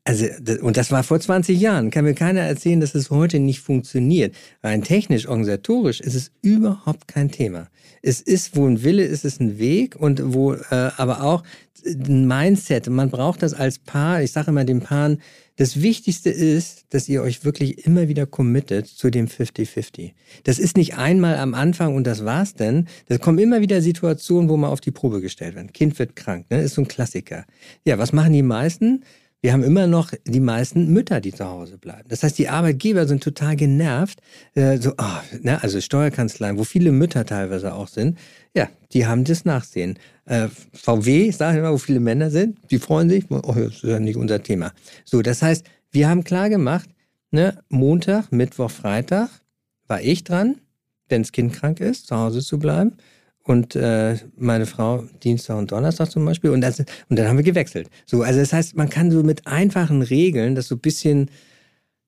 Also 0.04 0.26
und 0.62 0.76
das 0.76 0.90
war 0.90 1.04
vor 1.04 1.20
20 1.20 1.60
Jahren. 1.60 1.90
Kann 1.90 2.04
mir 2.04 2.14
keiner 2.14 2.40
erzählen, 2.40 2.80
dass 2.80 2.94
es 2.94 3.10
heute 3.10 3.38
nicht 3.38 3.60
funktioniert. 3.60 4.34
Rein 4.62 4.82
technisch, 4.82 5.28
organisatorisch 5.28 6.00
ist 6.00 6.14
es 6.14 6.32
überhaupt 6.42 7.06
kein 7.06 7.30
Thema. 7.30 7.68
Es 8.02 8.20
ist, 8.20 8.56
wo 8.56 8.66
ein 8.66 8.82
Wille 8.82 9.04
ist, 9.04 9.24
ist 9.24 9.40
ein 9.40 9.58
Weg 9.58 9.94
und 9.94 10.34
wo 10.34 10.54
äh, 10.54 10.90
aber 10.96 11.22
auch 11.22 11.44
ein 11.84 12.26
Mindset. 12.26 12.88
Man 12.88 13.10
braucht 13.10 13.42
das 13.42 13.54
als 13.54 13.78
Paar. 13.78 14.22
Ich 14.22 14.32
sage 14.32 14.50
immer 14.50 14.64
den 14.64 14.80
Paaren, 14.80 15.20
das 15.56 15.82
Wichtigste 15.82 16.30
ist, 16.30 16.86
dass 16.90 17.08
ihr 17.08 17.22
euch 17.22 17.44
wirklich 17.44 17.86
immer 17.86 18.08
wieder 18.08 18.26
committet 18.26 18.86
zu 18.86 19.10
dem 19.10 19.26
50-50. 19.26 20.12
Das 20.44 20.58
ist 20.58 20.76
nicht 20.76 20.96
einmal 20.96 21.36
am 21.36 21.54
Anfang 21.54 21.94
und 21.94 22.06
das 22.06 22.24
war's 22.24 22.54
denn. 22.54 22.88
Das 23.06 23.20
kommen 23.20 23.38
immer 23.38 23.60
wieder 23.60 23.82
Situationen, 23.82 24.48
wo 24.48 24.56
man 24.56 24.70
auf 24.70 24.80
die 24.80 24.90
Probe 24.90 25.20
gestellt 25.20 25.54
wird. 25.54 25.74
Kind 25.74 25.98
wird 25.98 26.16
krank, 26.16 26.46
ne? 26.50 26.62
ist 26.62 26.74
so 26.74 26.82
ein 26.82 26.88
Klassiker. 26.88 27.44
Ja, 27.84 27.98
was 27.98 28.12
machen 28.12 28.32
die 28.32 28.42
meisten? 28.42 29.04
Wir 29.42 29.52
haben 29.52 29.64
immer 29.64 29.88
noch 29.88 30.12
die 30.24 30.38
meisten 30.38 30.92
Mütter, 30.92 31.20
die 31.20 31.32
zu 31.32 31.44
Hause 31.44 31.76
bleiben. 31.76 32.08
Das 32.08 32.22
heißt, 32.22 32.38
die 32.38 32.48
Arbeitgeber 32.48 33.08
sind 33.08 33.24
total 33.24 33.56
genervt. 33.56 34.20
Äh, 34.54 34.78
so, 34.78 34.92
oh, 34.96 35.38
ne, 35.42 35.60
also 35.60 35.80
Steuerkanzleien, 35.80 36.58
wo 36.58 36.64
viele 36.64 36.92
Mütter 36.92 37.26
teilweise 37.26 37.74
auch 37.74 37.88
sind, 37.88 38.18
ja, 38.54 38.68
die 38.92 39.04
haben 39.04 39.24
das 39.24 39.44
Nachsehen. 39.44 39.98
Äh, 40.26 40.46
VW, 40.72 41.32
sage 41.32 41.58
ich 41.58 41.62
mal, 41.62 41.72
wo 41.72 41.78
viele 41.78 41.98
Männer 41.98 42.30
sind, 42.30 42.58
die 42.70 42.78
freuen 42.78 43.10
sich, 43.10 43.24
oh, 43.30 43.40
das 43.40 43.74
ist 43.74 43.82
ja 43.82 43.98
nicht 43.98 44.16
unser 44.16 44.44
Thema. 44.44 44.72
So, 45.04 45.22
das 45.22 45.42
heißt, 45.42 45.66
wir 45.90 46.08
haben 46.08 46.22
klar 46.22 46.48
gemacht, 46.48 46.88
ne, 47.32 47.58
Montag, 47.68 48.30
Mittwoch, 48.30 48.70
Freitag, 48.70 49.28
war 49.88 50.00
ich 50.00 50.22
dran, 50.22 50.58
wenn 51.08 51.22
das 51.22 51.32
Kind 51.32 51.52
krank 51.52 51.80
ist, 51.80 52.06
zu 52.06 52.16
Hause 52.16 52.42
zu 52.42 52.60
bleiben. 52.60 52.92
Und 53.44 53.74
äh, 53.74 54.16
meine 54.36 54.66
Frau 54.66 55.04
Dienstag 55.22 55.58
und 55.58 55.72
Donnerstag 55.72 56.10
zum 56.10 56.24
Beispiel. 56.24 56.50
Und, 56.50 56.60
das, 56.60 56.78
und 56.80 57.18
dann 57.18 57.26
haben 57.26 57.36
wir 57.36 57.44
gewechselt. 57.44 57.90
So, 58.06 58.22
also 58.22 58.38
das 58.38 58.52
heißt, 58.52 58.76
man 58.76 58.88
kann 58.88 59.10
so 59.10 59.22
mit 59.22 59.46
einfachen 59.46 60.02
Regeln 60.02 60.54
das 60.54 60.68
so 60.68 60.76
ein 60.76 60.80
bisschen 60.80 61.28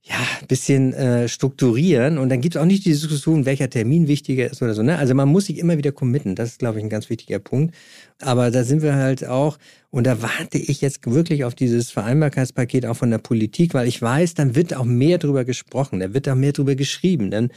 ja, 0.07 0.19
bisschen 0.49 0.93
äh, 0.93 1.29
strukturieren 1.29 2.19
und 2.19 2.29
dann 2.29 2.43
gibt 2.43 2.57
es 2.57 2.61
auch 2.61 2.67
nicht 2.67 2.85
die 2.85 2.91
Diskussion, 2.91 3.47
welcher 3.47 3.71
Termin 3.71 4.07
wichtiger 4.07 4.51
ist 4.51 4.61
oder 4.61 4.75
so. 4.75 4.83
Ne? 4.83 4.99
Also 4.99 5.15
man 5.15 5.31
muss 5.31 5.47
sich 5.47 5.59
immer 5.59 5.79
wieder 5.79 5.93
committen. 5.93 6.35
Das 6.35 6.51
ist, 6.51 6.59
glaube 6.59 6.79
ich, 6.79 6.85
ein 6.85 6.91
ganz 6.91 7.09
wichtiger 7.09 7.39
Punkt. 7.39 7.75
Aber 8.21 8.51
da 8.51 8.65
sind 8.65 8.83
wir 8.83 8.97
halt 8.97 9.27
auch, 9.27 9.57
und 9.89 10.07
da 10.07 10.21
warte 10.21 10.59
ich 10.59 10.83
jetzt 10.83 11.07
wirklich 11.07 11.45
auf 11.45 11.55
dieses 11.55 11.91
Vereinbarkeitspaket 11.91 12.85
auch 12.85 12.97
von 12.99 13.11
der 13.11 13.19
Politik, 13.19 13.73
weil 13.73 13.89
ich 13.89 14.01
weiß, 14.03 14.35
dann 14.35 14.55
wird 14.55 14.77
auch 14.77 14.85
mehr 14.85 15.17
drüber 15.17 15.47
gesprochen, 15.47 16.01
da 16.01 16.13
wird 16.13 16.29
auch 16.29 16.35
mehr 16.35 16.53
drüber 16.53 16.75
geschrieben. 16.75 17.31
Dann 17.31 17.49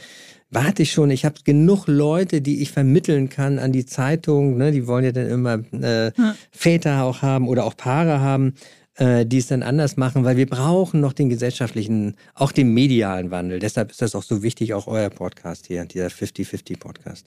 warte 0.50 0.84
ich 0.84 0.92
schon, 0.92 1.10
ich 1.10 1.26
habe 1.26 1.36
genug 1.44 1.86
Leute, 1.86 2.40
die 2.40 2.62
ich 2.62 2.72
vermitteln 2.72 3.28
kann 3.28 3.58
an 3.58 3.72
die 3.72 3.84
Zeitung. 3.84 4.56
Ne? 4.56 4.72
Die 4.72 4.86
wollen 4.86 5.04
ja 5.04 5.12
dann 5.12 5.28
immer 5.28 5.62
äh, 5.74 6.12
ja. 6.16 6.34
Väter 6.50 7.02
auch 7.02 7.20
haben 7.20 7.46
oder 7.46 7.64
auch 7.66 7.76
Paare 7.76 8.20
haben 8.20 8.54
äh, 8.98 9.24
die 9.24 9.38
es 9.38 9.46
dann 9.46 9.62
anders 9.62 9.96
machen, 9.96 10.24
weil 10.24 10.36
wir 10.36 10.46
brauchen 10.46 11.00
noch 11.00 11.12
den 11.12 11.28
gesellschaftlichen, 11.28 12.16
auch 12.34 12.52
den 12.52 12.74
medialen 12.74 13.30
Wandel. 13.30 13.60
Deshalb 13.60 13.90
ist 13.90 14.02
das 14.02 14.14
auch 14.14 14.24
so 14.24 14.42
wichtig, 14.42 14.74
auch 14.74 14.86
euer 14.88 15.08
Podcast 15.08 15.66
hier, 15.66 15.84
dieser 15.84 16.08
50-50-Podcast. 16.08 17.26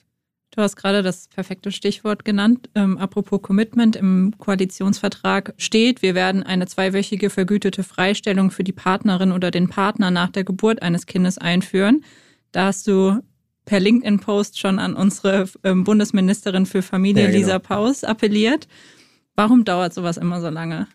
Du 0.54 0.60
hast 0.60 0.76
gerade 0.76 1.02
das 1.02 1.28
perfekte 1.28 1.72
Stichwort 1.72 2.26
genannt. 2.26 2.68
Ähm, 2.74 2.98
apropos 2.98 3.40
Commitment 3.40 3.96
im 3.96 4.34
Koalitionsvertrag 4.36 5.54
steht, 5.56 6.02
wir 6.02 6.14
werden 6.14 6.42
eine 6.42 6.66
zweiwöchige 6.66 7.30
vergütete 7.30 7.82
Freistellung 7.82 8.50
für 8.50 8.64
die 8.64 8.72
Partnerin 8.72 9.32
oder 9.32 9.50
den 9.50 9.70
Partner 9.70 10.10
nach 10.10 10.28
der 10.28 10.44
Geburt 10.44 10.82
eines 10.82 11.06
Kindes 11.06 11.38
einführen. 11.38 12.04
Da 12.52 12.66
hast 12.66 12.86
du 12.86 13.18
per 13.64 13.80
LinkedIn-Post 13.80 14.58
schon 14.58 14.78
an 14.78 14.92
unsere 14.92 15.46
ähm, 15.64 15.84
Bundesministerin 15.84 16.66
für 16.66 16.82
Familie, 16.82 17.22
ja, 17.22 17.30
genau. 17.30 17.38
Lisa 17.38 17.58
Paus, 17.58 18.04
appelliert. 18.04 18.68
Warum 19.34 19.64
dauert 19.64 19.94
sowas 19.94 20.18
immer 20.18 20.42
so 20.42 20.50
lange? 20.50 20.86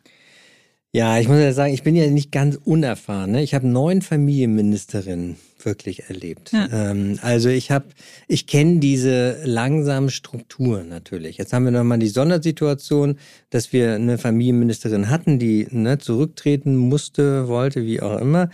Ja, 0.98 1.20
ich 1.20 1.28
muss 1.28 1.38
ja 1.38 1.54
sagen, 1.54 1.76
ich 1.76 1.84
bin 1.84 1.96
ja 1.96 2.08
nicht 2.08 2.32
ganz 2.32 2.58
unerfahren. 2.66 3.34
Ne? 3.34 3.44
Ich 3.44 3.54
habe 3.54 3.68
neun 3.68 4.02
Familienministerinnen 4.02 5.36
wirklich 5.66 6.10
erlebt. 6.10 6.52
Ja. 6.52 6.68
Ähm, 6.72 7.20
also 7.22 7.50
ich 7.50 7.72
habe, 7.72 7.86
ich 8.28 8.48
kenne 8.48 8.80
diese 8.80 9.38
langsamen 9.44 10.10
Strukturen 10.10 10.90
natürlich. 10.90 11.38
Jetzt 11.38 11.54
haben 11.54 11.66
wir 11.66 11.72
nochmal 11.72 12.00
die 12.00 12.08
Sondersituation, 12.08 13.18
dass 13.50 13.74
wir 13.74 13.94
eine 13.94 14.18
Familienministerin 14.18 15.10
hatten, 15.10 15.40
die 15.40 15.68
ne, 15.72 15.98
zurücktreten 15.98 16.76
musste, 16.76 17.48
wollte, 17.48 17.86
wie 17.86 18.02
auch 18.02 18.20
immer. 18.20 18.50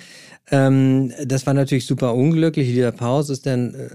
Ähm, 0.52 1.14
das 1.26 1.46
war 1.46 1.54
natürlich 1.54 1.86
super 1.86 2.14
unglücklich. 2.14 2.68
Lisa 2.68 2.92
Paus 2.92 3.30
ist 3.30 3.46
dann 3.46 3.74
äh, 3.74 3.90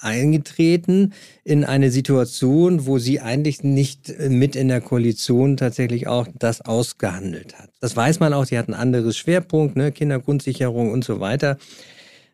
eingetreten 0.00 1.12
in 1.44 1.64
eine 1.64 1.90
Situation, 1.90 2.86
wo 2.86 2.98
sie 2.98 3.20
eigentlich 3.20 3.64
nicht 3.64 4.14
mit 4.28 4.56
in 4.56 4.68
der 4.68 4.80
Koalition 4.80 5.56
tatsächlich 5.56 6.06
auch 6.06 6.28
das 6.38 6.60
ausgehandelt 6.60 7.58
hat. 7.58 7.70
Das 7.80 7.96
weiß 7.96 8.20
man 8.20 8.32
auch, 8.32 8.44
sie 8.44 8.58
hat 8.58 8.68
ein 8.68 8.74
anderes 8.74 9.16
Schwerpunkt, 9.16 9.76
ne, 9.76 9.90
Kindergrundsicherung 9.92 10.90
und 10.92 11.04
so 11.04 11.20
weiter. 11.20 11.58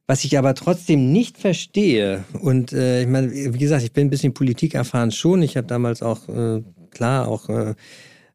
Was 0.06 0.24
ich 0.24 0.38
aber 0.38 0.54
trotzdem 0.54 1.10
nicht 1.10 1.36
verstehe, 1.36 2.24
und 2.40 2.72
äh, 2.72 3.02
ich 3.02 3.08
meine, 3.08 3.32
wie 3.32 3.58
gesagt, 3.58 3.82
ich 3.82 3.92
bin 3.92 4.06
ein 4.06 4.10
bisschen 4.10 4.34
Politik 4.34 4.74
erfahren 4.74 5.10
schon. 5.10 5.42
Ich 5.42 5.56
habe 5.56 5.66
damals 5.66 6.00
auch, 6.00 6.28
äh, 6.28 6.62
klar, 6.90 7.26
auch 7.26 7.48
äh, 7.48 7.74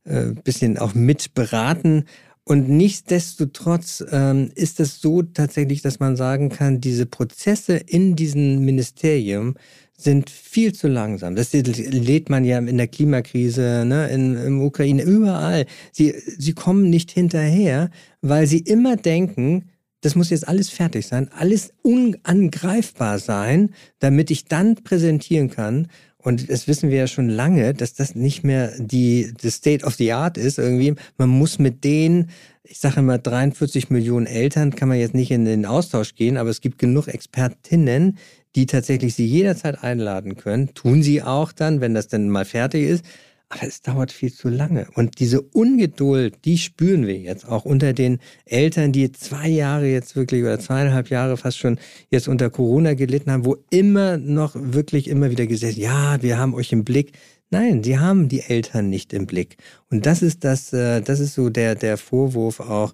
äh, 0.03 0.33
bisschen 0.43 0.77
auch 0.77 0.93
mit 0.93 1.33
beraten. 1.33 2.05
Und 2.43 2.67
nichtsdestotrotz 2.67 4.03
ähm, 4.11 4.51
ist 4.55 4.79
es 4.79 4.99
so 4.99 5.21
tatsächlich, 5.21 5.81
dass 5.81 5.99
man 5.99 6.17
sagen 6.17 6.49
kann, 6.49 6.81
diese 6.81 7.05
Prozesse 7.05 7.77
in 7.77 8.15
diesem 8.15 8.65
Ministerium 8.65 9.55
sind 9.95 10.29
viel 10.29 10.73
zu 10.73 10.87
langsam. 10.87 11.35
Das 11.35 11.53
lädt 11.53 12.29
man 12.29 12.43
ja 12.43 12.57
in 12.57 12.77
der 12.77 12.87
Klimakrise, 12.87 13.85
ne, 13.85 14.09
in, 14.09 14.35
in 14.35 14.61
Ukraine, 14.61 15.03
überall. 15.03 15.67
Sie, 15.91 16.15
sie 16.37 16.53
kommen 16.53 16.89
nicht 16.89 17.11
hinterher, 17.11 17.91
weil 18.21 18.47
sie 18.47 18.59
immer 18.59 18.95
denken, 18.95 19.69
das 20.01 20.15
muss 20.15 20.31
jetzt 20.31 20.47
alles 20.47 20.69
fertig 20.69 21.07
sein, 21.07 21.29
alles 21.37 21.73
unangreifbar 21.83 23.19
sein, 23.19 23.69
damit 23.99 24.31
ich 24.31 24.45
dann 24.45 24.75
präsentieren 24.75 25.49
kann. 25.49 25.87
Und 26.17 26.49
das 26.49 26.67
wissen 26.67 26.89
wir 26.89 26.97
ja 26.97 27.07
schon 27.07 27.29
lange, 27.29 27.73
dass 27.73 27.93
das 27.93 28.15
nicht 28.15 28.43
mehr 28.43 28.73
die, 28.77 29.33
the 29.41 29.49
State 29.49 29.85
of 29.85 29.95
the 29.95 30.11
Art 30.11 30.37
ist 30.37 30.59
irgendwie. 30.59 30.95
Man 31.17 31.29
muss 31.29 31.57
mit 31.57 31.83
denen, 31.83 32.29
ich 32.63 32.79
sage 32.79 32.99
immer 32.99 33.17
43 33.17 33.89
Millionen 33.89 34.27
Eltern, 34.27 34.75
kann 34.75 34.89
man 34.89 34.99
jetzt 34.99 35.15
nicht 35.15 35.31
in 35.31 35.45
den 35.45 35.65
Austausch 35.65 36.15
gehen, 36.15 36.37
aber 36.37 36.49
es 36.49 36.61
gibt 36.61 36.77
genug 36.77 37.07
Expertinnen, 37.07 38.17
die 38.55 38.65
tatsächlich 38.65 39.15
sie 39.15 39.25
jederzeit 39.25 39.83
einladen 39.83 40.35
können. 40.35 40.73
Tun 40.73 41.01
sie 41.01 41.23
auch 41.23 41.51
dann, 41.51 41.81
wenn 41.81 41.93
das 41.93 42.07
dann 42.07 42.29
mal 42.29 42.45
fertig 42.45 42.87
ist. 42.87 43.05
Aber 43.51 43.67
es 43.67 43.81
dauert 43.81 44.13
viel 44.13 44.31
zu 44.31 44.47
lange. 44.47 44.87
Und 44.95 45.19
diese 45.19 45.41
Ungeduld, 45.41 46.45
die 46.45 46.57
spüren 46.57 47.05
wir 47.05 47.17
jetzt 47.17 47.45
auch 47.45 47.65
unter 47.65 47.91
den 47.91 48.19
Eltern, 48.45 48.93
die 48.93 49.11
zwei 49.11 49.49
Jahre 49.49 49.87
jetzt 49.87 50.15
wirklich 50.15 50.43
oder 50.43 50.57
zweieinhalb 50.57 51.09
Jahre 51.09 51.35
fast 51.35 51.57
schon 51.57 51.77
jetzt 52.09 52.29
unter 52.29 52.49
Corona 52.49 52.93
gelitten 52.93 53.29
haben, 53.29 53.43
wo 53.43 53.57
immer 53.69 54.15
noch 54.15 54.53
wirklich 54.55 55.09
immer 55.09 55.31
wieder 55.31 55.47
gesagt, 55.47 55.75
ja, 55.75 56.21
wir 56.21 56.37
haben 56.37 56.53
euch 56.53 56.71
im 56.71 56.85
Blick. 56.85 57.11
Nein, 57.49 57.83
sie 57.83 57.99
haben 57.99 58.29
die 58.29 58.39
Eltern 58.39 58.89
nicht 58.89 59.11
im 59.11 59.27
Blick. 59.27 59.57
Und 59.89 60.05
das 60.05 60.21
ist 60.21 60.45
das, 60.45 60.71
äh, 60.71 61.01
das 61.01 61.19
ist 61.19 61.33
so 61.33 61.49
der, 61.49 61.75
der 61.75 61.97
Vorwurf 61.97 62.61
auch, 62.61 62.93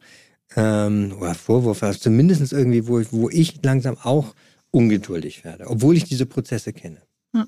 ähm, 0.55 1.13
oder 1.19 1.35
Vorwurf, 1.35 1.83
also 1.83 1.99
zumindest 1.99 2.51
irgendwie, 2.51 2.87
wo, 2.87 2.99
wo 3.11 3.29
ich 3.29 3.63
langsam 3.63 3.95
auch 4.01 4.33
ungeduldig 4.71 5.43
werde, 5.43 5.67
obwohl 5.67 5.95
ich 5.95 6.05
diese 6.05 6.25
Prozesse 6.25 6.73
kenne. 6.73 7.03
Ja 7.35 7.45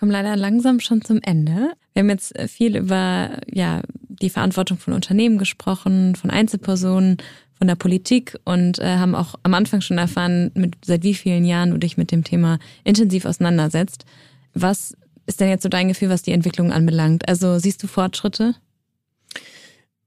kommen 0.00 0.10
leider 0.10 0.34
langsam 0.34 0.80
schon 0.80 1.02
zum 1.02 1.20
Ende. 1.22 1.74
Wir 1.92 2.00
haben 2.00 2.08
jetzt 2.08 2.34
äh, 2.36 2.48
viel 2.48 2.74
über 2.76 3.38
ja, 3.52 3.82
die 4.08 4.30
Verantwortung 4.30 4.78
von 4.78 4.94
Unternehmen 4.94 5.36
gesprochen, 5.36 6.16
von 6.16 6.30
Einzelpersonen, 6.30 7.18
von 7.58 7.68
der 7.68 7.74
Politik 7.74 8.38
und 8.46 8.78
äh, 8.78 8.96
haben 8.96 9.14
auch 9.14 9.34
am 9.42 9.52
Anfang 9.52 9.82
schon 9.82 9.98
erfahren, 9.98 10.50
mit, 10.54 10.76
seit 10.82 11.02
wie 11.02 11.14
vielen 11.14 11.44
Jahren 11.44 11.70
du 11.70 11.76
dich 11.76 11.98
mit 11.98 12.10
dem 12.10 12.24
Thema 12.24 12.58
intensiv 12.82 13.26
auseinandersetzt. 13.26 14.06
Was 14.54 14.96
ist 15.26 15.40
denn 15.40 15.50
jetzt 15.50 15.62
so 15.62 15.68
dein 15.68 15.88
Gefühl, 15.88 16.08
was 16.08 16.22
die 16.22 16.32
Entwicklung 16.32 16.72
anbelangt? 16.72 17.28
Also 17.28 17.58
siehst 17.58 17.82
du 17.82 17.86
Fortschritte? 17.86 18.54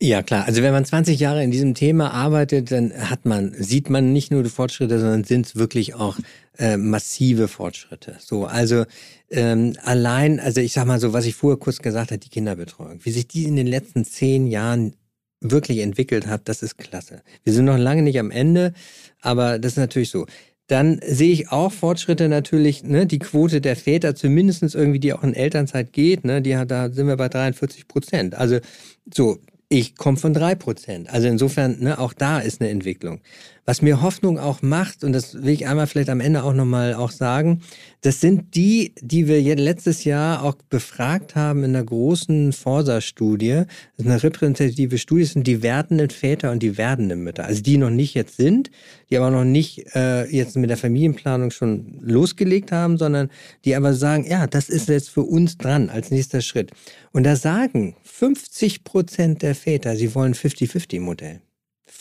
Ja, 0.03 0.21
klar. 0.21 0.45
Also 0.45 0.61
wenn 0.61 0.73
man 0.73 0.83
20 0.83 1.17
Jahre 1.17 1.45
in 1.45 1.51
diesem 1.51 1.75
Thema 1.75 2.11
arbeitet, 2.11 2.71
dann 2.73 2.91
hat 3.09 3.23
man, 3.23 3.53
sieht 3.57 3.89
man 3.89 4.11
nicht 4.11 4.31
nur 4.31 4.43
die 4.43 4.49
Fortschritte, 4.49 4.99
sondern 4.99 5.23
sind 5.23 5.45
es 5.45 5.55
wirklich 5.55 5.95
auch 5.95 6.17
äh, 6.57 6.75
massive 6.75 7.47
Fortschritte. 7.47 8.17
So, 8.19 8.45
also 8.45 8.83
ähm, 9.29 9.77
allein, 9.81 10.41
also 10.41 10.59
ich 10.59 10.73
sag 10.73 10.87
mal 10.87 10.99
so, 10.99 11.13
was 11.13 11.25
ich 11.25 11.35
vorher 11.35 11.57
kurz 11.57 11.77
gesagt 11.79 12.11
habe, 12.11 12.19
die 12.19 12.27
Kinderbetreuung, 12.27 12.99
wie 13.01 13.11
sich 13.11 13.29
die 13.29 13.45
in 13.45 13.55
den 13.55 13.65
letzten 13.65 14.03
zehn 14.03 14.47
Jahren 14.47 14.93
wirklich 15.39 15.79
entwickelt 15.79 16.27
hat, 16.27 16.49
das 16.49 16.63
ist 16.63 16.77
klasse. 16.77 17.21
Wir 17.45 17.53
sind 17.53 17.63
noch 17.63 17.77
lange 17.77 18.01
nicht 18.01 18.19
am 18.19 18.29
Ende, 18.29 18.73
aber 19.21 19.57
das 19.57 19.73
ist 19.73 19.77
natürlich 19.77 20.09
so. 20.09 20.25
Dann 20.67 20.99
sehe 21.07 21.31
ich 21.31 21.49
auch 21.53 21.71
Fortschritte 21.71 22.27
natürlich, 22.27 22.83
ne, 22.83 23.05
die 23.05 23.19
Quote 23.19 23.61
der 23.61 23.77
Väter, 23.77 24.15
zumindest 24.15 24.63
irgendwie, 24.75 24.99
die 24.99 25.13
auch 25.13 25.23
in 25.23 25.33
Elternzeit 25.33 25.93
geht, 25.93 26.25
ne, 26.25 26.41
die 26.41 26.57
hat, 26.57 26.71
da 26.71 26.91
sind 26.91 27.07
wir 27.07 27.15
bei 27.15 27.29
43 27.29 27.87
Prozent. 27.87 28.35
Also 28.35 28.59
so, 29.13 29.39
ich 29.73 29.95
komme 29.95 30.17
von 30.17 30.33
drei 30.33 30.53
Prozent. 30.55 31.09
Also 31.09 31.27
insofern, 31.27 31.79
ne, 31.79 31.97
auch 31.97 32.13
da 32.13 32.39
ist 32.39 32.61
eine 32.61 32.69
Entwicklung. 32.69 33.21
Was 33.65 33.81
mir 33.81 34.01
Hoffnung 34.01 34.39
auch 34.39 34.61
macht, 34.61 35.05
und 35.05 35.13
das 35.13 35.35
will 35.35 35.53
ich 35.53 35.67
einmal 35.67 35.87
vielleicht 35.87 36.09
am 36.09 36.19
Ende 36.19 36.43
auch 36.43 36.53
nochmal 36.53 36.93
auch 36.95 37.11
sagen, 37.11 37.61
das 38.01 38.19
sind 38.19 38.55
die, 38.55 38.93
die 38.99 39.27
wir 39.27 39.41
letztes 39.55 40.03
Jahr 40.03 40.43
auch 40.43 40.55
befragt 40.69 41.35
haben 41.35 41.63
in 41.63 41.73
einer 41.73 41.85
großen 41.85 42.51
Forsa-Studie. 42.51 43.63
Das 43.95 44.05
ist 44.05 44.11
eine 44.11 44.21
repräsentative 44.21 44.97
Studie, 44.97 45.23
das 45.23 45.31
sind 45.31 45.47
die 45.47 45.63
werdenden 45.63 46.09
Väter 46.09 46.51
und 46.51 46.61
die 46.61 46.77
werdenden 46.77 47.23
Mütter. 47.23 47.45
Also 47.45 47.61
die 47.61 47.77
noch 47.77 47.89
nicht 47.89 48.15
jetzt 48.15 48.35
sind, 48.35 48.69
die 49.09 49.15
aber 49.17 49.31
noch 49.31 49.45
nicht 49.45 49.95
äh, 49.95 50.25
jetzt 50.25 50.57
mit 50.57 50.69
der 50.69 50.77
Familienplanung 50.77 51.51
schon 51.51 51.99
losgelegt 52.01 52.73
haben, 52.73 52.97
sondern 52.97 53.29
die 53.63 53.75
aber 53.75 53.93
sagen, 53.93 54.25
ja, 54.27 54.45
das 54.45 54.67
ist 54.67 54.89
jetzt 54.89 55.09
für 55.09 55.23
uns 55.23 55.57
dran 55.57 55.89
als 55.89 56.11
nächster 56.11 56.41
Schritt. 56.41 56.71
Und 57.13 57.23
da 57.23 57.37
sagen 57.37 57.95
50 58.03 58.83
Prozent 58.83 59.41
der 59.41 59.55
Väter, 59.55 59.95
sie 59.95 60.13
wollen 60.15 60.33
50-50-Modell. 60.33 61.39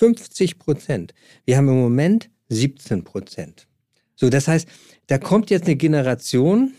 50 0.03 0.59
Prozent. 0.59 1.15
Wir 1.45 1.57
haben 1.57 1.69
im 1.69 1.79
Moment 1.79 2.29
17 2.49 3.05
Prozent. 3.05 3.69
So, 4.17 4.31
das 4.31 4.49
heißt, 4.49 4.67
da 5.07 5.19
kommt 5.19 5.49
jetzt 5.49 5.67
eine 5.67 5.77
Generation, 5.77 6.73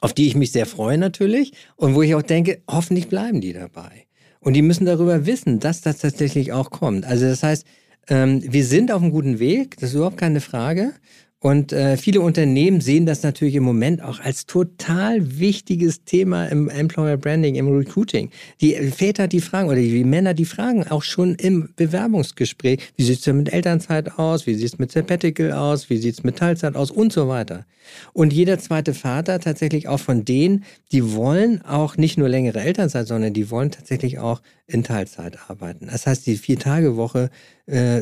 auf 0.00 0.14
die 0.14 0.26
ich 0.26 0.34
mich 0.34 0.50
sehr 0.50 0.66
freue 0.66 0.98
natürlich 0.98 1.52
und 1.76 1.94
wo 1.94 2.02
ich 2.02 2.16
auch 2.16 2.22
denke, 2.22 2.60
hoffentlich 2.68 3.06
bleiben 3.06 3.40
die 3.40 3.52
dabei. 3.52 4.06
Und 4.40 4.54
die 4.54 4.62
müssen 4.62 4.84
darüber 4.84 5.26
wissen, 5.26 5.60
dass 5.60 5.80
das 5.80 5.98
tatsächlich 5.98 6.52
auch 6.52 6.70
kommt. 6.70 7.04
Also 7.04 7.26
das 7.26 7.44
heißt, 7.44 7.64
ähm, 8.08 8.42
wir 8.42 8.64
sind 8.64 8.90
auf 8.90 9.00
einem 9.00 9.12
guten 9.12 9.38
Weg, 9.38 9.76
das 9.76 9.90
ist 9.90 9.94
überhaupt 9.94 10.16
keine 10.16 10.40
Frage. 10.40 10.94
Und 11.42 11.72
äh, 11.72 11.96
viele 11.96 12.20
Unternehmen 12.20 12.82
sehen 12.82 13.06
das 13.06 13.22
natürlich 13.22 13.54
im 13.54 13.62
Moment 13.62 14.02
auch 14.02 14.20
als 14.20 14.44
total 14.44 15.38
wichtiges 15.38 16.04
Thema 16.04 16.44
im 16.46 16.68
Employer 16.68 17.16
Branding, 17.16 17.54
im 17.54 17.74
Recruiting. 17.74 18.28
Die 18.60 18.74
Väter, 18.74 19.26
die 19.26 19.40
fragen, 19.40 19.68
oder 19.70 19.78
die 19.78 20.04
Männer, 20.04 20.34
die 20.34 20.44
fragen 20.44 20.86
auch 20.86 21.02
schon 21.02 21.36
im 21.36 21.70
Bewerbungsgespräch, 21.76 22.80
wie 22.96 23.04
sieht 23.04 23.18
es 23.20 23.24
denn 23.24 23.38
mit 23.38 23.54
Elternzeit 23.54 24.18
aus, 24.18 24.46
wie 24.46 24.54
sieht 24.54 24.66
es 24.66 24.78
mit 24.78 24.92
Sabbatical 24.92 25.52
aus, 25.52 25.88
wie 25.88 25.96
sieht 25.96 26.12
es 26.12 26.24
mit 26.24 26.36
Teilzeit 26.36 26.76
aus 26.76 26.90
und 26.90 27.10
so 27.10 27.26
weiter. 27.26 27.64
Und 28.12 28.34
jeder 28.34 28.58
zweite 28.58 28.92
Vater 28.92 29.40
tatsächlich 29.40 29.88
auch 29.88 30.00
von 30.00 30.26
denen, 30.26 30.64
die 30.92 31.14
wollen 31.14 31.62
auch 31.62 31.96
nicht 31.96 32.18
nur 32.18 32.28
längere 32.28 32.60
Elternzeit, 32.60 33.06
sondern 33.06 33.32
die 33.32 33.50
wollen 33.50 33.70
tatsächlich 33.70 34.18
auch 34.18 34.42
in 34.66 34.84
Teilzeit 34.84 35.38
arbeiten. 35.48 35.88
Das 35.90 36.06
heißt, 36.06 36.26
die 36.26 36.36
Vier-Tage-Woche, 36.36 37.30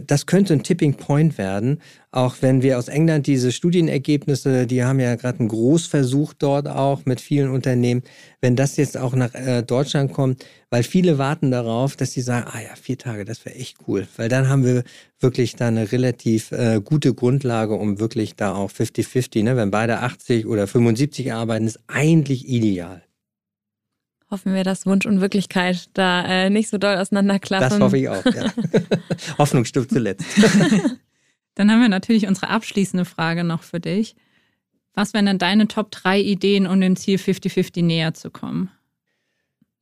das 0.06 0.26
könnte 0.26 0.54
ein 0.54 0.62
Tipping 0.62 0.94
Point 0.94 1.36
werden, 1.36 1.80
auch 2.10 2.36
wenn 2.40 2.62
wir 2.62 2.78
aus 2.78 2.88
England 2.88 3.26
diese 3.26 3.52
Studienergebnisse, 3.52 4.66
die 4.66 4.82
haben 4.82 4.98
ja 4.98 5.14
gerade 5.16 5.40
einen 5.40 5.48
Großversuch 5.48 6.32
dort 6.32 6.66
auch 6.66 7.04
mit 7.04 7.20
vielen 7.20 7.50
Unternehmen, 7.50 8.02
wenn 8.40 8.56
das 8.56 8.78
jetzt 8.78 8.96
auch 8.96 9.14
nach 9.14 9.34
äh, 9.34 9.62
Deutschland 9.62 10.12
kommt, 10.14 10.44
weil 10.70 10.82
viele 10.82 11.18
warten 11.18 11.50
darauf, 11.50 11.96
dass 11.96 12.12
sie 12.12 12.22
sagen, 12.22 12.46
ah 12.50 12.60
ja, 12.60 12.74
vier 12.80 12.96
Tage, 12.96 13.26
das 13.26 13.44
wäre 13.44 13.56
echt 13.56 13.76
cool, 13.86 14.08
weil 14.16 14.30
dann 14.30 14.48
haben 14.48 14.64
wir 14.64 14.84
wirklich 15.20 15.54
da 15.56 15.68
eine 15.68 15.92
relativ 15.92 16.50
äh, 16.52 16.80
gute 16.82 17.12
Grundlage, 17.12 17.74
um 17.74 18.00
wirklich 18.00 18.36
da 18.36 18.54
auch 18.54 18.70
50-50, 18.70 19.44
ne? 19.44 19.56
wenn 19.56 19.70
beide 19.70 19.98
80 20.00 20.46
oder 20.46 20.66
75 20.66 21.32
arbeiten, 21.34 21.66
ist 21.66 21.80
eigentlich 21.88 22.48
ideal 22.48 23.02
hoffen 24.30 24.54
wir, 24.54 24.64
dass 24.64 24.86
Wunsch 24.86 25.06
und 25.06 25.20
Wirklichkeit 25.20 25.88
da 25.94 26.24
äh, 26.24 26.50
nicht 26.50 26.68
so 26.68 26.78
doll 26.78 26.96
auseinanderklaffen. 26.96 27.70
Das 27.70 27.80
hoffe 27.80 27.98
ich 27.98 28.08
auch, 28.08 28.24
ja. 28.24 28.52
Hoffnung 29.38 29.64
stirbt 29.64 29.90
zuletzt. 29.90 30.26
Dann 31.54 31.70
haben 31.70 31.80
wir 31.80 31.88
natürlich 31.88 32.26
unsere 32.26 32.50
abschließende 32.50 33.04
Frage 33.04 33.42
noch 33.42 33.62
für 33.62 33.80
dich. 33.80 34.14
Was 34.94 35.14
wären 35.14 35.26
denn 35.26 35.38
deine 35.38 35.68
Top 35.68 35.90
3 35.90 36.20
Ideen, 36.20 36.66
um 36.66 36.80
dem 36.80 36.96
Ziel 36.96 37.18
50-50 37.18 37.84
näher 37.84 38.14
zu 38.14 38.30
kommen? 38.30 38.70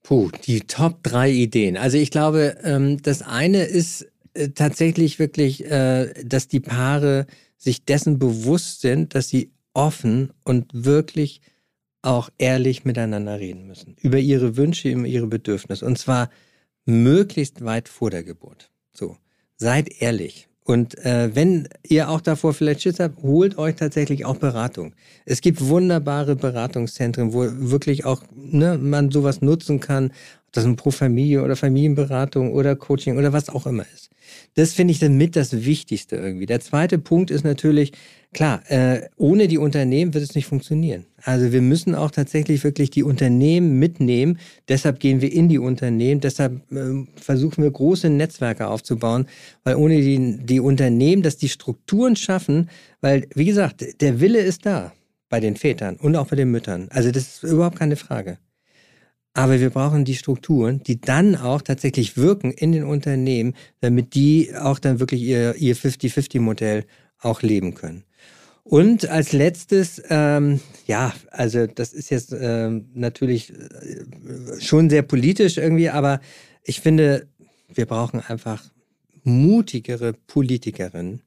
Puh, 0.02 0.30
die 0.44 0.60
Top 0.60 1.02
3 1.02 1.30
Ideen. 1.30 1.76
Also 1.76 1.98
ich 1.98 2.10
glaube, 2.10 2.56
ähm, 2.62 3.02
das 3.02 3.22
eine 3.22 3.64
ist 3.64 4.06
äh, 4.34 4.50
tatsächlich 4.50 5.18
wirklich, 5.18 5.64
äh, 5.64 6.12
dass 6.24 6.48
die 6.48 6.60
Paare 6.60 7.26
sich 7.56 7.84
dessen 7.84 8.18
bewusst 8.18 8.82
sind, 8.82 9.14
dass 9.14 9.28
sie 9.28 9.50
offen 9.72 10.32
und 10.44 10.66
wirklich 10.72 11.40
auch 12.06 12.30
ehrlich 12.38 12.84
miteinander 12.84 13.38
reden 13.38 13.66
müssen. 13.66 13.96
Über 14.00 14.18
ihre 14.18 14.56
Wünsche, 14.56 14.88
über 14.88 15.06
ihre 15.06 15.26
Bedürfnisse. 15.26 15.84
Und 15.84 15.98
zwar 15.98 16.30
möglichst 16.84 17.64
weit 17.64 17.88
vor 17.88 18.10
der 18.10 18.22
Geburt. 18.22 18.70
So. 18.92 19.16
Seid 19.56 20.00
ehrlich. 20.00 20.48
Und 20.62 20.98
äh, 21.04 21.34
wenn 21.34 21.68
ihr 21.84 22.10
auch 22.10 22.20
davor 22.20 22.52
vielleicht 22.52 22.82
Schiss 22.82 22.98
habt, 22.98 23.22
holt 23.22 23.56
euch 23.56 23.76
tatsächlich 23.76 24.24
auch 24.24 24.36
Beratung. 24.36 24.94
Es 25.24 25.40
gibt 25.40 25.66
wunderbare 25.68 26.34
Beratungszentren, 26.34 27.32
wo 27.32 27.44
wirklich 27.70 28.04
auch 28.04 28.22
ne, 28.34 28.76
man 28.76 29.10
sowas 29.10 29.42
nutzen 29.42 29.78
kann, 29.78 30.12
das 30.56 30.64
ein 30.64 30.76
Pro 30.76 30.90
Familie 30.90 31.42
oder 31.42 31.56
Familienberatung 31.56 32.52
oder 32.52 32.76
Coaching 32.76 33.18
oder 33.18 33.32
was 33.32 33.48
auch 33.48 33.66
immer 33.66 33.84
ist. 33.94 34.10
Das 34.54 34.72
finde 34.72 34.92
ich 34.92 34.98
dann 34.98 35.16
mit 35.16 35.36
das 35.36 35.64
Wichtigste 35.64 36.16
irgendwie. 36.16 36.46
Der 36.46 36.60
zweite 36.60 36.98
Punkt 36.98 37.30
ist 37.30 37.44
natürlich, 37.44 37.92
klar, 38.32 38.62
äh, 38.68 39.02
ohne 39.16 39.48
die 39.48 39.58
Unternehmen 39.58 40.14
wird 40.14 40.24
es 40.24 40.34
nicht 40.34 40.46
funktionieren. 40.46 41.06
Also 41.22 41.52
wir 41.52 41.62
müssen 41.62 41.94
auch 41.94 42.10
tatsächlich 42.10 42.64
wirklich 42.64 42.90
die 42.90 43.02
Unternehmen 43.02 43.78
mitnehmen. 43.78 44.38
Deshalb 44.68 45.00
gehen 45.00 45.20
wir 45.20 45.32
in 45.32 45.48
die 45.48 45.58
Unternehmen. 45.58 46.20
Deshalb 46.20 46.60
äh, 46.72 47.04
versuchen 47.16 47.62
wir 47.62 47.70
große 47.70 48.10
Netzwerke 48.10 48.66
aufzubauen, 48.66 49.26
weil 49.64 49.76
ohne 49.76 50.00
die, 50.00 50.38
die 50.44 50.60
Unternehmen, 50.60 51.22
dass 51.22 51.36
die 51.36 51.48
Strukturen 51.48 52.16
schaffen, 52.16 52.70
weil, 53.00 53.26
wie 53.34 53.44
gesagt, 53.44 53.84
der 54.00 54.20
Wille 54.20 54.40
ist 54.40 54.66
da 54.66 54.92
bei 55.28 55.40
den 55.40 55.56
Vätern 55.56 55.96
und 55.96 56.16
auch 56.16 56.28
bei 56.28 56.36
den 56.36 56.50
Müttern. 56.50 56.88
Also 56.90 57.10
das 57.10 57.42
ist 57.42 57.52
überhaupt 57.52 57.78
keine 57.78 57.96
Frage. 57.96 58.38
Aber 59.36 59.60
wir 59.60 59.68
brauchen 59.68 60.06
die 60.06 60.14
Strukturen, 60.14 60.82
die 60.82 60.98
dann 60.98 61.36
auch 61.36 61.60
tatsächlich 61.60 62.16
wirken 62.16 62.52
in 62.52 62.72
den 62.72 62.84
Unternehmen, 62.84 63.54
damit 63.80 64.14
die 64.14 64.50
auch 64.58 64.78
dann 64.78 64.98
wirklich 64.98 65.20
ihr, 65.20 65.54
ihr 65.56 65.76
50-50-Modell 65.76 66.86
auch 67.20 67.42
leben 67.42 67.74
können. 67.74 68.04
Und 68.64 69.06
als 69.10 69.32
letztes, 69.32 70.02
ähm, 70.08 70.60
ja, 70.86 71.12
also 71.30 71.66
das 71.66 71.92
ist 71.92 72.08
jetzt 72.08 72.34
ähm, 72.38 72.86
natürlich 72.94 73.52
äh, 73.52 74.58
schon 74.58 74.88
sehr 74.88 75.02
politisch 75.02 75.58
irgendwie, 75.58 75.90
aber 75.90 76.20
ich 76.64 76.80
finde, 76.80 77.28
wir 77.68 77.84
brauchen 77.84 78.20
einfach 78.20 78.64
mutigere 79.22 80.14
Politikerinnen, 80.14 81.20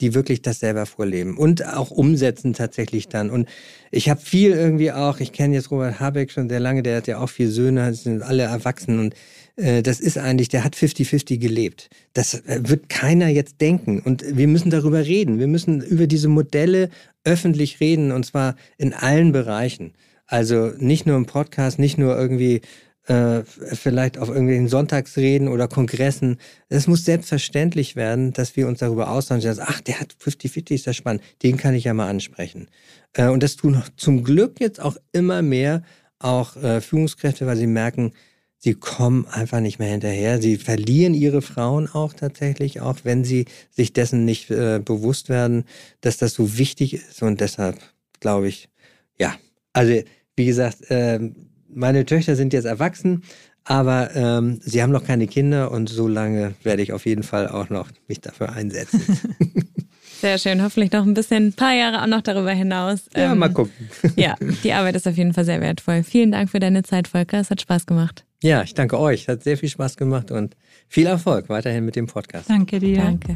die 0.00 0.14
wirklich 0.14 0.42
das 0.42 0.60
selber 0.60 0.86
vorleben 0.86 1.36
und 1.36 1.64
auch 1.66 1.90
umsetzen 1.90 2.52
tatsächlich 2.52 3.08
dann. 3.08 3.30
Und 3.30 3.48
ich 3.90 4.08
habe 4.08 4.20
viel 4.20 4.52
irgendwie 4.52 4.92
auch, 4.92 5.20
ich 5.20 5.32
kenne 5.32 5.54
jetzt 5.54 5.70
Robert 5.70 6.00
Habeck 6.00 6.30
schon 6.30 6.48
sehr 6.48 6.60
lange, 6.60 6.82
der 6.82 6.98
hat 6.98 7.06
ja 7.06 7.18
auch 7.18 7.28
vier 7.28 7.50
Söhne, 7.50 7.92
sind 7.94 8.22
alle 8.22 8.44
erwachsen 8.44 8.98
und 8.98 9.14
äh, 9.56 9.82
das 9.82 10.00
ist 10.00 10.18
eigentlich, 10.18 10.48
der 10.48 10.64
hat 10.64 10.74
50-50 10.74 11.38
gelebt. 11.38 11.90
Das 12.12 12.34
äh, 12.34 12.60
wird 12.64 12.88
keiner 12.88 13.28
jetzt 13.28 13.60
denken 13.60 14.00
und 14.00 14.24
wir 14.26 14.48
müssen 14.48 14.70
darüber 14.70 15.04
reden. 15.04 15.38
Wir 15.38 15.48
müssen 15.48 15.82
über 15.82 16.06
diese 16.06 16.28
Modelle 16.28 16.90
öffentlich 17.24 17.80
reden 17.80 18.12
und 18.12 18.24
zwar 18.24 18.56
in 18.78 18.92
allen 18.94 19.32
Bereichen. 19.32 19.92
Also 20.26 20.72
nicht 20.78 21.06
nur 21.06 21.16
im 21.16 21.26
Podcast, 21.26 21.78
nicht 21.78 21.98
nur 21.98 22.16
irgendwie 22.16 22.60
äh, 23.10 23.42
vielleicht 23.44 24.18
auf 24.18 24.28
irgendwelchen 24.28 24.68
Sonntagsreden 24.68 25.48
oder 25.48 25.66
Kongressen. 25.66 26.38
Es 26.68 26.86
muss 26.86 27.04
selbstverständlich 27.04 27.96
werden, 27.96 28.32
dass 28.32 28.54
wir 28.54 28.68
uns 28.68 28.78
darüber 28.78 29.10
austauschen. 29.10 29.58
Ach, 29.62 29.80
der 29.80 29.98
hat 29.98 30.14
50-50, 30.22 30.74
ist 30.74 30.86
ja 30.86 30.92
spannend. 30.92 31.22
Den 31.42 31.56
kann 31.56 31.74
ich 31.74 31.84
ja 31.84 31.94
mal 31.94 32.08
ansprechen. 32.08 32.68
Äh, 33.14 33.26
und 33.26 33.42
das 33.42 33.56
tun 33.56 33.82
zum 33.96 34.22
Glück 34.22 34.60
jetzt 34.60 34.80
auch 34.80 34.96
immer 35.10 35.42
mehr 35.42 35.82
auch 36.20 36.54
äh, 36.56 36.80
Führungskräfte, 36.80 37.46
weil 37.46 37.56
sie 37.56 37.66
merken, 37.66 38.12
sie 38.58 38.74
kommen 38.74 39.26
einfach 39.26 39.58
nicht 39.58 39.80
mehr 39.80 39.90
hinterher. 39.90 40.40
Sie 40.40 40.56
verlieren 40.56 41.14
ihre 41.14 41.42
Frauen 41.42 41.88
auch 41.88 42.12
tatsächlich, 42.12 42.80
auch 42.80 42.98
wenn 43.02 43.24
sie 43.24 43.46
sich 43.70 43.92
dessen 43.92 44.24
nicht 44.24 44.52
äh, 44.52 44.80
bewusst 44.84 45.28
werden, 45.28 45.64
dass 46.00 46.16
das 46.16 46.34
so 46.34 46.58
wichtig 46.58 46.94
ist. 46.94 47.22
Und 47.22 47.40
deshalb 47.40 47.76
glaube 48.20 48.46
ich, 48.46 48.68
ja, 49.18 49.34
also 49.72 50.00
wie 50.36 50.46
gesagt, 50.46 50.88
äh, 50.92 51.18
meine 51.72 52.04
Töchter 52.04 52.36
sind 52.36 52.52
jetzt 52.52 52.64
erwachsen, 52.64 53.22
aber 53.64 54.14
ähm, 54.14 54.58
sie 54.62 54.82
haben 54.82 54.90
noch 54.90 55.04
keine 55.04 55.26
Kinder 55.26 55.70
und 55.70 55.88
so 55.88 56.08
lange 56.08 56.54
werde 56.62 56.82
ich 56.82 56.92
auf 56.92 57.06
jeden 57.06 57.22
Fall 57.22 57.48
auch 57.48 57.70
noch 57.70 57.90
mich 58.08 58.20
dafür 58.20 58.52
einsetzen. 58.52 59.02
Sehr 60.20 60.38
schön. 60.38 60.62
Hoffentlich 60.62 60.92
noch 60.92 61.06
ein 61.06 61.14
bisschen, 61.14 61.48
ein 61.48 61.52
paar 61.54 61.72
Jahre 61.74 62.02
auch 62.02 62.06
noch 62.06 62.20
darüber 62.20 62.50
hinaus. 62.50 63.06
Ja, 63.16 63.32
ähm, 63.32 63.38
mal 63.38 63.48
gucken. 63.48 63.88
Ja, 64.16 64.34
die 64.62 64.72
Arbeit 64.72 64.96
ist 64.96 65.08
auf 65.08 65.16
jeden 65.16 65.32
Fall 65.32 65.46
sehr 65.46 65.62
wertvoll. 65.62 66.02
Vielen 66.02 66.32
Dank 66.32 66.50
für 66.50 66.60
deine 66.60 66.82
Zeit, 66.82 67.08
Volker. 67.08 67.40
Es 67.40 67.50
hat 67.50 67.62
Spaß 67.62 67.86
gemacht. 67.86 68.26
Ja, 68.42 68.62
ich 68.62 68.74
danke 68.74 68.98
euch. 68.98 69.28
Hat 69.28 69.42
sehr 69.42 69.56
viel 69.56 69.70
Spaß 69.70 69.96
gemacht 69.96 70.30
und 70.30 70.56
viel 70.88 71.06
Erfolg 71.06 71.48
weiterhin 71.48 71.86
mit 71.86 71.96
dem 71.96 72.06
Podcast. 72.06 72.50
Danke 72.50 72.80
dir. 72.80 72.98
Danke. 72.98 73.34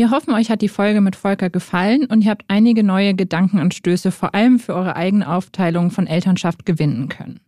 Wir 0.00 0.10
hoffen, 0.10 0.32
euch 0.32 0.48
hat 0.50 0.62
die 0.62 0.70
Folge 0.70 1.02
mit 1.02 1.14
Volker 1.14 1.50
gefallen 1.50 2.06
und 2.06 2.24
ihr 2.24 2.30
habt 2.30 2.46
einige 2.48 2.82
neue 2.82 3.12
Gedankenanstöße 3.12 4.10
vor 4.12 4.34
allem 4.34 4.58
für 4.58 4.74
eure 4.74 4.96
eigene 4.96 5.28
Aufteilung 5.28 5.90
von 5.90 6.06
Elternschaft 6.06 6.64
gewinnen 6.64 7.10
können. 7.10 7.38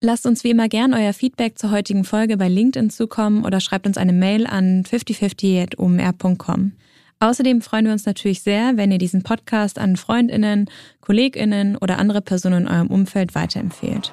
Lasst 0.00 0.26
uns 0.26 0.42
wie 0.42 0.50
immer 0.50 0.68
gern 0.68 0.94
euer 0.94 1.12
Feedback 1.12 1.60
zur 1.60 1.70
heutigen 1.70 2.02
Folge 2.02 2.36
bei 2.36 2.48
LinkedIn 2.48 2.90
zukommen 2.90 3.44
oder 3.44 3.60
schreibt 3.60 3.86
uns 3.86 3.98
eine 3.98 4.12
Mail 4.12 4.48
an 4.48 4.82
5050.omr.com. 4.82 6.72
Außerdem 7.20 7.60
freuen 7.60 7.84
wir 7.84 7.92
uns 7.92 8.04
natürlich 8.04 8.42
sehr, 8.42 8.76
wenn 8.76 8.90
ihr 8.90 8.98
diesen 8.98 9.22
Podcast 9.22 9.78
an 9.78 9.94
Freundinnen, 9.94 10.68
Kolleginnen 11.02 11.76
oder 11.76 12.00
andere 12.00 12.20
Personen 12.20 12.62
in 12.62 12.68
eurem 12.68 12.88
Umfeld 12.88 13.36
weiterempfehlt. 13.36 14.12